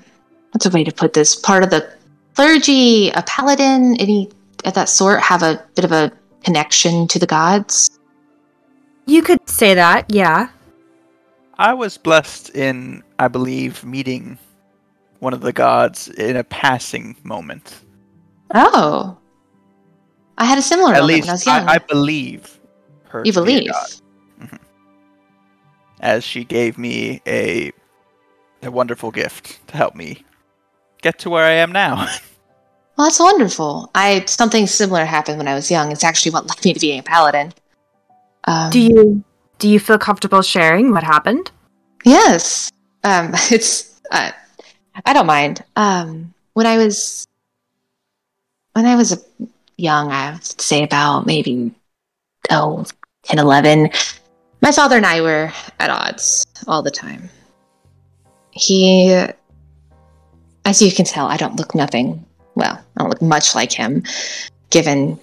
[0.50, 1.88] what's a way to put this, part of the
[2.34, 4.30] clergy, a paladin, any
[4.64, 7.98] of that sort, have a bit of a connection to the gods?
[9.06, 10.06] You could say that.
[10.08, 10.48] Yeah.
[11.58, 14.38] I was blessed in, I believe, meeting
[15.20, 17.80] one of the gods in a passing moment.
[18.54, 19.16] Oh.
[20.36, 21.68] I had a similar At moment least when I was young.
[21.68, 22.60] I, I believe
[23.08, 23.22] her.
[23.24, 23.72] you to be believe?
[26.04, 27.72] God, as she gave me a
[28.62, 30.24] a wonderful gift to help me
[31.02, 32.06] get to where I am now.
[32.96, 33.90] Well, that's wonderful.
[33.96, 35.90] I something similar happened when I was young.
[35.90, 37.52] It's actually what led me to being a paladin.
[38.44, 39.24] Um, Do you
[39.58, 41.50] do you feel comfortable sharing what happened?
[42.04, 42.70] Yes.
[43.02, 44.00] Um, it's.
[44.12, 44.30] Uh,
[45.04, 45.64] I don't mind.
[45.74, 47.26] Um, when I was,
[48.74, 49.18] when I was a
[49.76, 51.72] young, I would say about maybe
[52.50, 52.84] oh,
[53.24, 53.90] 10, 11,
[54.64, 57.28] my father and I were at odds all the time.
[58.50, 59.12] He,
[60.64, 62.24] as you can tell, I don't look nothing.
[62.54, 64.04] Well, I don't look much like him,
[64.70, 65.20] given,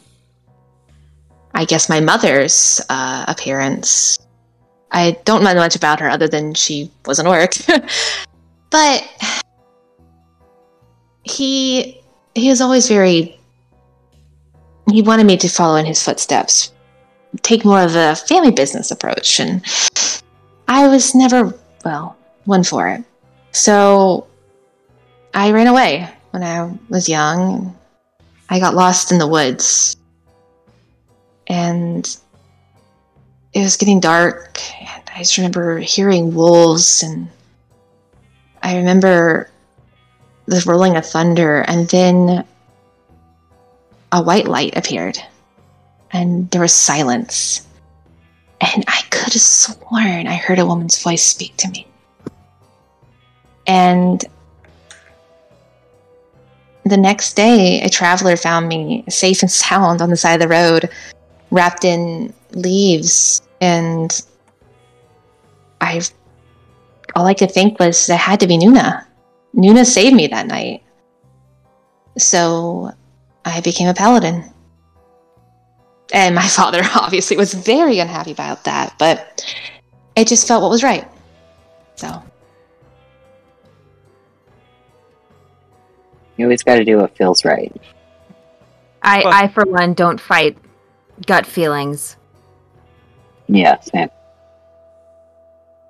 [1.55, 4.19] I guess, my mother's uh, appearance.
[4.91, 7.55] I don't know much about her other than she was an orc.
[8.69, 9.03] but
[11.23, 11.99] he
[12.35, 13.39] he was always very
[14.91, 16.73] he wanted me to follow in his footsteps,
[17.41, 19.63] take more of a family business approach, and
[20.67, 21.53] I was never
[21.85, 23.03] well one for it.
[23.51, 24.27] So
[25.33, 27.77] I ran away when I was young.
[28.49, 29.95] I got lost in the woods.
[31.47, 32.05] And
[33.53, 37.29] it was getting dark and i just remember hearing wolves and
[38.63, 39.49] i remember
[40.45, 42.45] the rolling of thunder and then
[44.11, 45.17] a white light appeared
[46.13, 47.67] and there was silence
[48.59, 51.87] and i could have sworn i heard a woman's voice speak to me
[53.67, 54.25] and
[56.85, 60.47] the next day a traveler found me safe and sound on the side of the
[60.47, 60.89] road
[61.51, 64.21] wrapped in leaves and
[65.79, 66.01] I
[67.15, 69.05] all I could think was that had to be Nuna.
[69.55, 70.83] Nuna saved me that night.
[72.17, 72.91] So
[73.43, 74.45] I became a paladin.
[76.13, 79.45] And my father obviously was very unhappy about that, but
[80.15, 81.07] it just felt what was right.
[81.95, 82.21] So
[86.37, 87.71] You always got to do what feels right.
[89.03, 90.57] I, Well- I for one don't fight
[91.27, 92.17] gut feelings.
[93.47, 94.09] Yeah, same.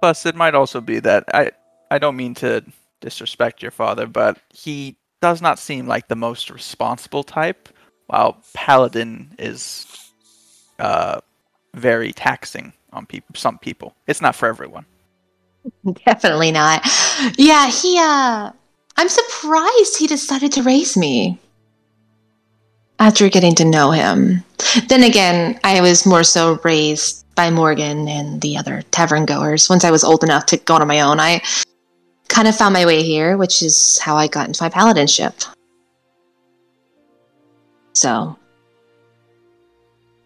[0.02, 1.52] Plus, it might also be that I
[1.89, 2.65] I don't mean to
[3.02, 7.69] disrespect your father, but he does not seem like the most responsible type,
[8.07, 9.85] while Paladin is
[10.81, 11.21] uh
[11.73, 13.95] very taxing on people some people.
[14.07, 14.85] It's not for everyone.
[16.05, 16.85] definitely not.
[17.37, 18.51] Yeah, he uh
[18.97, 21.39] I'm surprised he decided to raise me.
[22.99, 24.43] After getting to know him.
[24.87, 29.69] Then again, I was more so raised by Morgan and the other tavern goers.
[29.69, 31.41] Once I was old enough to go on my own, I
[32.27, 35.33] kind of found my way here, which is how I got into my paladinship.
[37.93, 38.37] So.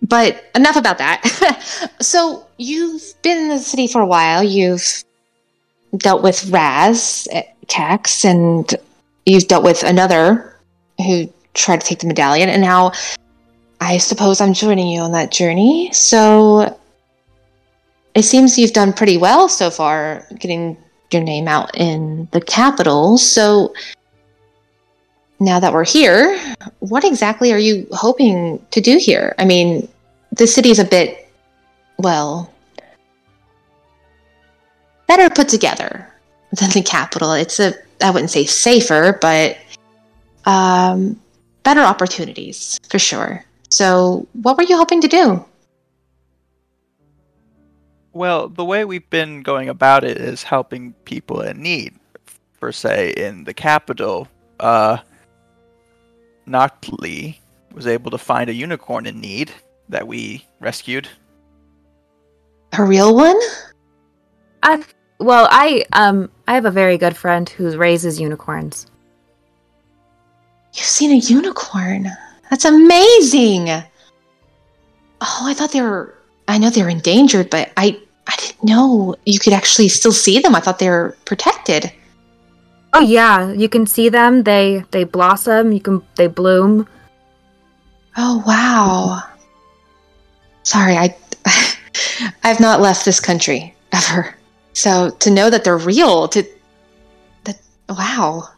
[0.08, 1.92] But enough about that.
[2.00, 4.44] so, you've been in the city for a while.
[4.44, 5.04] You've
[5.98, 8.74] dealt with Raz at Cax, and
[9.26, 10.58] you've dealt with another
[10.98, 12.92] who tried to take the medallion, and now
[13.82, 15.92] I suppose I'm joining you on that journey.
[15.92, 16.78] So
[18.14, 20.78] it seems you've done pretty well so far, getting
[21.12, 23.18] your name out in the capital.
[23.18, 23.74] So
[25.40, 26.40] now that we're here,
[26.80, 29.36] what exactly are you hoping to do here?
[29.38, 29.88] I mean,
[30.36, 31.30] the city's a bit,
[31.98, 32.52] well,
[35.08, 36.12] better put together
[36.60, 37.32] than the capital.
[37.34, 39.58] It's a, I wouldn't say safer, but
[40.46, 41.20] um,
[41.64, 43.44] better opportunities for sure.
[43.70, 45.44] So, what were you hoping to do?
[48.14, 51.94] Well, the way we've been going about it is helping people in need.
[52.60, 54.30] Per se, in the capital,
[54.60, 54.98] uh,
[56.48, 57.38] Noctli
[57.74, 59.52] was able to find a unicorn in need
[59.90, 61.08] that we rescued.
[62.74, 63.40] A real one?
[64.64, 64.84] I
[65.20, 68.88] well, I um I have a very good friend who raises unicorns.
[70.74, 72.10] You've seen a unicorn.
[72.50, 73.70] That's amazing.
[75.22, 76.16] Oh, I thought they were.
[76.48, 80.56] I know they're endangered, but I I didn't know you could actually still see them.
[80.56, 81.92] I thought they were protected.
[82.94, 84.44] Oh yeah, you can see them.
[84.44, 85.72] They they blossom.
[85.72, 86.88] You can they bloom.
[88.18, 89.24] Oh wow.
[90.66, 91.16] Sorry, I
[92.44, 94.36] I've not left this country ever.
[94.74, 96.44] So to know that they're real, to
[97.46, 98.50] that wow.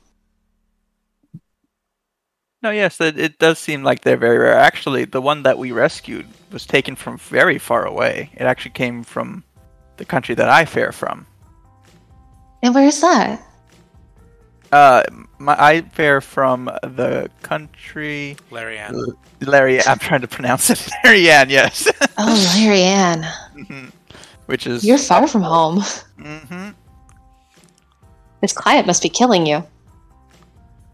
[2.64, 4.58] No, yes, it, it does seem like they're very rare.
[4.58, 8.32] Actually, the one that we rescued was taken from very far away.
[8.34, 9.44] It actually came from
[9.98, 11.28] the country that I fare from.
[12.64, 13.47] And where's that?
[14.72, 15.04] Uh,
[15.40, 18.36] my I fare from the country.
[18.52, 18.96] Larry Ann.
[19.42, 20.88] Larry, I'm trying to pronounce it.
[21.04, 21.88] Larry-Ann, yes.
[22.18, 23.22] Oh, Larry Ann,
[23.56, 23.92] Mhm.
[24.48, 24.84] Which is.
[24.84, 25.80] you're far from home.
[26.20, 26.70] Mm-hmm.
[28.42, 29.64] This client must be killing you.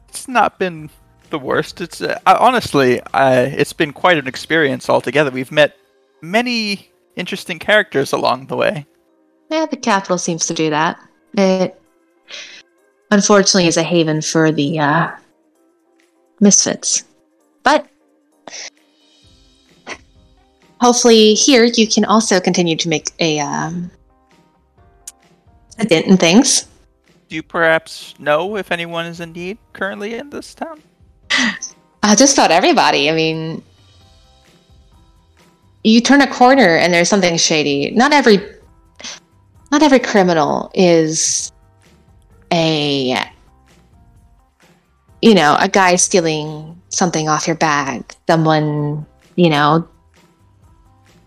[0.10, 0.90] It's not been
[1.30, 1.82] the worst.
[1.82, 5.32] It's uh, I, honestly, I, it's been quite an experience altogether.
[5.32, 5.76] We've met
[6.22, 8.86] many interesting characters along the way.
[9.50, 11.00] Yeah, the capital seems to do that.
[11.38, 11.80] It
[13.14, 15.12] unfortunately is a haven for the uh,
[16.40, 17.04] misfits.
[17.64, 17.88] But
[20.82, 23.92] hopefully here you can also continue to make a um,
[25.80, 26.68] a dent in things.
[27.30, 30.82] Do you perhaps know if anyone is in need currently in this town?
[32.06, 33.10] Uh, just about everybody.
[33.10, 33.64] I mean,
[35.86, 37.92] you turn a corner and there's something shady.
[37.92, 38.46] Not every,
[39.72, 41.54] not every criminal is
[42.54, 43.20] a,
[45.22, 48.14] you know, a guy stealing something off your bag.
[48.30, 49.06] Someone,
[49.36, 49.88] you know,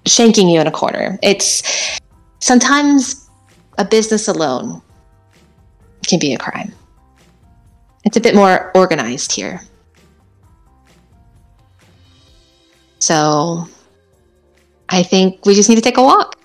[0.04, 1.18] shanking you in a corner.
[1.22, 1.98] It's
[2.38, 3.28] sometimes
[3.76, 4.80] a business alone
[6.06, 6.72] can be a crime.
[8.04, 9.60] It's a bit more organized here.
[13.00, 13.68] So
[14.88, 16.38] I think we just need to take a walk.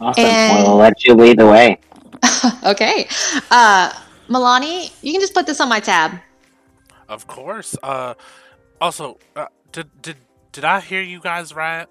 [0.00, 0.24] Awesome.
[0.24, 1.78] And- We'll let you lead the way.
[2.64, 3.06] okay.
[3.50, 3.92] Uh
[4.28, 6.12] Milani, you can just put this on my tab.
[7.08, 7.76] Of course.
[7.82, 8.14] Uh,
[8.80, 10.16] also, uh, did did
[10.52, 11.86] did I hear you guys right?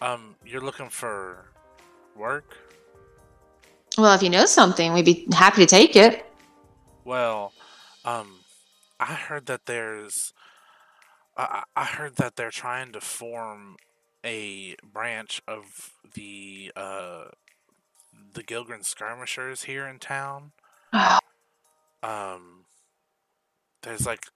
[0.00, 1.46] Um, you're looking for
[2.16, 2.56] work.
[3.98, 6.24] Well, if you know something, we'd be happy to take it.
[7.04, 7.52] Well,
[8.04, 8.38] um,
[9.00, 10.32] I heard that there's,
[11.36, 13.76] I, I I heard that they're trying to form
[14.24, 17.24] a branch of the uh,
[18.32, 20.52] the Gilgren skirmishers here in town.
[22.02, 22.66] Um,
[23.82, 24.26] there's like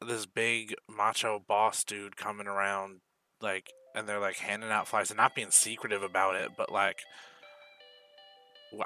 [0.00, 3.00] this big macho boss dude coming around,
[3.40, 7.00] like, and they're like handing out flyers and not being secretive about it, but like,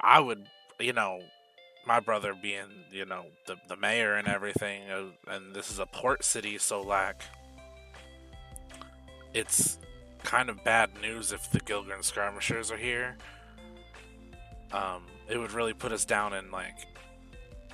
[0.01, 0.47] I would,
[0.79, 1.19] you know,
[1.85, 5.85] my brother being, you know, the the mayor and everything, uh, and this is a
[5.85, 7.21] port city, so like,
[9.35, 9.77] it's
[10.23, 13.17] kind of bad news if the Gilgren skirmishers are here.
[14.71, 16.87] Um, it would really put us down in like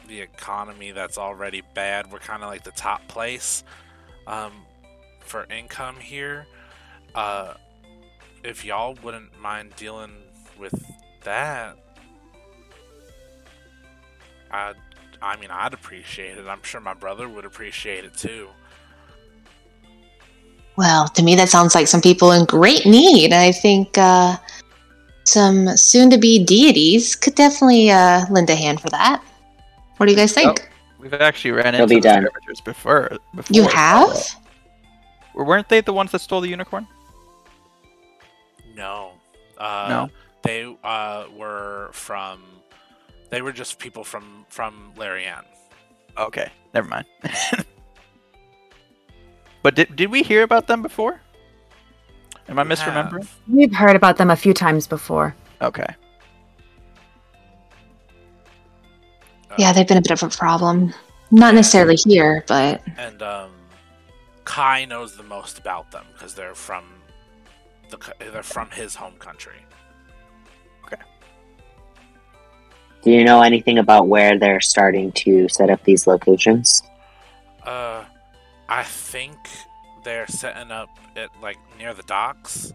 [0.07, 2.11] the economy that's already bad.
[2.11, 3.63] We're kind of like the top place
[4.25, 4.53] um,
[5.19, 6.47] for income here.
[7.13, 7.55] Uh,
[8.43, 10.11] if y'all wouldn't mind dealing
[10.57, 10.73] with
[11.23, 11.77] that,
[14.51, 14.73] I,
[15.21, 16.47] I mean, I'd appreciate it.
[16.47, 18.49] I'm sure my brother would appreciate it too.
[20.77, 23.33] Well, to me that sounds like some people in great need.
[23.33, 24.37] I think uh
[25.25, 29.21] some soon to be deities could definitely uh lend a hand for that.
[29.97, 30.69] What do you guys think?
[30.99, 32.27] We've actually ran It'll into be the done.
[32.65, 33.17] before.
[33.35, 34.15] before you have?
[35.33, 36.87] Or weren't they the ones that stole the unicorn?
[38.75, 39.11] No.
[39.57, 40.09] Uh, No.
[40.43, 42.43] They uh, were from.
[43.31, 45.43] They were just people from from Larian.
[46.17, 47.05] Okay, never mind.
[49.67, 51.19] but did did we hear about them before?
[52.47, 53.23] Am I You misremembering?
[53.25, 53.35] have.
[53.49, 55.35] We've heard about them a few times before.
[55.61, 55.93] Okay.
[59.51, 60.93] Uh, Yeah, they've been a bit of a problem.
[61.31, 63.51] Not necessarily here, but And um,
[64.45, 66.85] Kai knows the most about them because they're from
[67.89, 67.97] the
[68.31, 69.65] they're from his home country.
[70.85, 71.01] Okay.
[73.01, 76.81] Do you know anything about where they're starting to set up these locations?
[77.65, 78.05] Uh,
[78.69, 79.37] I think
[80.03, 82.73] they're setting up it like near the docks.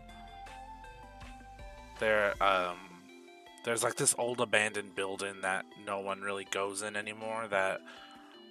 [1.98, 2.76] There, um,
[3.64, 7.46] there's like this old abandoned building that no one really goes in anymore.
[7.48, 7.80] That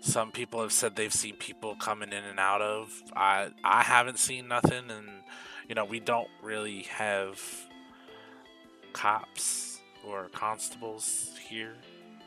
[0.01, 2.91] some people have said they've seen people coming in and out of.
[3.15, 5.07] I I haven't seen nothing, and
[5.67, 7.41] you know we don't really have
[8.93, 11.75] cops or constables here.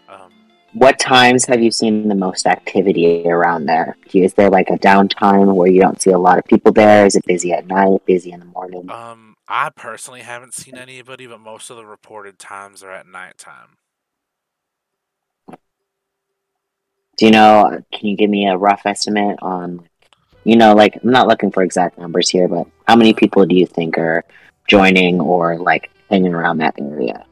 [0.09, 0.33] Um,
[0.75, 3.97] What times have you seen the most activity around there?
[4.09, 6.73] Do you- Is there like a downtime where you don't see a lot of people
[6.73, 7.07] there?
[7.07, 8.91] Is it busy at night, busy in the morning?
[8.91, 13.77] Um, I personally haven't seen anybody, but most of the reported times are at nighttime.
[17.17, 17.81] Do you know?
[17.93, 19.89] Can you give me a rough estimate on,
[20.43, 23.55] you know, like I'm not looking for exact numbers here, but how many people do
[23.55, 24.25] you think are
[24.67, 27.25] joining or like hanging around that area?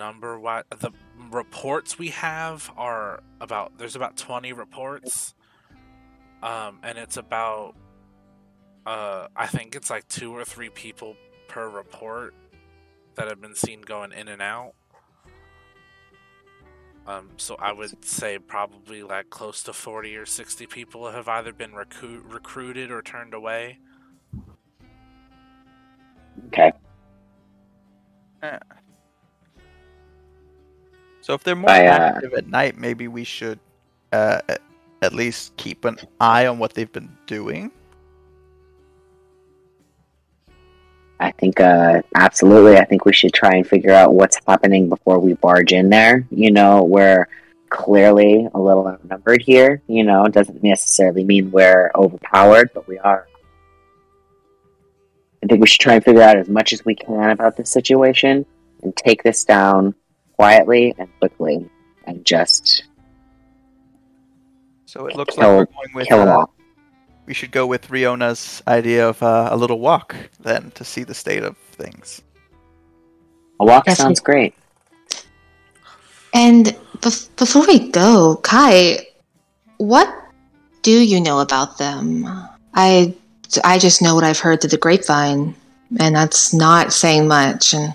[0.00, 0.92] Number what the
[1.30, 5.34] reports we have are about there's about 20 reports.
[6.42, 7.74] Um, and it's about
[8.86, 11.16] uh I think it's like two or three people
[11.48, 12.32] per report
[13.16, 14.72] that have been seen going in and out.
[17.06, 21.52] Um, so I would say probably like close to 40 or 60 people have either
[21.52, 23.80] been recruit- recruited or turned away.
[26.46, 26.72] Okay.
[31.20, 33.58] So if they're more I, uh, active at night, maybe we should
[34.12, 34.40] uh,
[35.02, 37.70] at least keep an eye on what they've been doing.
[41.20, 42.78] I think uh, absolutely.
[42.78, 46.26] I think we should try and figure out what's happening before we barge in there.
[46.30, 47.28] You know, we're
[47.68, 49.82] clearly a little outnumbered here.
[49.86, 53.28] You know, it doesn't necessarily mean we're overpowered, but we are.
[55.42, 57.70] I think we should try and figure out as much as we can about this
[57.70, 58.46] situation
[58.82, 59.94] and take this down
[60.40, 61.68] quietly and quickly
[62.06, 62.84] and just
[64.86, 66.08] So it looks Kill- like we're going with.
[66.08, 66.46] kill uh,
[67.26, 71.14] we should go with Riona's idea of uh, a little walk then to see the
[71.14, 72.22] state of things.
[73.60, 74.54] A walk Yes, we- sounds great.
[76.34, 79.06] And bef- before we go, Kai,
[79.76, 80.08] what
[80.82, 82.24] do you know about them?
[82.74, 83.14] I
[83.64, 85.54] I just know what I've heard through the grapevine,
[85.98, 87.74] and that's not saying much.
[87.74, 87.92] And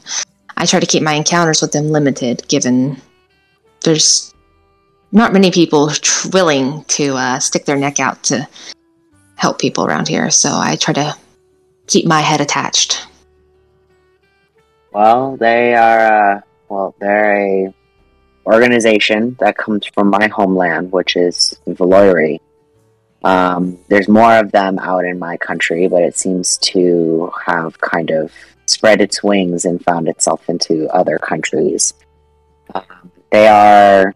[0.57, 3.01] I try to keep my encounters with them limited, given
[3.83, 4.33] there's
[5.11, 8.47] not many people tr- willing to uh, stick their neck out to
[9.35, 10.29] help people around here.
[10.29, 11.15] So I try to
[11.87, 13.07] keep my head attached.
[14.91, 16.35] Well, they are.
[16.37, 17.73] Uh, well, they're a
[18.45, 22.39] organization that comes from my homeland, which is Valoiri.
[23.23, 28.11] Um, there's more of them out in my country, but it seems to have kind
[28.11, 28.31] of
[28.65, 31.93] spread its wings and found itself into other countries.
[32.73, 34.13] Um, they are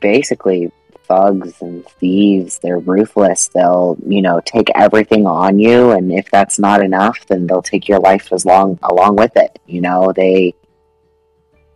[0.00, 0.70] basically
[1.06, 2.58] thugs and thieves.
[2.58, 3.48] They're ruthless.
[3.48, 7.88] They'll, you know, take everything on you, and if that's not enough, then they'll take
[7.88, 9.58] your life as long along with it.
[9.66, 10.54] You know, they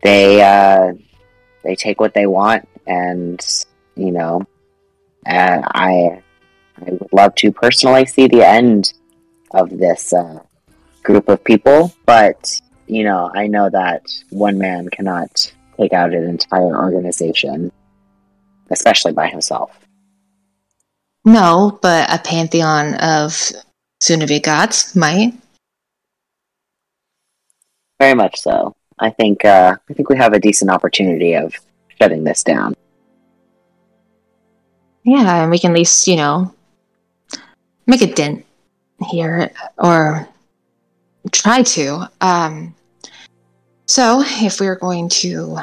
[0.02, 0.92] they uh,
[1.62, 3.40] they take what they want, and
[3.96, 4.46] you know,
[5.26, 6.22] uh, I
[6.76, 8.94] I would love to personally see the end
[9.52, 10.40] of this uh,
[11.02, 16.24] group of people, but you know, I know that one man cannot take out an
[16.24, 17.70] entire organization,
[18.70, 19.78] especially by himself.
[21.24, 23.52] No, but a pantheon of
[24.00, 25.34] to gods might.
[28.00, 28.74] Very much so.
[28.98, 31.54] I think uh, I think we have a decent opportunity of
[32.00, 32.74] shutting this down.
[35.04, 36.54] Yeah, and we can at least, you know,
[37.86, 38.44] make a dent
[39.10, 40.28] here or
[41.32, 42.08] try to.
[42.20, 42.74] Um
[43.86, 45.58] so if we are going to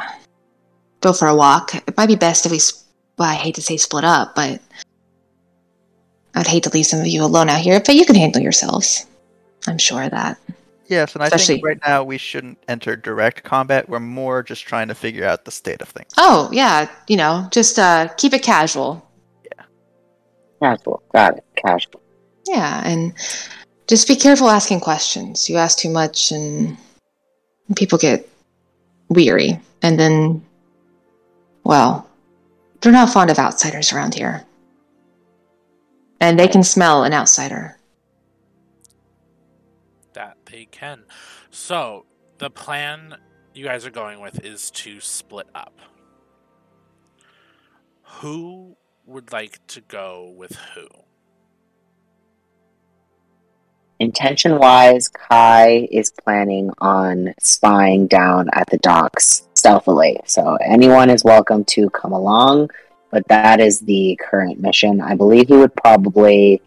[1.01, 2.83] go for a walk, it might be best if we s-
[3.17, 4.61] well, I hate to say split up, but
[6.35, 9.05] I'd hate to leave some of you alone out here, but you can handle yourselves.
[9.65, 10.37] I'm sure of that.
[10.87, 13.89] Yes, and I Especially- think right now we shouldn't enter direct combat.
[13.89, 16.11] We're more just trying to figure out the state of things.
[16.17, 19.05] Oh, yeah, you know, just uh keep it casual.
[19.45, 19.63] Yeah.
[20.61, 21.43] Casual, got it.
[21.55, 22.01] Casual.
[22.45, 23.13] Yeah, and
[23.87, 25.49] just be careful asking questions.
[25.49, 26.77] You ask too much and
[27.75, 28.27] people get
[29.09, 29.59] weary.
[29.81, 30.43] And then,
[31.63, 32.09] well,
[32.81, 34.43] they're not fond of outsiders around here.
[36.19, 37.77] And they can smell an outsider.
[40.17, 41.03] that they can.
[41.51, 42.07] So,
[42.39, 43.17] the plan
[43.53, 45.77] you guys are going with is to split up.
[48.01, 50.87] Who would like to go with who?
[53.99, 60.19] Intention wise, Kai is planning on spying down at the docks stealthily.
[60.25, 62.69] So anyone is welcome to come along,
[63.11, 65.01] but that is the current mission.
[65.01, 66.61] I believe he would probably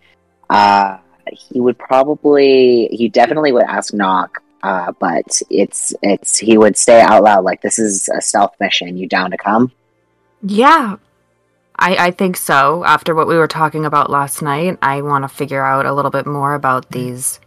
[0.48, 0.98] uh
[1.30, 7.00] he would probably he definitely would ask Knock, uh, but it's it's he would say
[7.00, 8.96] out loud like this is a stealth mission.
[8.96, 9.70] You down to come?
[10.42, 10.96] Yeah,
[11.80, 12.84] I, I think so.
[12.84, 16.10] After what we were talking about last night, I want to figure out a little
[16.10, 17.40] bit more about these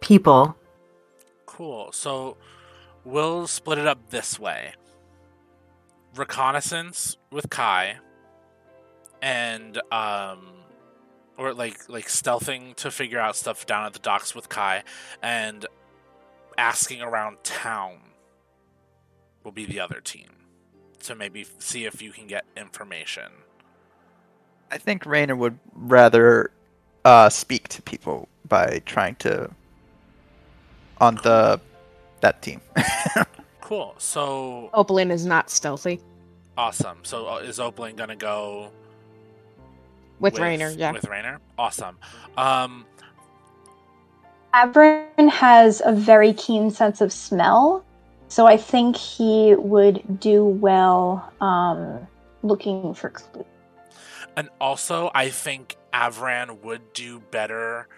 [0.00, 0.56] people.
[1.46, 1.92] Cool.
[1.92, 2.36] So,
[3.04, 4.72] we'll split it up this way
[6.16, 7.98] reconnaissance with Kai,
[9.22, 10.54] and, um,
[11.36, 14.82] or like like stealthing to figure out stuff down at the docks with Kai,
[15.22, 15.66] and
[16.56, 17.98] asking around town
[19.44, 20.28] will be the other team
[21.04, 23.30] to maybe see if you can get information.
[24.70, 26.50] I think Rainer would rather
[27.04, 29.50] uh, speak to people by trying to
[31.00, 31.60] on the
[32.20, 32.60] that team.
[33.60, 33.94] Cool.
[33.98, 36.00] So Opalin is not stealthy
[36.58, 36.98] awesome.
[37.04, 38.70] So uh, is Opalin gonna go
[40.20, 40.70] with, Rainer.
[40.70, 40.92] Yeah.
[40.92, 41.40] With Rainer.
[41.56, 41.96] Awesome.
[42.36, 42.84] Um,
[44.52, 47.84] Avran has a very keen sense of smell,
[48.26, 52.06] So I think he would do well um,
[52.42, 53.46] looking for clues.
[54.38, 57.88] And also, I think Avran would do better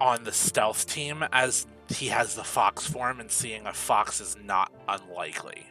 [0.00, 4.36] on the stealth team as he has the fox form, and seeing a fox is
[4.42, 5.68] not unlikely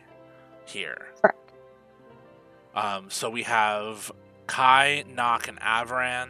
[0.66, 1.08] here.
[1.22, 1.52] Correct.
[2.74, 4.14] Um, so we have
[4.48, 6.30] Kai, Nock, and Avran.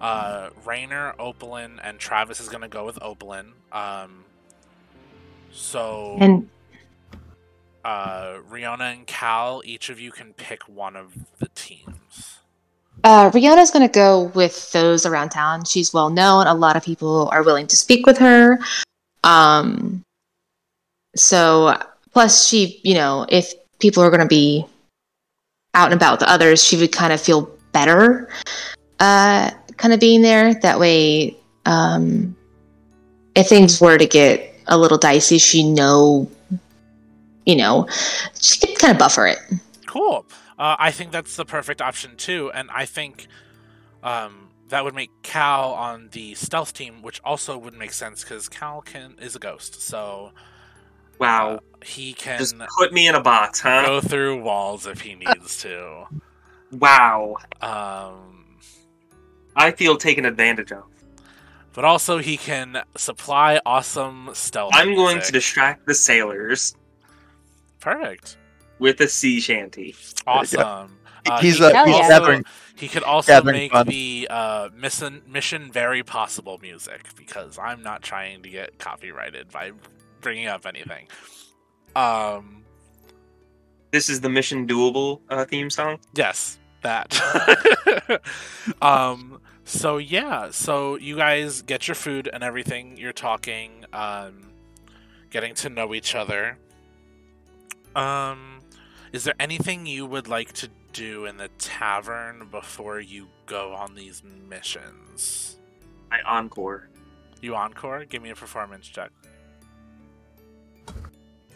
[0.00, 3.52] Uh, Rainer, Opalin, and Travis is going to go with Opalin.
[3.70, 4.24] Um,
[5.52, 6.48] so And
[7.84, 12.03] uh, Riona and Cal, each of you can pick one of the teams.
[13.04, 15.64] Uh, Riona's going to go with those around town.
[15.66, 16.46] She's well known.
[16.46, 18.58] A lot of people are willing to speak with her.
[19.22, 20.02] Um,
[21.14, 21.76] so,
[22.12, 24.64] plus, she, you know, if people are going to be
[25.74, 28.30] out and about with the others, she would kind of feel better,
[29.00, 30.54] uh, kind of being there.
[30.54, 31.36] That way,
[31.66, 32.34] um,
[33.34, 36.30] if things were to get a little dicey, she know,
[37.44, 37.86] you know,
[38.40, 39.38] she could kind of buffer it.
[39.86, 40.24] Cool.
[40.58, 43.26] Uh, I think that's the perfect option too, and I think
[44.02, 48.48] um, that would make Cal on the stealth team, which also would make sense because
[48.48, 50.32] Cal can is a ghost, so
[51.18, 51.56] Wow.
[51.56, 53.84] uh, he can Just put me in a box, huh?
[53.86, 56.06] go through walls if he needs to.
[56.72, 57.36] Wow.
[57.60, 58.56] Um,
[59.54, 60.82] I feel taken advantage of.
[61.72, 64.72] but also he can supply awesome stealth.
[64.74, 66.74] I'm going to distract the sailors
[67.78, 68.38] Perfect.
[68.84, 69.94] With a sea shanty.
[70.26, 70.98] Awesome.
[71.26, 72.44] Uh, he's he uh, could he's also- gathering.
[72.76, 73.86] He could also Gathering make fun.
[73.86, 79.70] the uh, mission mission very possible music because I'm not trying to get copyrighted by
[80.20, 81.06] bringing up anything.
[81.94, 82.64] Um,
[83.92, 85.98] This is the Mission Doable uh, theme song.
[86.14, 87.14] yes, that.
[88.82, 92.96] um, so yeah, so you guys get your food and everything.
[92.98, 94.50] You're talking, um,
[95.30, 96.58] getting to know each other.
[97.94, 98.53] Um,
[99.14, 103.94] is there anything you would like to do in the tavern before you go on
[103.94, 105.56] these missions?
[106.10, 106.88] I encore.
[107.40, 108.04] You encore?
[108.06, 109.12] Give me a performance check.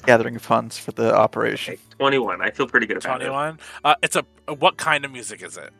[0.06, 1.74] gathering funds for the operation.
[1.74, 2.40] Okay, 21.
[2.40, 3.24] I feel pretty good about it.
[3.24, 3.58] Twenty-one.
[3.82, 4.24] Uh, it's a.
[4.54, 5.72] What kind of music is it?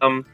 [0.00, 0.24] Um,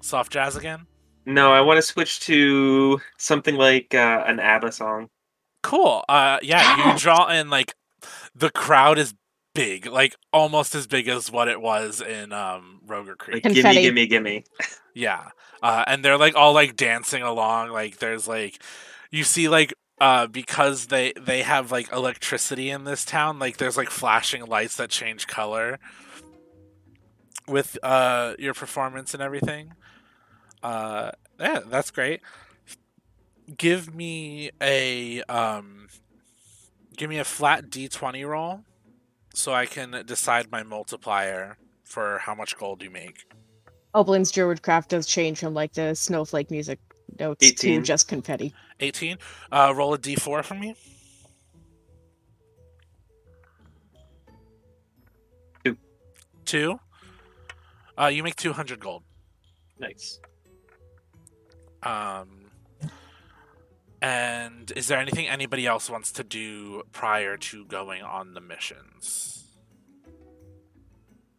[0.00, 0.84] Soft jazz again?
[1.26, 5.10] no, I want to switch to something like uh, an ABBA song.
[5.62, 6.04] Cool.
[6.08, 7.76] Uh, yeah, you draw in like
[8.34, 9.14] the crowd is
[9.54, 13.44] big, like almost as big as what it was in um Roger Creek.
[13.44, 14.44] Like, gimme, gimme, gimme.
[14.94, 15.30] Yeah.
[15.62, 17.70] Uh, and they're like all like dancing along.
[17.70, 18.62] Like there's like
[19.10, 23.76] you see like uh because they they have like electricity in this town, like there's
[23.76, 25.78] like flashing lights that change color
[27.48, 29.72] with uh your performance and everything.
[30.62, 32.20] Uh yeah, that's great.
[33.56, 35.88] Give me a um
[36.96, 38.64] give me a flat D20 roll
[39.34, 43.24] so I can decide my multiplier for how much gold you make.
[43.94, 46.78] Opalin's Druidcraft does change from like the snowflake music
[47.18, 47.80] notes 18.
[47.80, 48.54] to just confetti.
[48.80, 49.18] 18.
[49.50, 50.74] Uh, roll a d4 for me.
[55.64, 55.76] Two.
[56.44, 56.80] Two.
[58.00, 59.02] Uh, you make 200 gold.
[59.78, 60.18] Nice.
[61.82, 62.41] Um,
[64.02, 69.44] and is there anything anybody else wants to do prior to going on the missions?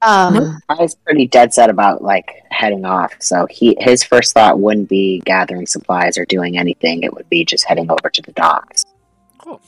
[0.01, 3.13] Um, I was pretty dead set about like heading off.
[3.19, 7.03] So he his first thought wouldn't be gathering supplies or doing anything.
[7.03, 8.83] It would be just heading over to the docks.
[9.37, 9.61] Cool.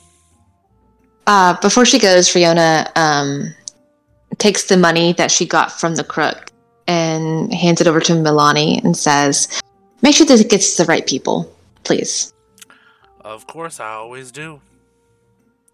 [1.26, 3.54] uh, before she goes, Fiona um,
[4.38, 6.50] takes the money that she got from the crook
[6.86, 9.60] and hands it over to Milani and says,
[10.02, 11.50] "Make sure that it gets to the right people,
[11.84, 12.32] please."
[13.26, 14.60] Of course, I always do.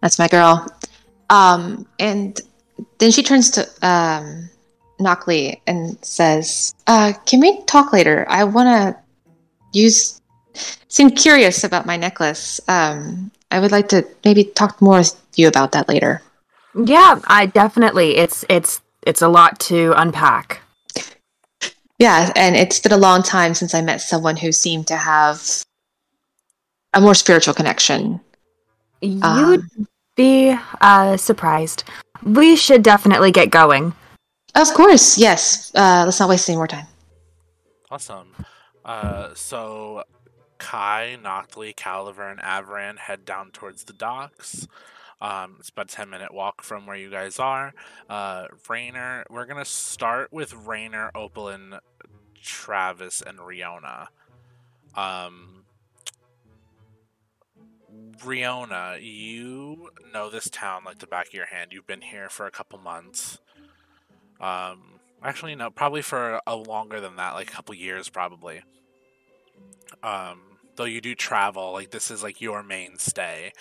[0.01, 0.67] That's my girl.
[1.29, 2.41] Um, and
[2.97, 4.49] then she turns to um,
[4.99, 8.25] Knockley and says, uh, "Can we talk later?
[8.27, 8.97] I want to
[9.71, 10.19] use.
[10.87, 12.59] Seem curious about my necklace.
[12.67, 16.23] Um, I would like to maybe talk more with you about that later."
[16.73, 18.17] Yeah, I definitely.
[18.17, 20.61] It's it's it's a lot to unpack.
[21.99, 25.63] Yeah, and it's been a long time since I met someone who seemed to have
[26.93, 28.19] a more spiritual connection.
[29.01, 29.65] You Um, would
[30.15, 31.83] be uh, surprised.
[32.23, 33.93] We should definitely get going.
[34.55, 35.71] Of course, yes.
[35.75, 36.85] Uh, let's not waste any more time.
[37.89, 38.33] Awesome.
[38.85, 40.03] Uh, so
[40.59, 44.67] Kai, Noctley, Caliver, and Avran head down towards the docks.
[45.19, 47.73] Um, it's about a 10 minute walk from where you guys are.
[48.09, 51.79] Uh, Rainer, we're going to start with Rainer, Opalin,
[52.41, 54.07] Travis, and Riona.
[54.95, 55.63] Um,
[58.19, 61.71] Riona, you know this town like the back of your hand.
[61.73, 63.39] You've been here for a couple months.
[64.39, 68.61] Um, actually, no, probably for a longer than that, like a couple years, probably.
[70.01, 70.41] Um,
[70.75, 73.53] though you do travel, like this is like your mainstay.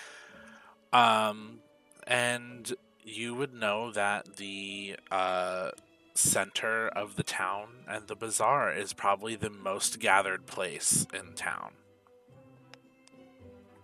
[0.92, 1.60] Um,
[2.06, 2.72] and
[3.04, 5.70] you would know that the uh,
[6.14, 11.72] center of the town and the bazaar is probably the most gathered place in town.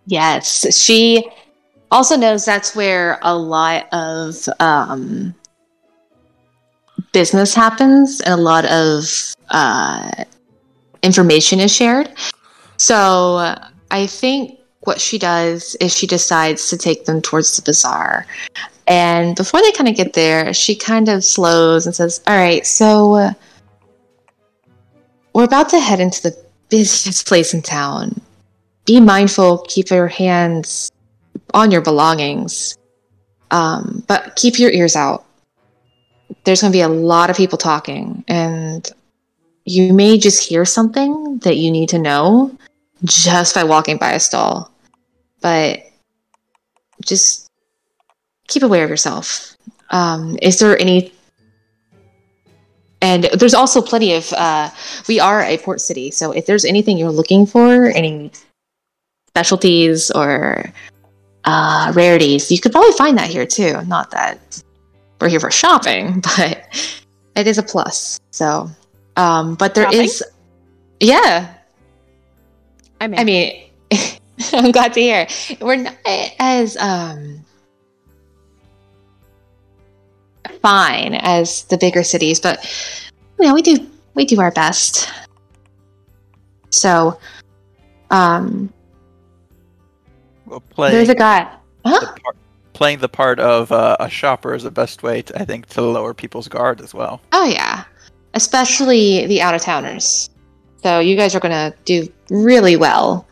[0.05, 1.29] Yes, she
[1.91, 5.33] also knows that's where a lot of um,
[7.11, 10.23] business happens and a lot of uh,
[11.03, 12.09] information is shared.
[12.77, 13.55] So
[13.91, 18.25] I think what she does is she decides to take them towards the bazaar.
[18.87, 22.65] And before they kind of get there, she kind of slows and says, All right,
[22.65, 23.33] so uh,
[25.33, 28.19] we're about to head into the busiest place in town.
[28.85, 30.91] Be mindful, keep your hands
[31.53, 32.77] on your belongings,
[33.51, 35.25] um, but keep your ears out.
[36.43, 38.89] There's going to be a lot of people talking, and
[39.65, 42.57] you may just hear something that you need to know
[43.03, 44.71] just by walking by a stall.
[45.41, 45.83] But
[47.05, 47.49] just
[48.47, 49.55] keep aware of yourself.
[49.89, 51.13] Um, is there any?
[53.01, 54.31] And there's also plenty of.
[54.33, 54.69] Uh,
[55.07, 58.31] we are a port city, so if there's anything you're looking for, any
[59.29, 60.73] specialties or
[61.45, 63.81] uh, rarities, you could probably find that here too.
[63.85, 64.63] Not that
[65.21, 66.67] we're here for shopping, but
[67.35, 68.19] it is a plus.
[68.31, 68.69] So,
[69.15, 70.01] um, but there Shopping?
[70.01, 70.23] is,
[70.99, 71.53] yeah.
[73.01, 73.69] I mean, I mean,
[74.53, 75.27] I'm glad to hear.
[75.61, 75.95] We're not
[76.39, 77.45] as um
[80.61, 82.59] fine as the bigger cities, but
[83.39, 85.09] you know, we do we do our best.
[86.71, 87.17] So,
[88.11, 88.71] um,
[90.69, 91.49] playing, there's a guy.
[91.83, 92.13] the Huh?
[92.23, 92.37] part,
[92.73, 95.81] playing the part of uh, a shopper is the best way, to, I think, to
[95.81, 97.21] lower people's guard as well.
[97.31, 97.83] Oh yeah,
[98.33, 100.29] especially the out of towners.
[100.83, 103.27] So you guys are gonna do really well,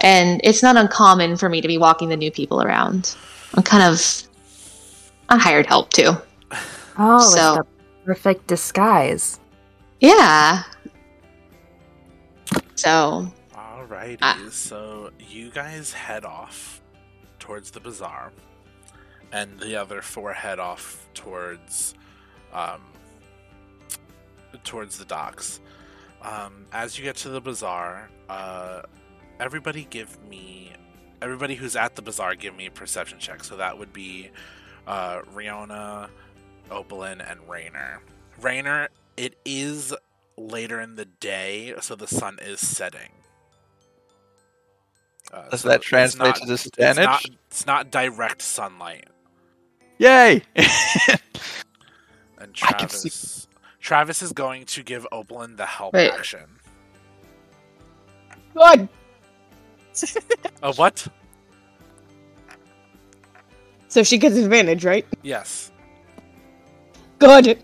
[0.00, 3.16] and it's not uncommon for me to be walking the new people around.
[3.54, 4.22] I'm kind of
[5.28, 6.10] I hired help too.
[6.98, 7.66] Oh, So- it's the
[8.04, 9.38] perfect disguise.
[10.00, 10.62] Yeah.
[12.74, 13.32] So
[13.92, 14.48] Alrighty, Ah.
[14.50, 16.80] so you guys head off
[17.38, 18.32] towards the bazaar,
[19.30, 21.94] and the other four head off towards,
[22.54, 22.80] um,
[24.64, 25.60] towards the docks.
[26.22, 28.82] Um, as you get to the bazaar, uh,
[29.38, 30.72] everybody give me,
[31.20, 33.44] everybody who's at the bazaar, give me a perception check.
[33.44, 34.30] So that would be,
[34.86, 36.08] uh, Riona,
[36.70, 38.00] Opalin, and Rainer.
[38.40, 38.88] Rainer,
[39.18, 39.92] it is
[40.38, 43.10] later in the day, so the sun is setting.
[45.32, 49.06] Uh, Does so that translate not- to It's not, it's not direct sunlight.
[49.98, 50.42] Yay!
[52.38, 53.48] And I can see- Travis,
[53.80, 56.10] Travis is going to give Opalin the help Wait.
[56.10, 56.40] action.
[58.54, 58.88] good.
[60.60, 61.06] Uh, what?
[63.86, 65.06] So she gets advantage, right?
[65.22, 65.70] Yes.
[67.20, 67.62] Good.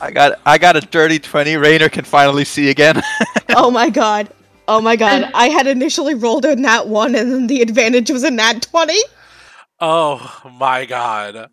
[0.00, 1.56] I got I got a dirty twenty.
[1.56, 3.02] Rainer can finally see again.
[3.58, 4.28] Oh my god.
[4.68, 5.30] Oh my god.
[5.34, 8.98] I had initially rolled a nat one, and then the advantage was a nat twenty.
[9.80, 11.50] Oh my god.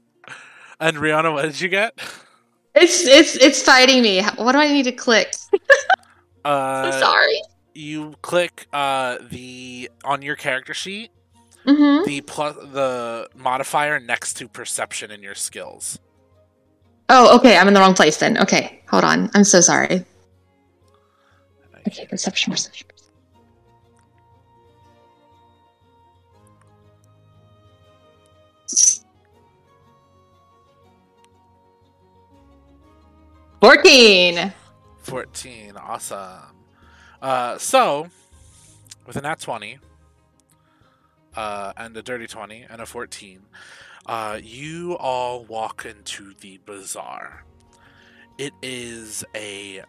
[0.79, 1.97] And Riona, what did you get?
[2.75, 4.23] it's it's it's fighting me.
[4.37, 5.33] What do I need to click?
[6.43, 7.41] Uh, I'm sorry.
[7.75, 11.11] You click uh, the on your character sheet
[11.65, 12.05] Mm-hmm.
[12.05, 15.97] the plus the modifier next to perception in your skills.
[17.07, 17.55] Oh, okay.
[17.57, 18.37] I'm in the wrong place then.
[18.37, 19.29] Okay, hold on.
[19.33, 20.03] I'm so sorry.
[21.87, 22.87] Okay, perception, perception.
[33.63, 34.51] Fourteen.
[35.03, 35.77] 14.
[35.77, 36.41] Awesome.
[37.21, 38.09] Uh, so,
[39.07, 39.79] with a nat 20,
[41.37, 43.39] uh, and a dirty 20, and a 14,
[44.05, 47.45] uh, you all walk into the bazaar.
[48.37, 49.83] It is a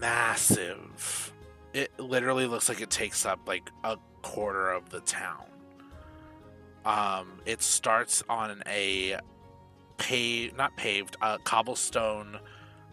[0.00, 1.32] massive.
[1.72, 5.44] It literally looks like it takes up like a quarter of the town.
[6.84, 9.20] Um, it starts on a
[9.96, 12.40] paved, not paved, cobblestone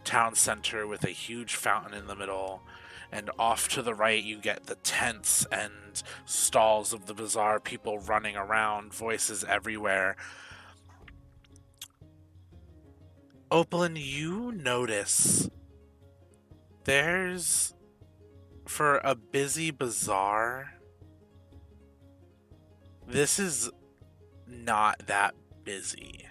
[0.04, 2.64] town center with a huge fountain in the middle.
[3.12, 7.98] And off to the right, you get the tents and stalls of the bazaar, people
[8.00, 10.16] running around, voices everywhere.
[13.52, 15.50] Opalin, you notice
[16.84, 17.74] there's,
[18.68, 20.74] for a busy bazaar,
[23.08, 23.72] this is
[24.48, 26.28] not that busy.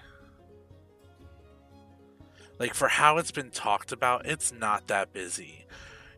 [2.58, 5.66] Like, for how it's been talked about, it's not that busy.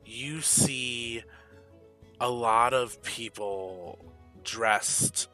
[0.04, 1.22] You see
[2.20, 3.98] a lot of people
[4.42, 5.28] dressed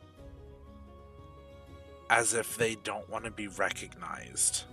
[2.11, 4.65] as if they don't want to be recognized.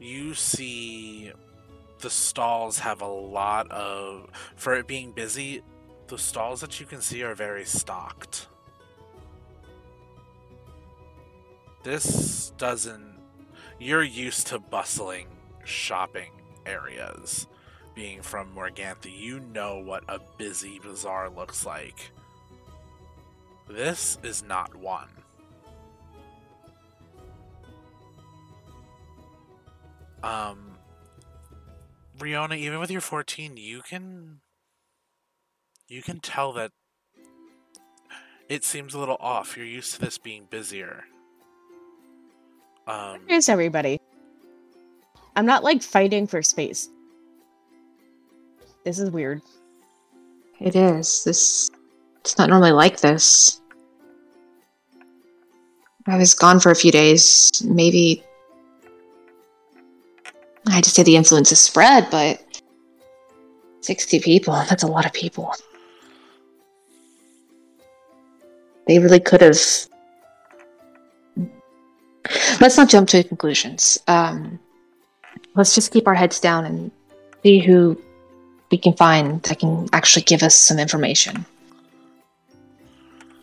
[0.00, 1.32] You see
[2.00, 5.62] the stalls have a lot of for it being busy,
[6.08, 8.48] the stalls that you can see are very stocked.
[11.82, 13.15] This doesn't
[13.78, 15.28] you're used to bustling
[15.64, 16.30] shopping
[16.64, 17.46] areas
[17.94, 19.10] being from Morganthe.
[19.18, 22.12] You know what a busy bazaar looks like.
[23.68, 25.08] This is not one.
[30.22, 30.78] Um,
[32.18, 34.40] Riona, even with your 14, you can
[35.88, 36.72] you can tell that
[38.48, 39.56] it seems a little off.
[39.56, 41.04] You're used to this being busier.
[42.86, 44.00] Um, Here's everybody.
[45.34, 46.88] I'm not like fighting for space.
[48.84, 49.42] This is weird.
[50.60, 51.24] It is.
[51.24, 51.70] This
[52.20, 53.60] it's not normally like this.
[56.06, 57.50] I was gone for a few days.
[57.64, 58.22] Maybe
[60.68, 62.42] I had to say the influence has spread, but
[63.80, 65.52] 60 people, that's a lot of people.
[68.86, 69.58] They really could have.
[72.60, 73.98] Let's not jump to conclusions.
[74.06, 74.58] Um,
[75.54, 76.90] let's just keep our heads down and
[77.42, 78.00] see who
[78.70, 81.44] we can find that can actually give us some information.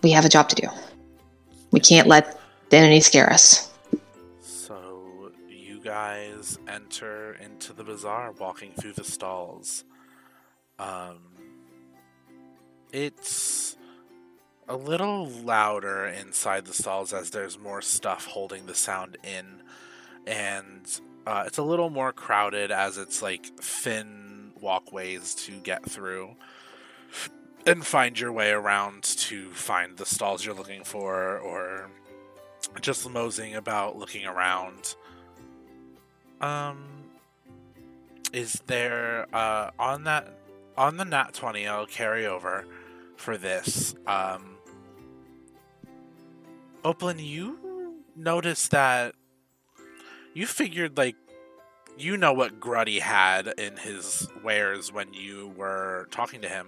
[0.02, 0.68] We have a job to do.
[1.72, 2.40] We can't let
[2.70, 3.72] the enemy scare us.
[4.42, 9.86] So you guys enter into the bazaar, walking through the stalls.
[10.78, 11.20] Um,
[12.92, 13.78] it's
[14.68, 19.62] a little louder inside the stalls as there's more stuff holding the sound in,
[20.26, 26.36] and uh, it's a little more crowded as it's like thin walkways to get through
[27.66, 31.90] and find your way around to find the stalls you're looking for or
[32.82, 34.96] just moseying about looking around.
[36.42, 37.04] Um
[38.34, 40.28] is there uh on that
[40.76, 42.66] on the nat 20 i'll carry over
[43.16, 44.53] for this um
[46.84, 49.16] Opalin, you noticed that
[50.34, 51.16] you figured like
[51.98, 56.68] you know what Gruddy had in his wares when you were talking to him.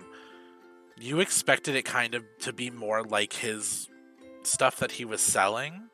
[0.97, 3.89] You expected it kind of to be more like his
[4.43, 5.89] stuff that he was selling.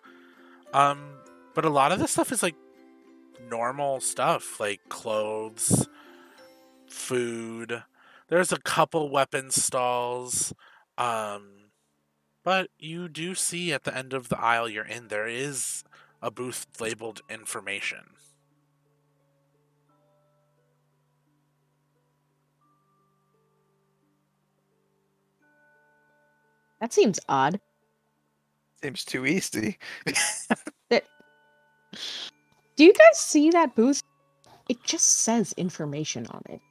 [0.73, 0.99] Um,
[1.55, 2.55] but a lot of this stuff is like
[3.49, 5.87] normal stuff, like clothes,
[6.87, 7.83] food.
[8.27, 10.53] There's a couple weapon stalls.
[10.97, 11.60] Um,
[12.43, 15.83] but you do see at the end of the aisle you're in, there is
[16.21, 18.15] a booth labeled information.
[26.79, 27.59] That seems odd.
[28.81, 29.77] Seems too easy.
[30.89, 34.01] Do you guys see that booth?
[34.67, 36.61] It just says information on it.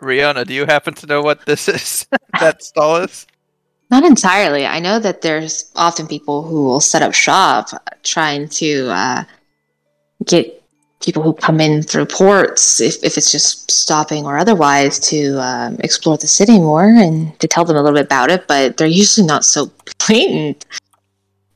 [0.00, 2.06] Riona, do you happen to know what this is?
[2.40, 3.26] that stall is?
[3.90, 4.66] Not entirely.
[4.66, 7.68] I know that there's often people who will set up shop
[8.02, 9.24] trying to uh,
[10.26, 10.62] get
[11.00, 15.76] people who come in through ports, if, if it's just stopping or otherwise, to um,
[15.80, 18.86] explore the city more and to tell them a little bit about it, but they're
[18.86, 19.70] usually not so
[20.06, 20.66] blatant.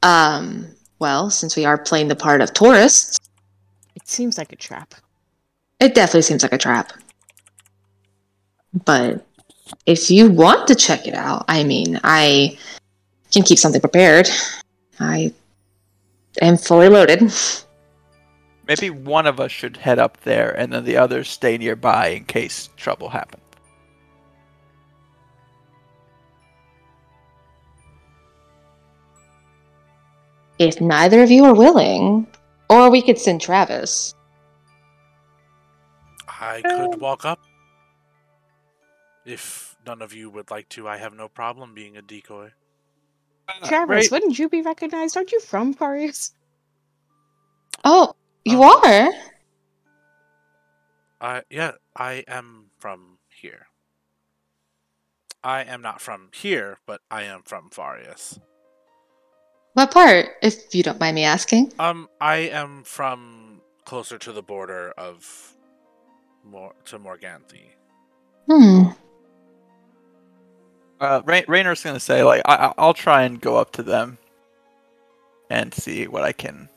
[0.02, 0.66] Um,
[0.98, 3.18] well, since we are playing the part of tourists,
[3.94, 4.94] It seems like a trap.
[5.78, 6.92] it definitely seems like a trap.
[8.84, 9.24] But
[9.86, 12.58] if you want to check it out, I mean, I
[13.30, 14.28] can keep something prepared.
[14.98, 15.32] I
[16.42, 17.32] am fully loaded.
[18.66, 22.24] Maybe one of us should head up there and then the others stay nearby in
[22.24, 23.42] case trouble happens.
[30.58, 32.28] If neither of you are willing,
[32.70, 34.14] or we could send Travis.
[36.28, 37.40] I could walk up.
[39.24, 42.50] If none of you would like to, I have no problem being a decoy.
[43.64, 44.10] Travis, right.
[44.10, 45.16] wouldn't you be recognized?
[45.16, 46.32] Aren't you from Fareas?
[47.84, 48.14] Oh,
[48.44, 49.10] you Um, are?
[51.20, 53.66] I yeah, I am from here.
[55.42, 58.38] I am not from here, but I am from Fareas.
[59.74, 61.72] What part, if you don't mind me asking?
[61.78, 65.54] Um, I am from closer to the border of
[66.44, 67.72] Mor- to Morganthe.
[68.48, 68.90] Hmm.
[71.04, 74.18] Uh, Rain- Rainer's gonna say like I- I- I'll try and go up to them
[75.50, 76.68] and see what I can,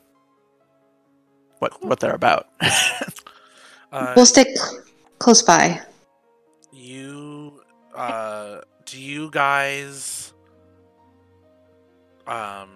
[1.60, 2.46] what what they're about.
[3.90, 4.48] Uh, We'll stick
[5.18, 5.80] close by.
[6.70, 7.62] you
[7.94, 10.34] uh do you guys
[12.26, 12.68] um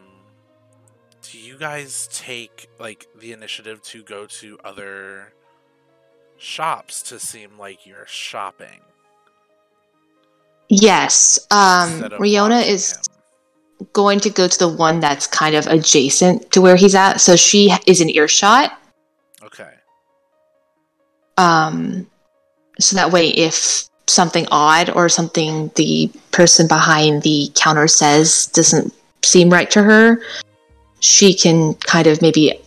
[1.20, 5.34] do you guys take like the initiative to go to other
[6.38, 8.80] shops to seem like you're shopping
[10.74, 11.38] Yes.
[11.50, 13.86] Um, Riona is him?
[13.92, 17.36] going to go to the one that's kind of adjacent to where he's at, so
[17.36, 18.72] she is in earshot.
[19.44, 19.68] okay
[21.36, 22.06] Um,
[22.80, 28.92] so that way, if something odd or something the person behind the counter says doesn't
[29.22, 30.22] seem right to her,
[31.00, 32.58] she can kind of maybe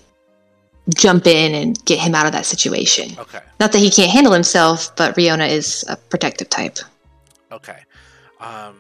[0.96, 3.18] jump in and get him out of that situation.
[3.18, 6.78] okay Not that he can't handle himself, but Riona is a protective type.
[7.52, 7.80] okay
[8.40, 8.76] um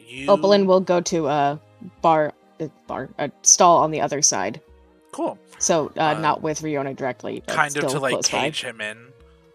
[0.00, 1.60] you Opalin will go to a
[2.00, 4.60] bar, a bar, a stall on the other side.
[5.12, 7.42] cool So uh, Uh, not with Riona directly.
[7.46, 8.44] but kind of to like close by.
[8.44, 9.12] cage him in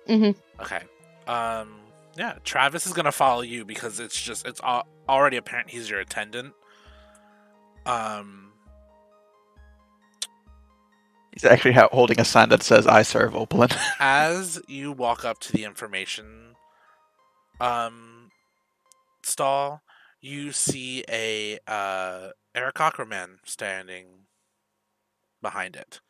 [0.09, 0.35] Mhm.
[0.59, 0.81] okay
[1.27, 1.79] um
[2.17, 5.99] yeah travis is gonna follow you because it's just it's al- already apparent he's your
[5.99, 6.53] attendant
[7.85, 8.47] um
[11.33, 15.53] He's actually holding a sign that says "I serve Opalin." as you walk up to
[15.53, 16.50] the information
[17.61, 18.31] um
[19.23, 19.81] stall
[20.19, 24.25] you see a uh Aarakocra man standing
[25.41, 26.01] behind it.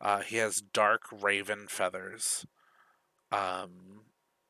[0.00, 2.46] Uh he has dark raven feathers
[3.32, 4.02] um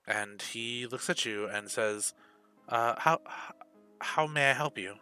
[0.07, 2.15] and he looks at you and says
[2.69, 3.21] uh how
[4.01, 4.95] how may i help you?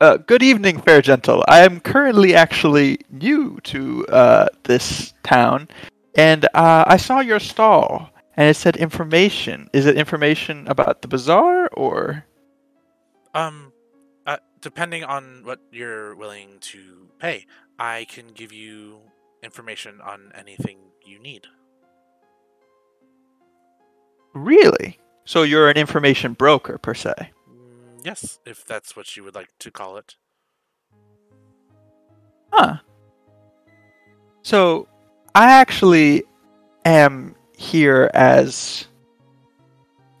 [0.00, 1.44] Uh, good evening, fair gentle.
[1.46, 5.68] I am currently actually new to uh, this town,
[6.16, 9.70] and uh, I saw your stall, and it said information.
[9.72, 12.24] Is it information about the bazaar, or
[13.34, 13.72] Um,
[14.26, 17.46] uh, depending on what you're willing to pay,
[17.78, 19.00] I can give you
[19.42, 21.46] information on anything you need.
[24.34, 24.98] really?
[25.24, 27.32] So you're an information broker per se?
[27.48, 30.16] Mm, yes, if that's what you would like to call it.
[32.52, 32.76] Huh.
[34.42, 34.88] So
[35.34, 36.24] I actually
[36.84, 38.86] am here as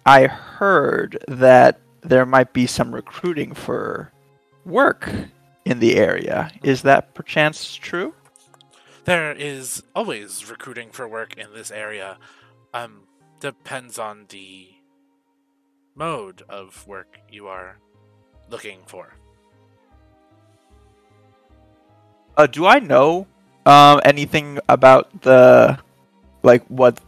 [0.06, 4.12] I heard that there might be some recruiting for
[4.64, 5.10] work
[5.64, 6.52] in the area.
[6.62, 8.14] Is that perchance true?
[9.04, 12.18] There is always recruiting for work in this area.
[12.72, 13.02] Um,
[13.40, 14.68] depends on the
[15.96, 17.78] mode of work you are
[18.48, 19.14] looking for.
[22.36, 23.26] Uh, do I know
[23.66, 25.78] um, anything about the
[26.42, 26.98] like what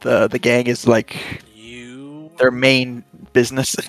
[0.00, 3.76] the the gang is like You their main business?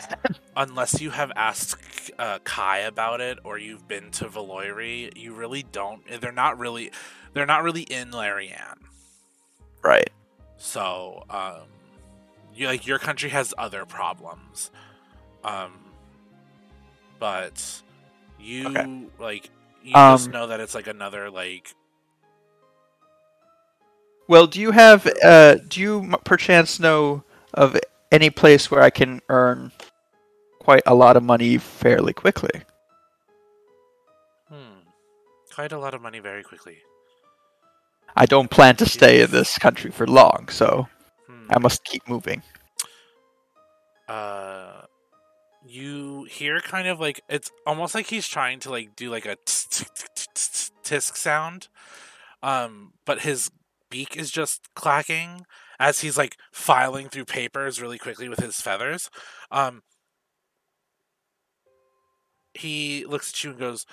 [0.55, 5.63] unless you have asked uh, Kai about it or you've been to Valoiri, you really
[5.63, 6.03] don't.
[6.21, 6.91] They're not really,
[7.33, 8.87] they're not really in Larian.
[9.83, 10.09] right.
[10.57, 11.67] So, um,
[12.53, 14.71] you like your country has other problems,
[15.43, 15.93] um,
[17.19, 17.81] but
[18.37, 18.85] you Okay.
[19.19, 19.49] like
[19.81, 21.75] you just Um, know that it's like another like
[24.29, 27.23] Well, do you have uh do you perchance know
[27.53, 27.77] of
[28.13, 29.73] any place where I can earn
[30.59, 32.63] quite a lot of money fairly quickly?
[34.49, 34.81] hmm,
[35.53, 36.79] quite a lot of money very quickly.
[38.15, 40.87] I don't plan to stay in this country for long, so
[41.27, 41.49] Hmm.
[41.49, 42.43] I must keep moving.
[44.07, 44.83] uh
[45.65, 49.37] you hear kind of like it's almost like he's trying to like do like a
[49.45, 51.67] tisk sound
[52.43, 53.51] um but his
[53.89, 55.45] beak is just clacking
[55.79, 59.09] as he's like filing through papers really quickly with his feathers
[59.51, 59.81] um
[62.53, 63.85] he looks at you and goes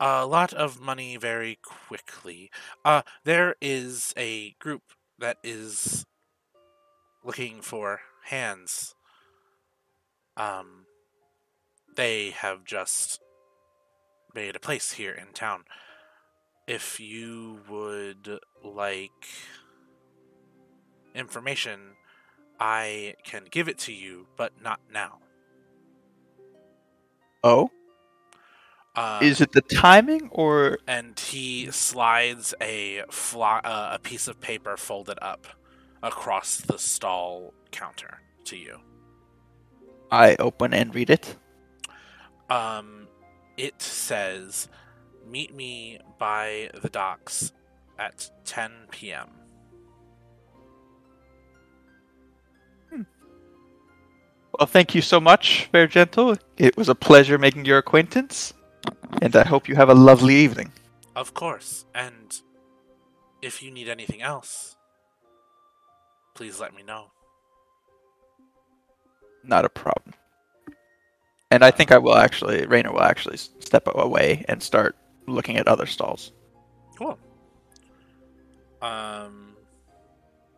[0.00, 2.50] a lot of money very quickly
[2.84, 4.82] uh there is a group
[5.18, 6.04] that is
[7.24, 8.94] looking for hands
[10.36, 10.86] um,
[11.96, 13.20] they have just
[14.34, 15.64] made a place here in town.
[16.66, 19.28] If you would like
[21.14, 21.96] information,
[22.60, 25.18] I can give it to you, but not now.
[27.44, 27.70] Oh,
[28.94, 34.40] Uh, is it the timing or and he slides a fly, uh, a piece of
[34.40, 35.46] paper folded up
[36.02, 38.78] across the stall counter to you.
[40.10, 41.36] I open and read it?
[42.50, 43.08] Um,
[43.56, 44.68] it says,
[45.26, 47.52] "Meet me by the docks
[47.98, 49.28] at 10 p.m."
[52.90, 53.02] Hmm.
[54.58, 56.36] Well, thank you so much, Fair Gentle.
[56.56, 58.54] It was a pleasure making your acquaintance,
[59.22, 60.72] and I hope you have a lovely evening.
[61.16, 61.84] Of course.
[61.94, 62.40] And
[63.42, 64.76] if you need anything else,
[66.34, 67.10] please let me know.
[69.44, 70.14] Not a problem.
[71.50, 74.96] And I think I will actually, Rainer will actually step away and start
[75.26, 76.32] looking at other stalls.
[76.98, 77.18] Cool.
[78.82, 79.54] Um,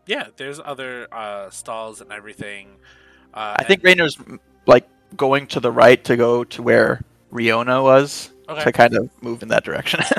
[0.07, 2.77] yeah, there's other uh, stalls and everything.
[3.33, 4.19] Uh, I think and- Rainer's
[4.67, 7.03] like going to the right to go to where
[7.33, 8.65] Riona was Okay.
[8.65, 10.01] to kind of move in that direction.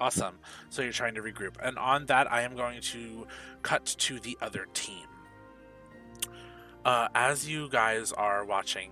[0.00, 0.38] Awesome.
[0.68, 1.54] So you're trying to regroup.
[1.62, 3.26] And on that, I am going to
[3.62, 5.06] cut to the other team.
[6.84, 8.90] Uh, as you guys are watching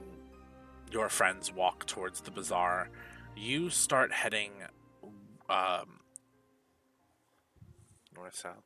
[0.91, 2.89] your friends walk towards the bazaar,
[3.37, 4.53] you start heading
[5.53, 6.01] um,
[8.15, 8.65] north, south.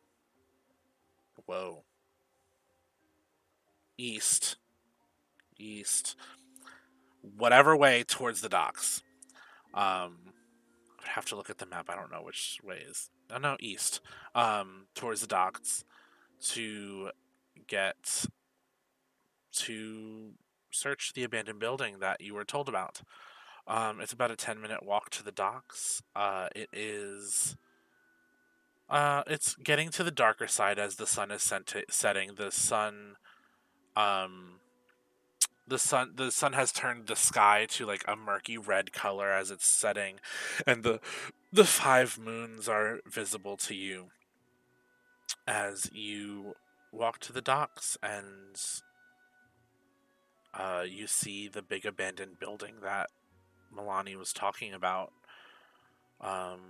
[1.47, 1.83] Whoa.
[3.99, 4.57] East.
[5.59, 6.17] East.
[7.37, 9.03] Whatever way towards the docks.
[9.75, 10.19] Um,
[11.01, 11.91] I'd have to look at the map.
[11.91, 13.11] I don't know which way is.
[13.33, 14.01] Oh no, east.
[14.35, 15.85] Um, towards the docks
[16.51, 17.11] to
[17.67, 18.27] get
[19.53, 20.31] to
[20.71, 23.03] search the abandoned building that you were told about.
[23.68, 26.02] Um, it's about a ten minute walk to the docks.
[26.14, 27.56] Uh, it is.
[28.88, 31.52] Uh, it's getting to the darker side as the sun is
[31.90, 32.30] setting.
[32.36, 33.16] The sun,
[33.97, 34.60] um,
[35.66, 39.51] the sun, the sun has turned the sky to like a murky red color as
[39.51, 40.20] it's setting,
[40.66, 41.01] and the
[41.52, 44.10] the five moons are visible to you
[45.47, 46.55] as you
[46.93, 48.56] walk to the docks and
[50.55, 53.10] uh, you see the big abandoned building that
[53.74, 55.12] Milani was talking about.
[56.20, 56.60] Um,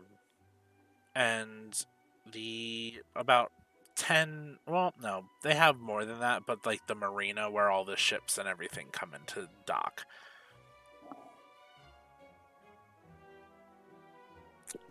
[1.15, 1.85] and
[2.31, 3.53] the about
[3.95, 7.97] 10 well no they have more than that but like the marina where all the
[7.97, 10.05] ships and everything come into dock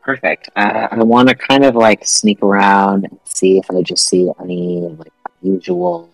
[0.05, 0.49] Perfect.
[0.55, 4.31] Uh, I want to kind of like sneak around and see if I just see
[4.39, 5.11] any like
[5.41, 6.13] unusual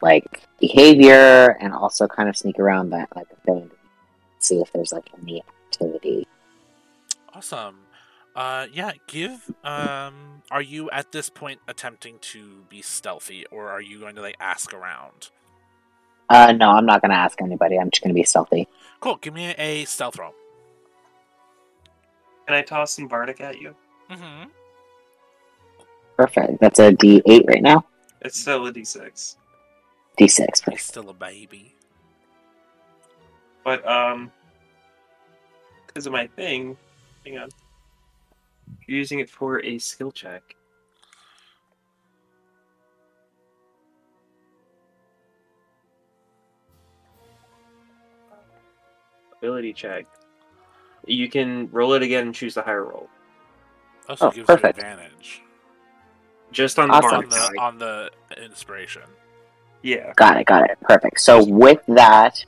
[0.00, 3.72] like behavior, and also kind of sneak around that like abandoned,
[4.46, 6.26] see if there's like any activity.
[7.34, 7.76] awesome
[8.34, 13.80] uh yeah give um are you at this point attempting to be stealthy or are
[13.80, 15.30] you going to like ask around
[16.28, 17.78] Uh, no, I'm not gonna ask anybody.
[17.78, 18.66] I'm just gonna be stealthy.
[19.00, 20.34] cool give me a stealth roll
[22.46, 23.74] Can I toss some Bardic at you?
[24.10, 24.50] mm-hmm
[26.16, 26.60] Perfect.
[26.60, 27.84] That's a D8 right now.
[28.22, 29.36] It's still a D6.
[30.18, 30.18] D6.
[30.18, 30.80] he's Perfect.
[30.80, 31.75] still a baby
[33.66, 34.30] But, um,
[35.88, 36.76] because of my thing,
[37.24, 37.48] hang on.
[38.86, 40.54] You're using it for a skill check.
[49.38, 50.06] Ability check.
[51.04, 53.08] You can roll it again and choose the higher roll.
[54.08, 54.78] also Oh, gives perfect.
[54.78, 55.42] you advantage
[56.52, 57.24] Just on the Awesome.
[57.24, 58.10] on the on the
[58.40, 59.02] inspiration
[59.82, 60.12] Yeah.
[60.14, 60.46] Got it.
[60.46, 60.78] Got it.
[60.82, 61.18] Perfect.
[61.20, 62.44] So with that,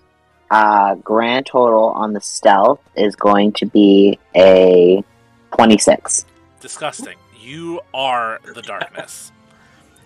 [0.51, 5.03] uh, grand total on the stealth is going to be a
[5.57, 6.25] 26.
[6.61, 7.17] disgusting.
[7.41, 9.33] You are the darkness.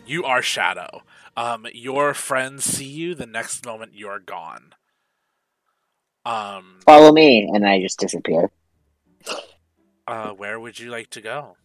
[0.07, 1.03] you are shadow.
[1.37, 3.15] Um, your friends see you.
[3.15, 4.75] The next moment, you're gone.
[6.25, 8.51] Um, Follow me, and I just disappear.
[10.07, 11.57] uh, where would you like to go?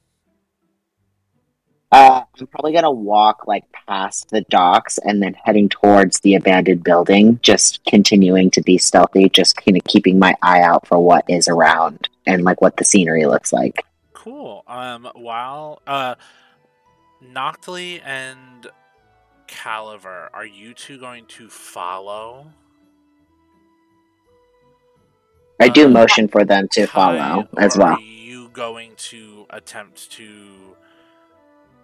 [1.91, 6.84] Uh, I'm probably gonna walk like past the docks and then heading towards the abandoned
[6.84, 11.23] building, just continuing to be stealthy, just kind of keeping my eye out for what
[11.30, 13.85] is around and like what the scenery looks like.
[14.14, 14.64] Cool.
[14.68, 16.15] Um, while uh,
[17.23, 18.68] Noctly and
[19.47, 22.51] Caliver, are you two going to follow?
[25.61, 27.93] I do Uh, motion for them to follow as well.
[27.93, 30.76] Are you going to attempt to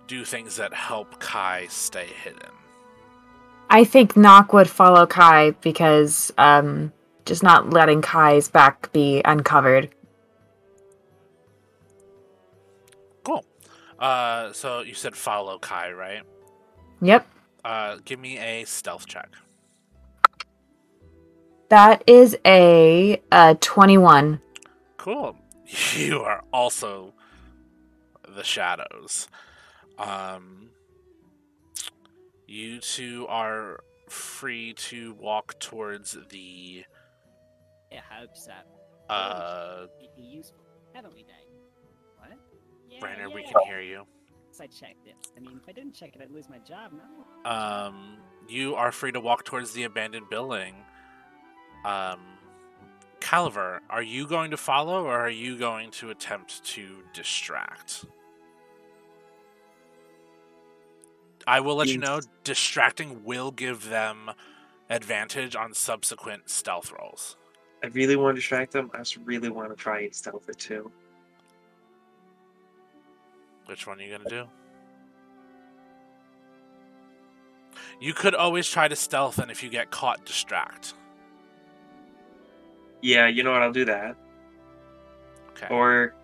[0.08, 2.50] do things that help Kai stay hidden?
[3.70, 6.92] I think Nock would follow Kai because um,
[7.26, 9.90] just not letting Kai's back be uncovered.
[13.24, 13.44] Cool.
[14.00, 16.24] Uh, so you said follow Kai, right?
[17.02, 17.28] Yep,
[17.66, 19.30] Uh, give me a stealth check.
[21.70, 24.40] that is a, uh 21.
[24.98, 25.36] Cool.
[25.98, 27.14] You are also
[28.36, 29.28] the shadows.
[29.98, 30.70] Um,
[32.48, 33.80] you two are
[34.10, 36.84] free to walk towards the
[37.92, 39.14] It hopes so.
[39.14, 40.64] uh It'd be useful,
[40.94, 41.36] haven't we, Dave?
[42.18, 42.38] What?
[42.90, 44.06] Yeah, Rainer, we can hear you.
[44.62, 45.16] I checked it.
[45.36, 46.92] I mean, if I didn't check it, I'd lose my job.
[46.94, 47.50] No.
[47.50, 48.18] Um,
[48.48, 50.76] you are free to walk towards the abandoned building.
[51.86, 52.20] Um,
[53.20, 58.06] Caliver, are you going to follow or are you going to attempt to distract?
[61.46, 64.32] I will let you know distracting will give them
[64.90, 67.36] advantage on subsequent stealth rolls.
[67.84, 68.90] I really want to distract them.
[68.94, 70.92] I just really want to try and stealth it too.
[73.66, 74.46] Which one are you going to do?
[78.00, 80.94] You could always try to stealth, and if you get caught, distract.
[83.02, 83.62] Yeah, you know what?
[83.62, 84.16] I'll do that.
[85.52, 85.68] Okay.
[85.70, 86.16] Or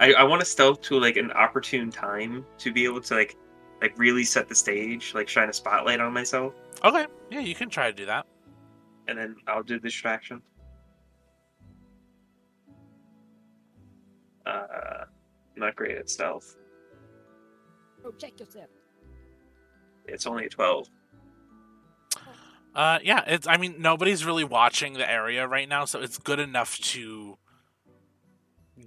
[0.00, 3.36] I I want to stealth to like an opportune time to be able to like
[3.82, 6.54] like really set the stage, like shine a spotlight on myself,
[6.84, 7.06] Okay.
[7.30, 8.26] Yeah, you can try to do that.
[9.08, 10.40] and then I'll do distraction.
[14.46, 15.04] Uh,
[15.56, 16.56] not great at stealth.
[18.02, 18.66] Protect yourself.
[20.06, 20.88] It's only a twelve.
[22.74, 23.22] Uh, yeah.
[23.26, 23.46] It's.
[23.46, 27.36] I mean, nobody's really watching the area right now, so it's good enough to.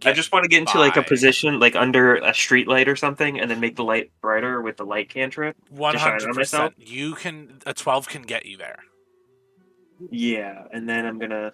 [0.04, 2.96] I just want to get into like a position, like under a street light or
[2.96, 5.56] something, and then make the light brighter with the light cantrip.
[5.70, 6.74] One to shine on hundred percent.
[6.78, 7.60] You can.
[7.66, 8.80] A twelve can get you there.
[10.10, 11.52] Yeah, and then I'm gonna.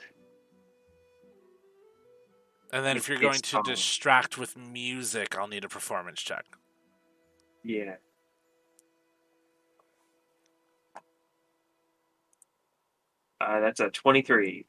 [2.74, 6.46] And then if you're going to distract with music, I'll need a performance check.
[7.64, 7.96] Yeah.
[13.42, 14.66] Uh, that's a 23.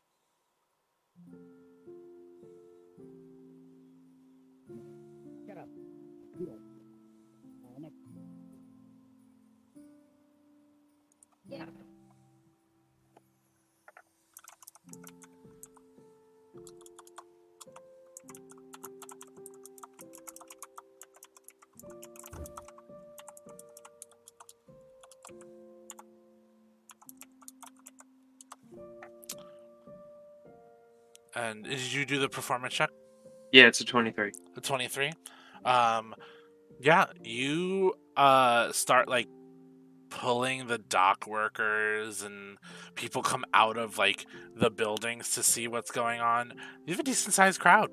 [31.35, 32.91] And did you do the performance check?
[33.53, 34.33] Yeah, it's a 23.
[34.55, 35.13] The 23.
[35.65, 36.15] Um
[36.81, 39.29] yeah, you uh start like
[40.11, 42.59] pulling the dock workers and
[42.95, 46.53] people come out of like the buildings to see what's going on.
[46.87, 47.91] You have a decent sized crowd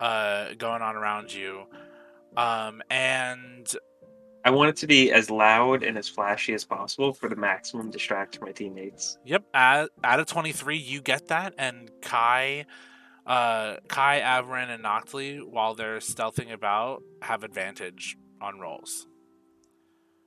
[0.00, 1.64] uh going on around you.
[2.36, 3.66] Um and
[4.48, 7.90] I want it to be as loud and as flashy as possible for the maximum
[7.90, 9.18] distract to my teammates.
[9.26, 12.64] Yep, at, at a 23, you get that, and Kai,
[13.26, 19.06] uh, Kai, Avran, and Noctli, while they're stealthing about, have advantage on rolls.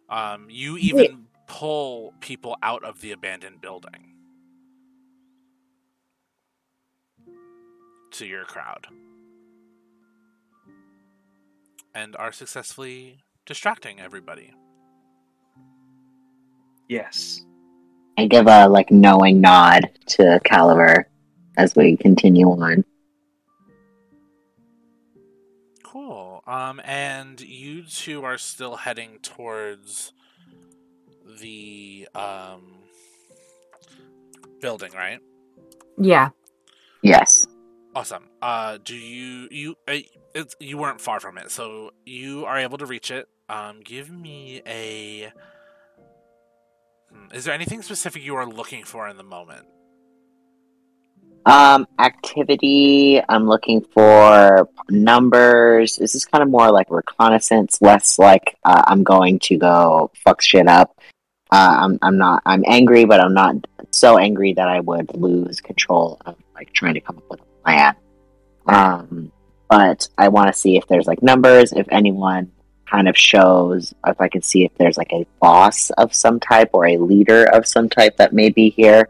[0.07, 4.14] Um, you even pull people out of the abandoned building
[8.11, 8.85] to your crowd,
[11.95, 14.53] and are successfully distracting everybody.
[16.88, 17.41] Yes.
[18.18, 21.07] I give a like knowing nod to Caliver
[21.57, 22.84] as we continue on.
[25.84, 26.43] Cool.
[26.45, 30.13] Um, and you two are still heading towards
[31.39, 32.81] the um
[34.61, 35.19] building, right?
[35.97, 36.30] Yeah.
[37.01, 37.40] Yes.
[37.93, 38.30] Awesome.
[38.41, 39.97] Uh, do you you uh,
[40.34, 43.27] it's you weren't far from it, so you are able to reach it.
[43.49, 45.31] Um, give me a.
[47.11, 49.65] Hmm, Is there anything specific you are looking for in the moment?
[51.45, 53.22] Um, activity.
[53.27, 55.97] I'm looking for numbers.
[55.97, 60.41] This is kind of more like reconnaissance, less like uh, I'm going to go fuck
[60.41, 60.97] shit up.
[61.51, 62.41] Uh, I'm I'm not.
[62.45, 63.55] I'm angry, but I'm not
[63.91, 67.95] so angry that I would lose control of like trying to come up with plan.
[68.67, 69.31] Um,
[69.69, 71.71] but I want to see if there's like numbers.
[71.73, 72.51] If anyone
[72.89, 76.69] kind of shows, if I can see if there's like a boss of some type
[76.73, 79.07] or a leader of some type that may be here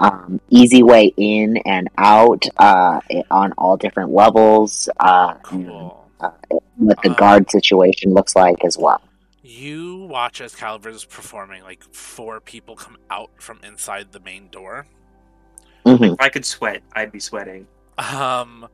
[0.00, 3.00] um, easy way in and out uh,
[3.30, 4.88] on all different levels.
[5.00, 6.08] Uh, and, Cool.
[6.20, 6.30] uh,
[6.76, 9.02] what the Uh, guard situation looks like as well.
[9.42, 11.62] You watch as Caliver is performing.
[11.64, 14.86] Like four people come out from inside the main door.
[15.84, 16.12] Mhm.
[16.12, 17.66] If I could sweat, I'd be sweating.
[17.98, 18.68] Um,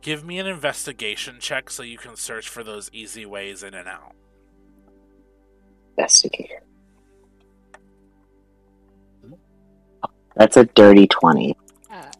[0.00, 3.88] give me an investigation check so you can search for those easy ways in and
[3.88, 4.14] out.
[5.96, 6.62] Investigator.
[10.36, 11.56] That's a dirty twenty.
[11.90, 12.10] Uh,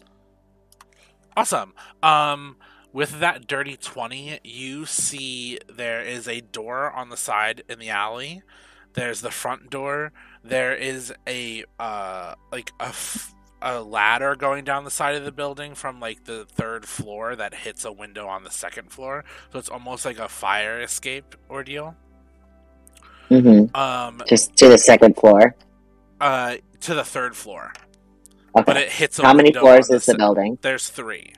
[1.35, 1.73] Awesome.
[2.03, 2.57] Um,
[2.93, 7.89] with that dirty twenty, you see there is a door on the side in the
[7.89, 8.43] alley.
[8.93, 10.13] There's the front door.
[10.45, 13.33] There is a uh like a f-
[13.63, 17.55] a ladder going down the side of the building from like the third floor that
[17.55, 19.25] hits a window on the second floor.
[19.53, 21.97] So it's almost like a fire escape ordeal.
[23.29, 25.55] hmm Um, Just to the second floor.
[26.21, 27.73] uh to the third floor
[28.57, 28.65] Okay.
[28.67, 30.59] but it hits a How many floors is the building?
[30.61, 31.35] There's three.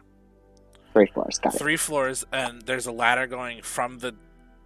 [0.93, 1.39] Three floors.
[1.39, 1.59] Got it.
[1.59, 4.15] Three floors, and there's a ladder going from the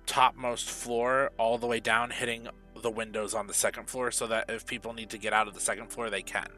[0.06, 2.48] topmost floor all the way down, hitting
[2.80, 5.54] the windows on the second floor, so that if people need to get out of
[5.54, 6.48] the second floor, they can.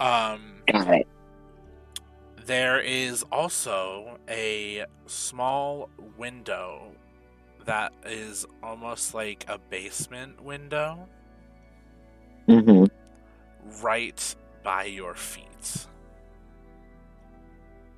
[0.00, 1.06] Um, Got it.
[2.44, 6.92] there is also a small window
[7.64, 11.08] that is almost like a basement window
[12.48, 12.84] Mm-hmm.
[13.84, 15.86] right by your feet.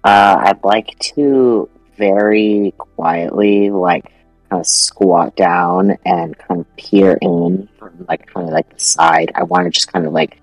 [0.05, 1.69] Uh, I'd like to
[1.99, 4.05] very quietly, like,
[4.49, 8.81] kind of squat down and kind of peer in from, like, kind of like the
[8.81, 9.33] side.
[9.35, 10.41] I want to just kind of like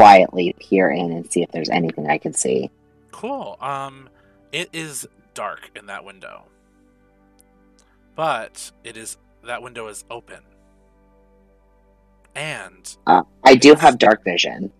[0.00, 2.70] quietly peer in and see if there's anything I can see.
[3.12, 3.56] Cool.
[3.60, 4.08] Um,
[4.52, 6.44] it is dark in that window,
[8.16, 10.40] but it is that window is open,
[12.34, 14.72] and Uh, I do have dark vision.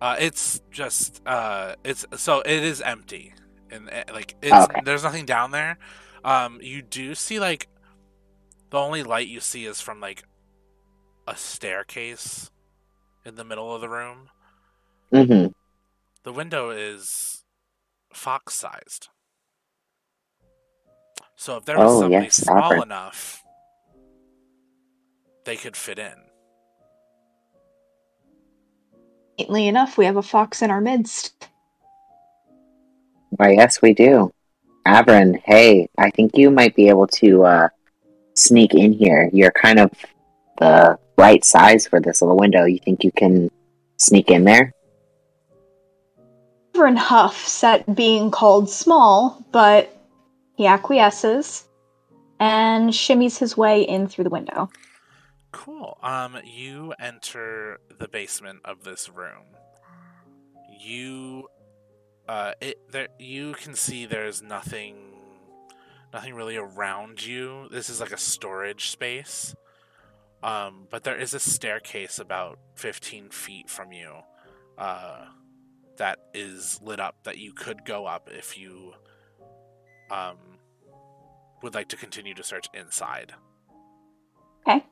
[0.00, 3.34] uh, it's just uh, it's so it is empty,
[3.70, 4.80] and uh, like it's Okay.
[4.84, 5.78] there's nothing down there.
[6.24, 7.68] Um, you do see like
[8.70, 10.24] the only light you see is from like
[11.26, 12.50] a staircase
[13.24, 14.30] in the middle of the room.
[15.12, 15.46] Hmm
[16.24, 17.44] The window is
[18.12, 19.08] fox sized.
[21.36, 22.82] So if there was Oh, somebody yes, small Alfred.
[22.82, 23.42] enough,
[25.44, 26.14] they could fit in.
[29.38, 31.48] Neatly enough, we have a fox in our midst.
[33.30, 34.32] Why, yes, we do.
[34.86, 37.68] Avran, hey, I think you might be able to uh,
[38.34, 39.30] sneak in here.
[39.32, 39.92] You're kind of
[40.58, 42.64] the right size for this little window.
[42.64, 43.48] You think you can
[43.96, 44.72] sneak in there?
[46.78, 49.92] Avran Huff's at being called small, but
[50.54, 51.66] he acquiesces
[52.38, 54.70] and shimmies his way in through the window.
[55.50, 55.98] Cool.
[56.04, 59.56] Um, you enter the basement of this room.
[60.80, 61.48] You,
[62.28, 63.08] uh, it there.
[63.18, 64.96] You can see there's nothing,
[66.12, 67.66] nothing really around you.
[67.72, 69.56] This is like a storage space.
[70.44, 74.18] Um, but there is a staircase about 15 feet from you,
[74.76, 75.24] uh,
[75.98, 78.94] that is lit up that you could go up if you,
[80.10, 80.36] um,
[81.62, 83.34] would like to continue to search inside.
[84.66, 84.84] Okay.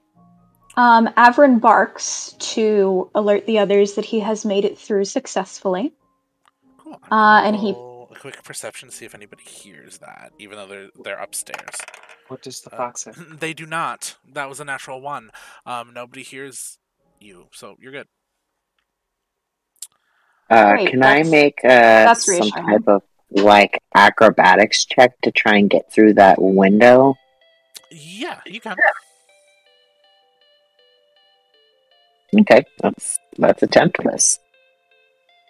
[0.76, 5.92] Um, Avran barks to alert the others that he has made it through successfully.
[6.78, 7.00] Cool.
[7.10, 10.88] Uh, and he- a quick perception to see if anybody hears that, even though they're
[11.02, 11.76] they're upstairs.
[12.28, 13.12] What does the Uh, fox say?
[13.40, 14.16] they do not.
[14.32, 15.30] That was a natural one.
[15.66, 16.78] Um, nobody hears
[17.20, 18.08] you, so you're good.
[20.48, 25.68] Uh, Great, can I make uh, some type of like acrobatics check to try and
[25.68, 27.14] get through that window?
[27.90, 28.76] Yeah, you can.
[32.40, 34.38] Okay, let's let's attempt this.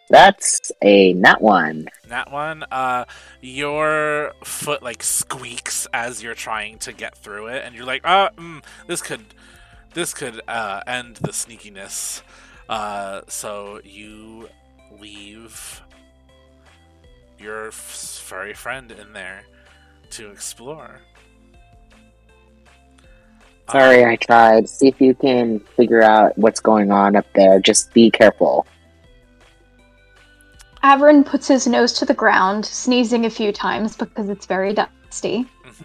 [0.08, 1.88] That's a nat one.
[2.08, 2.64] That one.
[2.70, 3.06] Uh,
[3.40, 8.30] your foot like squeaks as you're trying to get through it, and you're like, "Uh,
[8.30, 9.24] mm, this could,
[9.94, 12.22] this could uh, end the sneakiness."
[12.68, 14.48] Uh, so you
[15.00, 15.82] leave
[17.38, 19.42] your furry friend in there
[20.10, 21.00] to explore.
[23.70, 24.68] Sorry, I tried.
[24.68, 27.58] See if you can figure out what's going on up there.
[27.58, 28.66] Just be careful.
[30.84, 35.46] Avran puts his nose to the ground, sneezing a few times because it's very dusty.
[35.64, 35.84] Mhm.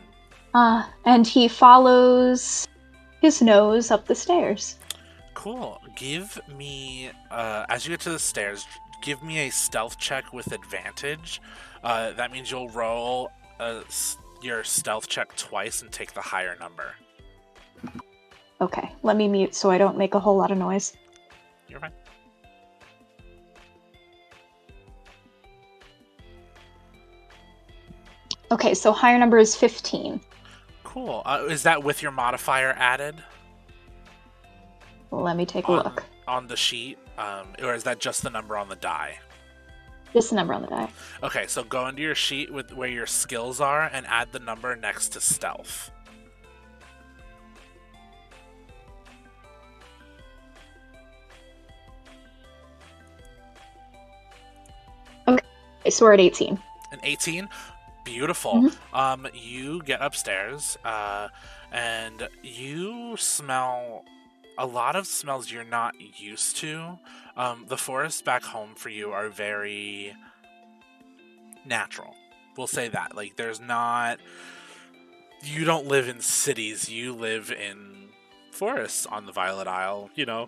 [0.53, 2.67] Uh, and he follows
[3.19, 4.77] his nose up the stairs.
[5.33, 5.81] Cool.
[5.95, 8.67] Give me, uh, as you get to the stairs,
[9.01, 11.41] give me a stealth check with advantage.
[11.83, 16.55] Uh, that means you'll roll uh, s- your stealth check twice and take the higher
[16.59, 16.93] number.
[18.61, 20.93] Okay, let me mute so I don't make a whole lot of noise.
[21.67, 21.91] You're fine.
[28.51, 30.19] Okay, so higher number is 15.
[30.83, 31.21] Cool.
[31.25, 33.15] Uh, is that with your modifier added
[35.11, 36.03] Let me take a look.
[36.27, 36.97] on the sheet?
[37.21, 39.19] Um, or is that just the number on the die?
[40.11, 40.89] Just the number on the die.
[41.21, 44.75] Okay, so go into your sheet with where your skills are and add the number
[44.75, 45.91] next to stealth.
[55.27, 55.43] Okay,
[55.89, 56.59] so we're at 18.
[56.91, 57.47] An 18?
[58.03, 58.53] Beautiful.
[58.53, 58.97] Mhm.
[58.97, 61.29] Um, you get upstairs, uh,
[61.71, 64.03] and you smell
[64.61, 66.99] a lot of smells you're not used to.
[67.35, 70.13] Um, the forests back home for you are very
[71.65, 72.13] natural.
[72.55, 73.15] We'll say that.
[73.15, 74.19] Like, there's not.
[75.43, 78.09] You don't live in cities, you live in
[78.51, 80.47] forests on the Violet Isle, you know?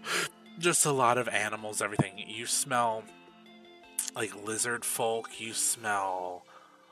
[0.59, 2.23] Just a lot of animals, everything.
[2.27, 3.03] You smell
[4.15, 5.39] like lizard folk.
[5.39, 6.45] You smell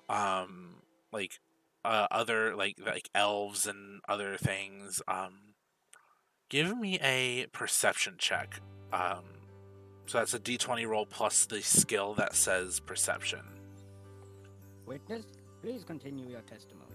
[0.09, 0.77] um
[1.11, 1.39] like
[1.85, 5.03] uh, other like like elves and other things.
[5.07, 5.50] Um,
[6.51, 8.59] give me a perception check.
[8.91, 9.23] Um,
[10.05, 13.39] so that's a d20 roll plus the skill that says perception.
[14.85, 15.25] Witness,
[15.61, 16.91] please continue your testimony.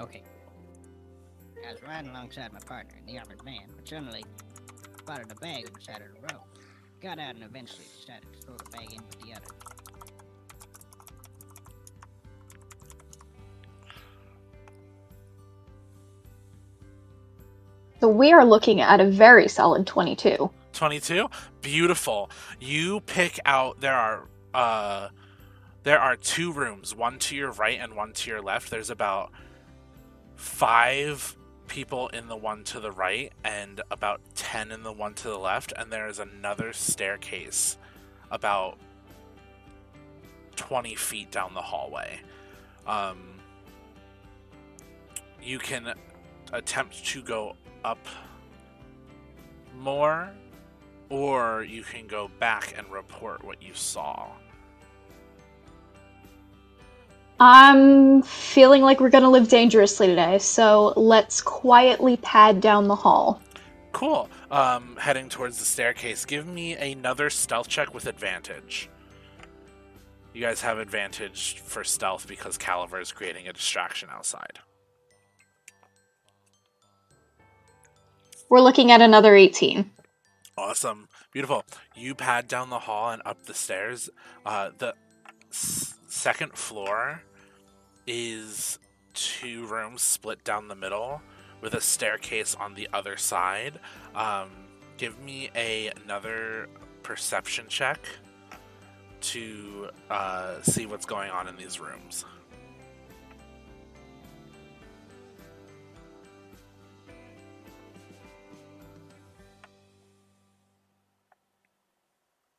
[0.00, 0.22] Okay.
[1.68, 4.24] I was riding alongside my partner in the armored van, but suddenly
[4.98, 6.42] spotted a bag on the side of the road.
[7.02, 9.71] Got out and eventually decided to throw the bag in with the other.
[18.02, 20.50] So we are looking at a very solid 22.
[20.72, 21.28] 22
[21.60, 22.32] beautiful.
[22.58, 25.10] You pick out there are uh
[25.84, 28.72] there are two rooms one to your right and one to your left.
[28.72, 29.30] There's about
[30.34, 31.36] five
[31.68, 35.38] people in the one to the right and about 10 in the one to the
[35.38, 37.76] left and there is another staircase
[38.32, 38.78] about
[40.56, 42.18] 20 feet down the hallway.
[42.84, 43.34] Um
[45.40, 45.94] you can
[46.52, 47.54] attempt to go
[47.84, 47.98] up
[49.78, 50.30] more
[51.08, 54.30] or you can go back and report what you saw.
[57.38, 63.42] I'm feeling like we're gonna live dangerously today, so let's quietly pad down the hall.
[63.92, 64.30] Cool.
[64.50, 66.24] Um, heading towards the staircase.
[66.24, 68.88] Give me another stealth check with advantage.
[70.32, 74.60] You guys have advantage for stealth because Caliver is creating a distraction outside.
[78.52, 79.90] We're looking at another 18.
[80.58, 81.08] Awesome.
[81.32, 81.64] Beautiful.
[81.96, 84.10] You pad down the hall and up the stairs.
[84.44, 84.94] Uh, the
[85.50, 87.22] s- second floor
[88.06, 88.78] is
[89.14, 91.22] two rooms split down the middle
[91.62, 93.80] with a staircase on the other side.
[94.14, 94.50] Um,
[94.98, 96.68] give me a, another
[97.02, 98.00] perception check
[99.22, 102.26] to uh, see what's going on in these rooms.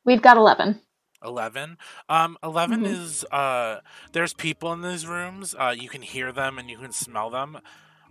[0.04, 0.80] We've got 11.
[1.24, 1.78] 11
[2.10, 2.86] um 11 Mhm.
[2.86, 3.80] is uh
[4.12, 7.58] there's people in these rooms uh you can hear them and you can smell them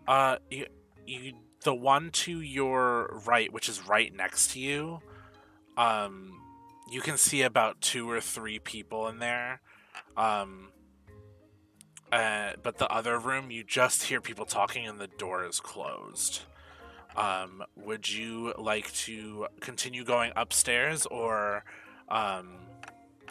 [0.07, 0.65] uh you,
[1.05, 4.99] you the one to your right which is right next to you
[5.77, 6.31] um
[6.91, 9.61] you can see about two or three people in there
[10.17, 10.71] um
[12.11, 16.41] uh, but the other room you just hear people talking and the door is closed
[17.15, 21.63] um would you like to continue going upstairs or
[22.09, 22.57] um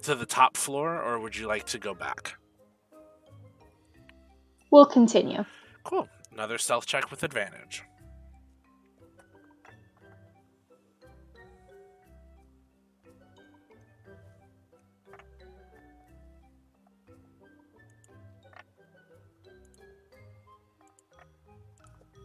[0.03, 2.35] to the top floor, or would you like to go back?
[4.71, 5.45] We'll continue.
[5.85, 6.09] Cool.
[6.33, 7.85] Another stealth check with advantage.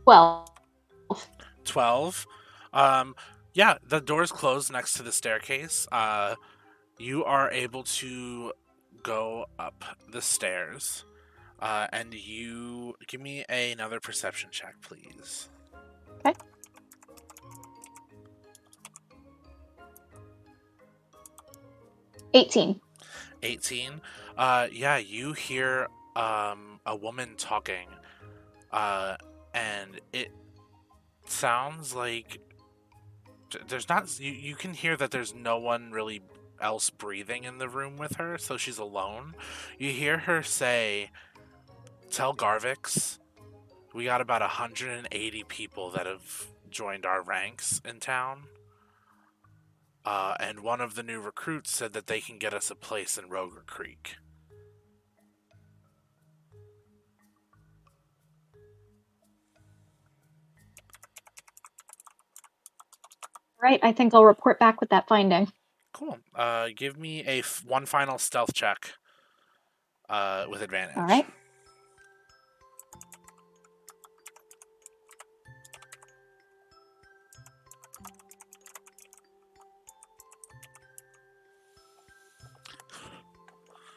[0.05, 0.55] Well,
[1.65, 2.25] 12.
[2.71, 3.13] Um,
[3.57, 5.87] yeah, the door's closed next to the staircase.
[5.91, 6.35] Uh,
[6.99, 8.53] you are able to
[9.01, 11.05] go up the stairs.
[11.59, 15.49] Uh, and you give me another perception check, please.
[16.23, 16.37] Okay.
[22.33, 22.79] Eighteen.
[23.43, 24.01] 18
[24.37, 27.87] uh yeah you hear um a woman talking
[28.71, 29.15] uh
[29.53, 30.31] and it
[31.27, 32.39] sounds like
[33.67, 36.21] there's not you, you can hear that there's no one really
[36.59, 39.35] else breathing in the room with her so she's alone
[39.77, 41.11] you hear her say
[42.09, 43.19] tell garvix
[43.93, 48.43] we got about 180 people that have joined our ranks in town
[50.07, 53.17] uh, and one of the new recruits said that they can get us a place
[53.17, 54.15] in Roger Creek.
[63.61, 65.51] Right, I think I'll report back with that finding.
[65.93, 66.19] Cool.
[66.35, 68.93] Uh, give me a f- one final stealth check
[70.09, 70.97] uh, with advantage.
[70.97, 71.25] All right.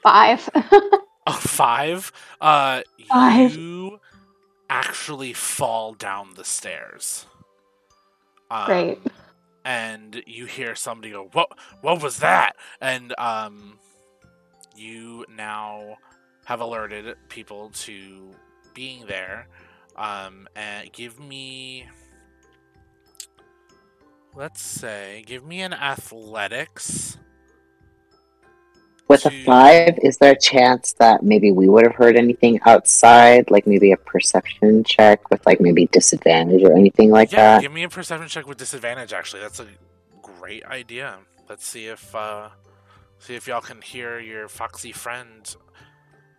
[0.03, 0.49] Five.
[1.27, 2.11] Oh, five.
[2.41, 3.55] Uh, Five.
[3.55, 4.01] You
[4.71, 7.27] actually fall down the stairs.
[8.51, 8.99] Um, Great.
[9.65, 11.53] And you hear somebody go, "What?
[11.83, 13.79] What was that?" And um,
[14.75, 15.99] you now
[16.45, 18.31] have alerted people to
[18.75, 19.47] being there.
[19.97, 21.87] Um, and give me,
[24.35, 27.19] let's say, give me an athletics
[29.11, 33.51] With a five, is there a chance that maybe we would have heard anything outside,
[33.51, 37.63] like maybe a perception check with like maybe disadvantage or anything like yeah, that?
[37.63, 39.13] give me a perception check with disadvantage.
[39.13, 39.67] Actually, that's a
[40.23, 41.19] great idea.
[41.49, 42.51] Let's see if uh,
[43.19, 45.57] see if y'all can hear your foxy friend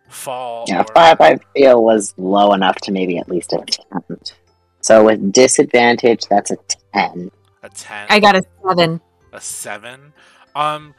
[0.08, 0.64] fall.
[0.66, 4.36] Yeah, or- five I feel was low enough to maybe at least attempt.
[4.80, 6.56] So with disadvantage, that's a
[6.94, 7.30] ten.
[7.62, 8.06] a ten.
[8.08, 9.02] I got a seven.
[9.30, 10.14] a seven.
[10.54, 10.94] Um,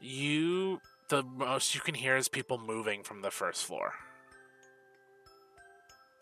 [0.00, 3.94] you the most you can hear is people moving from the first floor.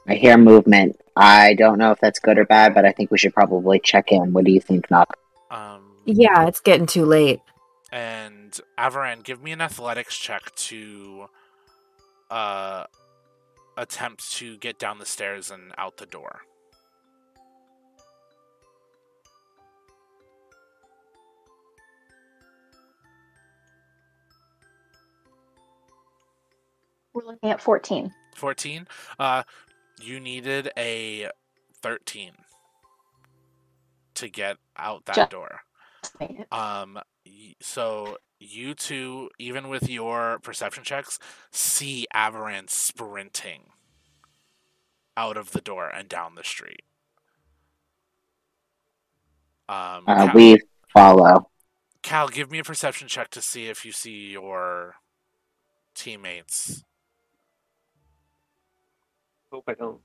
[0.09, 1.01] I hear movement.
[1.17, 4.13] I don't know if that's good or bad, but I think we should probably check
[4.13, 4.33] in.
[4.33, 5.17] What do you think, Knock?
[5.51, 7.41] Um, Yeah, it's getting too late.
[7.93, 11.27] and Avran, give me an athletics check to
[12.31, 12.85] uh
[13.77, 16.43] attempt to get down the stairs and out the door.
[27.17, 28.13] We're looking at 14.
[28.35, 28.87] 14
[29.19, 29.43] uh
[30.03, 31.31] you needed a
[31.81, 32.33] 13
[34.15, 35.61] to get out that Just- door
[36.53, 36.99] um
[37.63, 41.19] so you two even with your perception checks
[41.51, 43.63] see Avran sprinting
[45.17, 46.83] out of the door and down the street
[49.71, 50.59] um Uh, cal, we
[50.93, 51.51] follow.
[52.03, 54.97] cal give me a perception check to see if you see your
[55.95, 56.83] teammates
[59.53, 60.01] Hope I don't.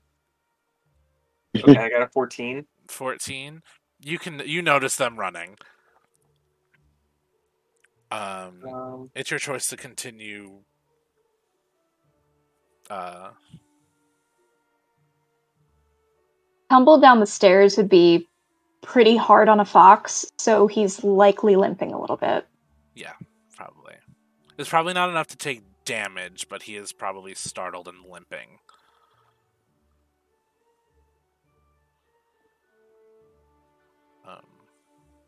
[1.56, 2.64] Okay, I got a 14.
[2.88, 3.62] 14
[4.04, 5.56] you can you notice them running
[8.10, 10.60] um Um, it's your choice to continue
[12.90, 13.30] uh
[16.70, 18.28] Tumble down the stairs would be
[18.82, 22.46] pretty hard on a fox, so he's likely limping a little bit.
[22.94, 23.12] yeah
[23.56, 23.94] probably
[24.58, 28.58] it's probably not enough to take damage but he is probably startled and limping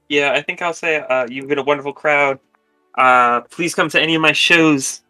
[0.08, 2.39] yeah, I think I'll say uh, you've been a wonderful crowd.
[2.97, 5.02] Uh, please come to any of my shows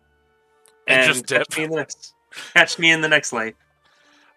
[0.87, 1.59] And just catch dip.
[1.59, 2.15] me in the next.
[2.55, 3.57] Catch me in the next light.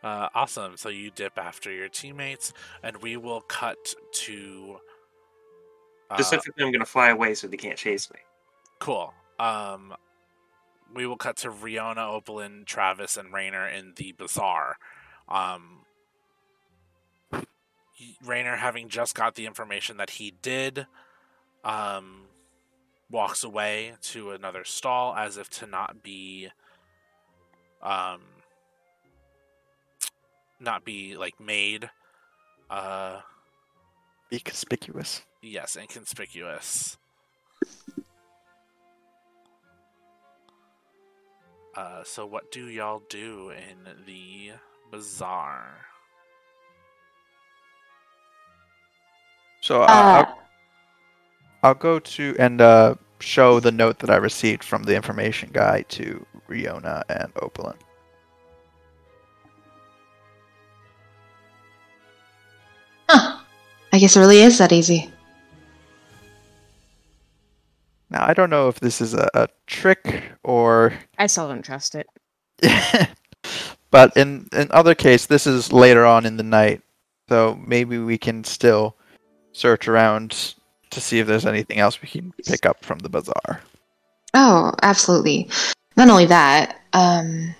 [0.03, 2.53] uh awesome so you dip after your teammates
[2.83, 3.77] and we will cut
[4.13, 4.77] to
[6.09, 8.19] uh, Specifically, I'm gonna fly away so they can't chase me.
[8.79, 9.13] Cool.
[9.39, 9.93] Um,
[10.93, 14.77] we will cut to Riona, Opalin, Travis, and Rainer in the bazaar.
[15.27, 15.79] Um,
[18.23, 20.85] Rainer, having just got the information that he did,
[21.63, 22.23] um,
[23.09, 26.49] walks away to another stall as if to not be,
[27.81, 28.21] um,
[30.59, 31.89] not be like made.
[32.69, 33.21] Uh,
[34.29, 35.21] Be conspicuous.
[35.41, 36.97] yes, inconspicuous.
[41.75, 44.51] Uh, so what do y'all do in the
[44.91, 45.85] bazaar?
[49.67, 50.39] So I Uh, I'll,
[51.61, 55.81] I'll go to and uh, show the note that I received from the information guy
[55.89, 57.75] to Riona and Opalin.
[63.09, 63.39] Huh.
[63.91, 65.11] I guess it really is that easy.
[68.09, 71.93] Now I don't know if this is a, a trick or I still don't trust
[71.93, 72.07] it.
[73.91, 76.81] but in in other case this is later on in the night
[77.27, 78.95] so maybe we can still
[79.57, 80.55] search around
[80.89, 83.61] to see if there's anything else we can pick up from the bazaar
[84.33, 85.49] Oh, absolutely.
[85.95, 87.55] Not only that, um,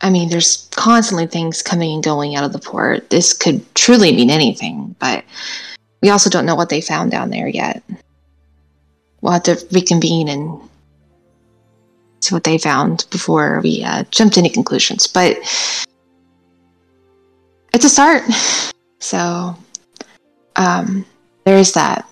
[0.00, 3.10] I mean, there's constantly things coming and going out of the port.
[3.10, 5.24] This could truly mean anything, but
[6.02, 7.82] we also don't know what they found down there yet.
[9.20, 10.60] We'll have to reconvene and
[12.20, 15.08] see what they found before we uh, jump to any conclusions.
[15.08, 15.38] But
[17.72, 18.22] it's a start.
[18.98, 19.54] So,
[20.56, 21.04] um,
[21.44, 22.08] there is that.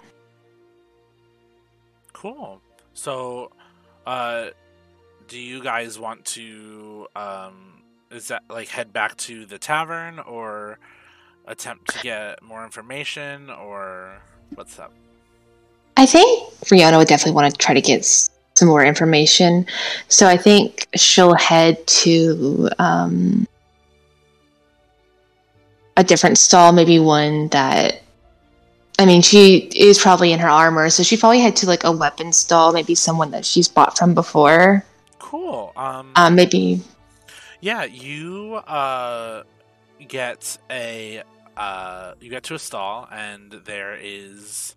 [2.12, 2.60] Cool.
[2.94, 3.50] So,
[4.06, 4.50] uh,
[5.28, 10.78] do you guys want to, um, is that like head back to the tavern or
[11.46, 14.22] attempt to get more information or
[14.54, 14.92] what's up?
[15.96, 19.66] I think Riona would definitely want to try to get some more information.
[20.08, 23.46] So I think she'll head to um,
[25.96, 28.03] a different stall, maybe one that.
[28.98, 31.90] I mean, she is probably in her armor, so she probably had to like a
[31.92, 34.84] weapon stall, maybe someone that she's bought from before.
[35.18, 35.72] Cool.
[35.76, 36.80] Um, Um, maybe
[37.60, 39.42] yeah, you, uh,
[40.06, 41.22] get a,
[41.56, 44.76] uh, you get to a stall and there is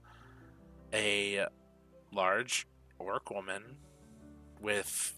[0.94, 1.46] a
[2.12, 2.66] large
[2.98, 3.62] orc woman
[4.62, 5.14] with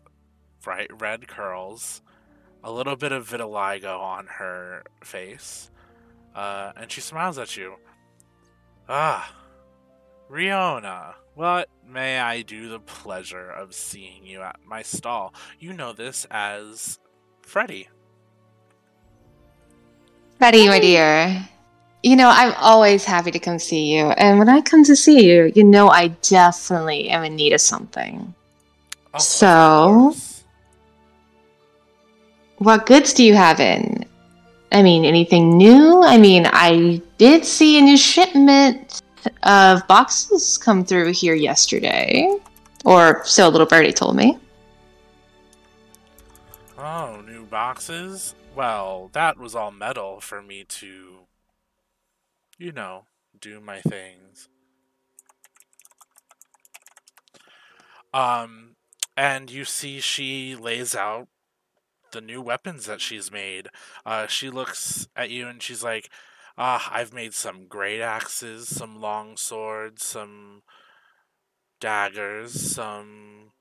[0.62, 2.02] bright red curls,
[2.64, 5.70] a little bit of vitiligo on her face,
[6.36, 7.76] uh, and she smiles at you.
[8.92, 9.32] Ah,
[10.32, 15.32] Riona, what may I do the pleasure of seeing you at my stall?
[15.60, 16.98] You know this as
[17.44, 17.88] Freddy.
[20.40, 21.48] Betty, my dear,
[22.02, 24.08] you know, I'm always happy to come see you.
[24.08, 27.62] And when I come to see you, you know I definitely am in need of
[27.62, 28.34] something.
[29.14, 30.16] Oh, So?
[32.58, 34.04] What goods do you have in?
[34.72, 36.02] I mean, anything new?
[36.02, 39.02] I mean, I did see a new shipment
[39.44, 42.34] of boxes come through here yesterday.
[42.86, 44.40] Or so little birdie told me.
[46.78, 48.34] Oh, new boxes?
[48.56, 51.20] Well, that was all metal for me to,
[52.58, 53.04] you know,
[53.40, 54.48] do my things.
[58.14, 58.76] Um,
[59.18, 61.28] and you see she lays out
[62.12, 63.68] the new weapons that she's made.
[64.06, 66.10] Uh, she looks at you and she's like,
[66.60, 70.62] Ah, I've made some great axes, some long swords, some
[71.82, 73.52] daggers, some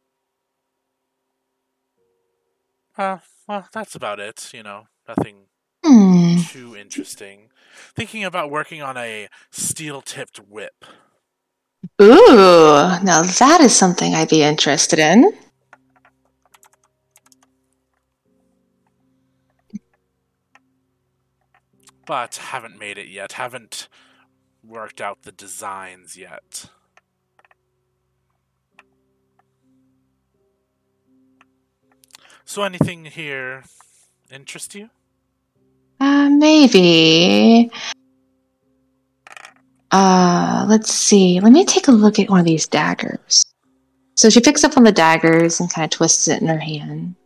[2.96, 4.88] Uh, well, that's about it, you know.
[5.06, 5.46] Nothing
[5.84, 6.36] Hmm.
[6.36, 7.50] too interesting.
[7.94, 10.84] Thinking about working on a steel tipped whip.
[12.02, 15.32] Ooh, now that is something I'd be interested in.
[22.08, 23.32] But haven't made it yet.
[23.32, 23.86] Haven't
[24.64, 26.70] worked out the designs yet.
[32.46, 33.64] So anything here
[34.30, 34.88] interest you?
[36.00, 37.70] Uh, maybe.
[39.90, 41.40] Uh, let's see.
[41.40, 43.44] Let me take a look at one of these daggers.
[44.14, 46.58] So she picks up one of the daggers and kind of twists it in her
[46.58, 47.16] hand.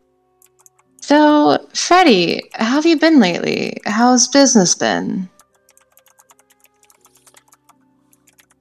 [1.03, 3.77] So, Freddie, how have you been lately?
[3.85, 5.29] How's business been?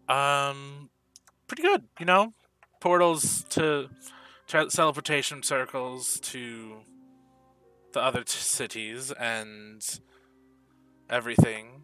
[0.09, 0.89] Um,
[1.47, 1.83] pretty good.
[1.99, 2.33] You know,
[2.79, 3.89] portals to
[4.47, 6.77] tra- teleportation circles to
[7.93, 9.81] the other t- cities and
[11.11, 11.83] everything,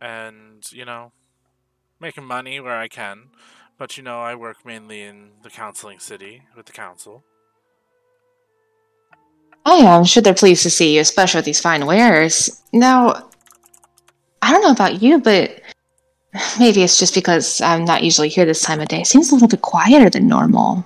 [0.00, 1.12] and you know,
[2.00, 3.30] making money where I can.
[3.78, 7.22] But you know, I work mainly in the counseling city with the council.
[9.66, 12.62] Oh yeah, I'm sure they're pleased to see you, especially with these fine wares.
[12.72, 13.28] Now,
[14.42, 15.60] I don't know about you, but
[16.58, 19.02] maybe it's just because I'm not usually here this time of day.
[19.02, 20.84] It seems a little bit quieter than normal.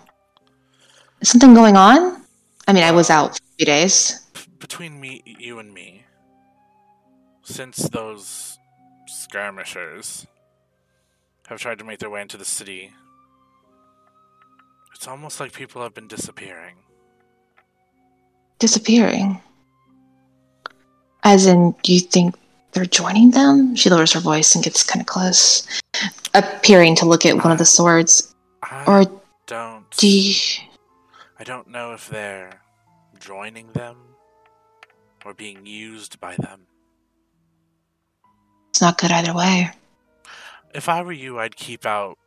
[1.21, 2.21] Is something going on?
[2.67, 4.21] I mean, I was Uh, out for a few days.
[4.59, 6.05] Between me, you and me,
[7.43, 8.59] since those
[9.07, 10.27] skirmishers
[11.49, 12.93] have tried to make their way into the city,
[14.95, 16.84] it's almost like people have been disappearing.
[18.59, 19.41] Disappearing.
[21.23, 22.35] As in, you think
[22.73, 23.75] they're joining them?
[23.75, 25.67] She lowers her voice and gets kind of close,
[26.35, 28.35] appearing to look at one of the swords.
[28.63, 29.91] I Or don't.
[29.97, 30.35] do you...
[31.39, 32.61] I don't know if they're
[33.19, 33.97] joining them
[35.25, 36.67] or being used by them.
[38.71, 39.71] It's not good either way.
[40.75, 42.19] If I were you, I'd keep out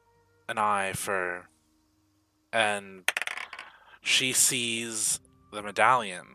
[0.47, 1.49] an eye for.
[2.53, 3.03] And
[4.01, 5.19] she sees
[5.51, 6.25] the medallion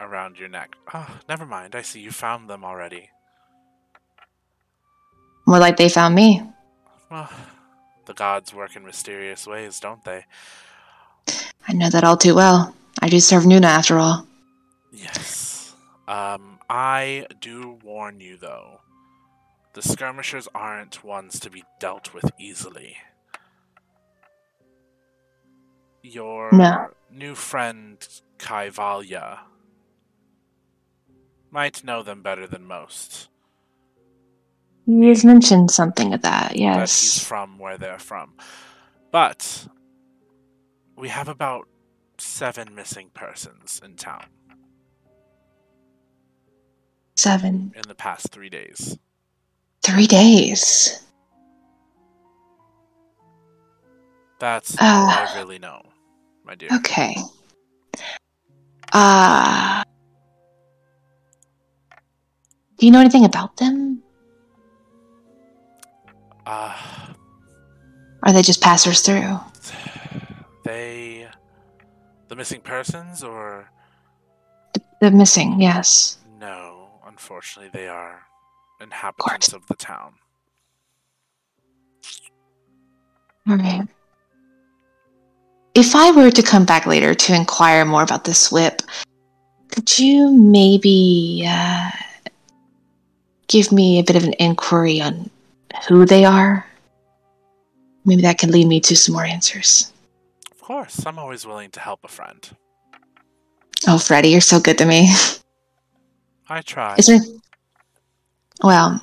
[0.00, 0.74] around your neck.
[0.92, 1.74] Oh, never mind.
[1.74, 3.10] I see you found them already.
[5.46, 6.42] More like they found me.
[7.10, 7.30] Well,
[8.06, 10.24] the gods work in mysterious ways, don't they?
[11.68, 12.74] I know that all too well.
[13.00, 14.26] I do serve Nuna after all.
[14.92, 15.74] Yes.
[16.08, 18.80] Um, I do warn you, though.
[19.74, 22.96] The skirmishers aren't ones to be dealt with easily.
[26.02, 26.88] Your No.
[27.10, 27.96] new friend,
[28.42, 29.38] Kai Valya,
[31.52, 33.28] might know them better than most.
[34.84, 38.32] He has mentioned something of that, That he's from where they're from.
[39.12, 39.68] But
[40.96, 41.68] we have about
[42.18, 44.26] seven missing persons in town
[47.16, 47.72] Seven.
[47.76, 48.98] in the past three days.
[49.82, 51.00] Three days.
[54.40, 55.82] That's Uh, all I really know,
[56.44, 56.70] my dear.
[56.78, 57.14] Okay.
[58.92, 59.82] Uh.
[62.78, 64.02] Do you know anything about them?
[66.44, 66.76] Uh,
[68.26, 69.38] Or they just passers through?
[70.64, 71.28] they.
[72.28, 73.68] The missing persons, or.
[75.00, 76.18] They're missing, yes.
[76.38, 78.22] No, unfortunately, they are
[78.80, 80.14] inhabitants of the town.
[83.48, 83.88] Alright.
[85.74, 88.82] If I were to come back later to inquire more about this whip,
[89.68, 91.90] could you maybe uh,
[93.48, 95.30] give me a bit of an inquiry on
[95.88, 96.66] who they are?
[98.04, 99.92] Maybe that can lead me to some more answers.
[100.50, 102.48] Of course, I'm always willing to help a friend.
[103.86, 105.10] Oh, Freddie, you're so good to me.
[106.48, 106.96] I try.
[106.96, 107.20] Is there?
[108.62, 109.02] Well,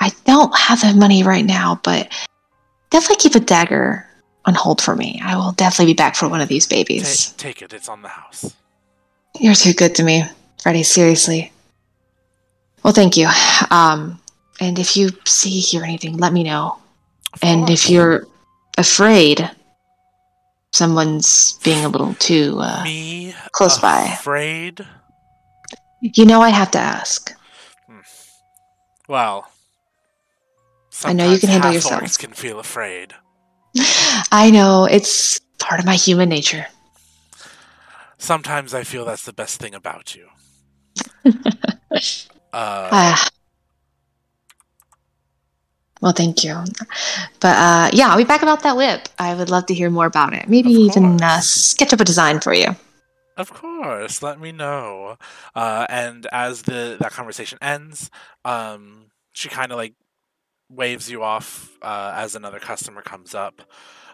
[0.00, 2.10] I don't have the money right now, but
[2.90, 4.09] definitely keep a dagger
[4.50, 5.20] on hold for me.
[5.22, 7.30] I will definitely be back for one of these babies.
[7.32, 7.72] Ta- take it.
[7.72, 8.52] It's on the house.
[9.38, 10.24] You're too good to me,
[10.60, 10.82] Freddie.
[10.82, 11.52] Seriously.
[12.82, 13.28] Well, thank you.
[13.70, 14.20] Um,
[14.58, 16.78] and if you see hear anything, let me know.
[17.42, 18.26] And if you're
[18.76, 19.48] afraid
[20.72, 24.02] someone's being a little too, uh, me close by.
[24.02, 24.84] afraid.
[26.00, 27.32] you know, I have to ask.
[29.08, 29.48] Well,
[31.04, 32.18] I know you can handle yourself.
[32.18, 33.14] can feel afraid.
[34.32, 36.66] I know it's part of my human nature.
[38.18, 40.28] Sometimes I feel that's the best thing about you.
[42.52, 43.28] uh, Ah.
[46.00, 46.62] well, thank you.
[47.40, 49.08] But uh, yeah, I'll be back about that whip.
[49.18, 50.48] I would love to hear more about it.
[50.48, 52.76] Maybe even uh, sketch up a design for you.
[53.36, 55.16] Of course, let me know.
[55.54, 58.10] Uh, and as the that conversation ends,
[58.44, 59.94] um, she kind of like
[60.70, 63.62] waves you off uh, as another customer comes up,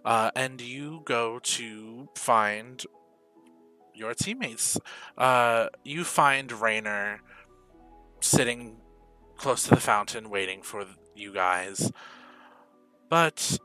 [0.05, 2.85] uh, and you go to find
[3.94, 4.78] your teammates.
[5.17, 7.20] Uh, you find Rainer
[8.20, 8.76] sitting
[9.36, 11.93] close to the fountain, waiting for you guys.
[13.09, 13.59] But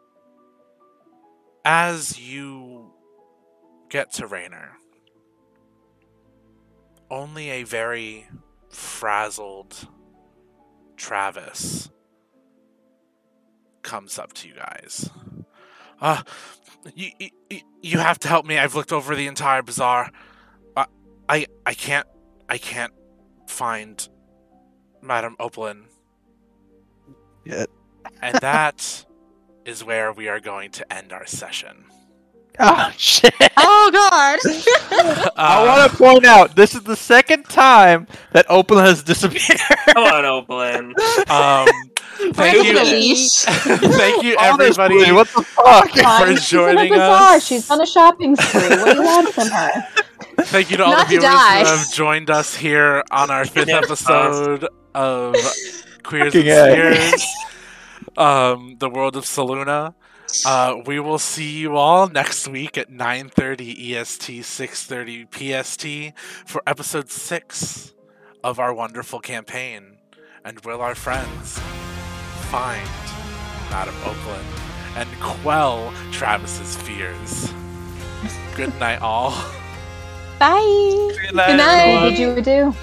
[1.64, 2.92] as you
[3.90, 4.78] get to Rainer,
[7.10, 8.28] only a very
[8.70, 9.88] frazzled
[10.96, 11.90] Travis
[13.82, 15.10] comes up to you guys.
[16.00, 16.24] Uh,
[16.96, 18.58] you, you, you have to help me.
[18.58, 20.12] I've looked over the entire bazaar.
[20.76, 20.86] I,
[21.30, 22.08] I, I can't,
[22.50, 22.94] I can't
[23.48, 24.08] find
[25.02, 25.84] Madame Opalin.
[27.46, 27.66] Yeah.
[28.22, 29.06] And that
[29.66, 31.86] is where we are going to end our session.
[32.60, 33.34] Oh shit!
[33.58, 34.40] Oh god!
[35.38, 39.60] I Uh, want to point out this is the second time that Opal has disappeared.
[39.94, 40.94] Come on, Opalin.
[41.30, 41.68] Um,
[42.34, 43.42] thank you, the leash?
[43.44, 45.12] thank you, Honestly, everybody.
[45.12, 45.90] what the fuck?
[45.90, 47.36] For She's in a joining bazaar.
[47.36, 47.46] us.
[47.46, 48.62] She's on a shopping spree.
[48.70, 49.72] What do you want from her?
[50.44, 51.60] Thank you to all Not the to viewers die.
[51.60, 55.36] who have joined us here on our fifth episode of
[56.04, 56.96] Queers and Fucking A.
[56.96, 57.28] Spheres,
[58.18, 59.94] um, the world of Soluna.
[60.46, 66.14] Uh, we will see you all next week at 9:30 EST, 6:30 PST
[66.46, 67.94] for episode six
[68.44, 69.98] of our wonderful campaign.
[70.44, 71.60] And will our friends
[72.50, 72.90] find
[73.70, 74.46] Madame Opalin
[74.96, 77.52] and quell Travis's fears?
[78.56, 79.32] Good night, all.
[80.40, 80.60] Bye.
[80.60, 81.48] Good night.
[81.48, 81.94] Good night.
[81.94, 82.76] What did you do?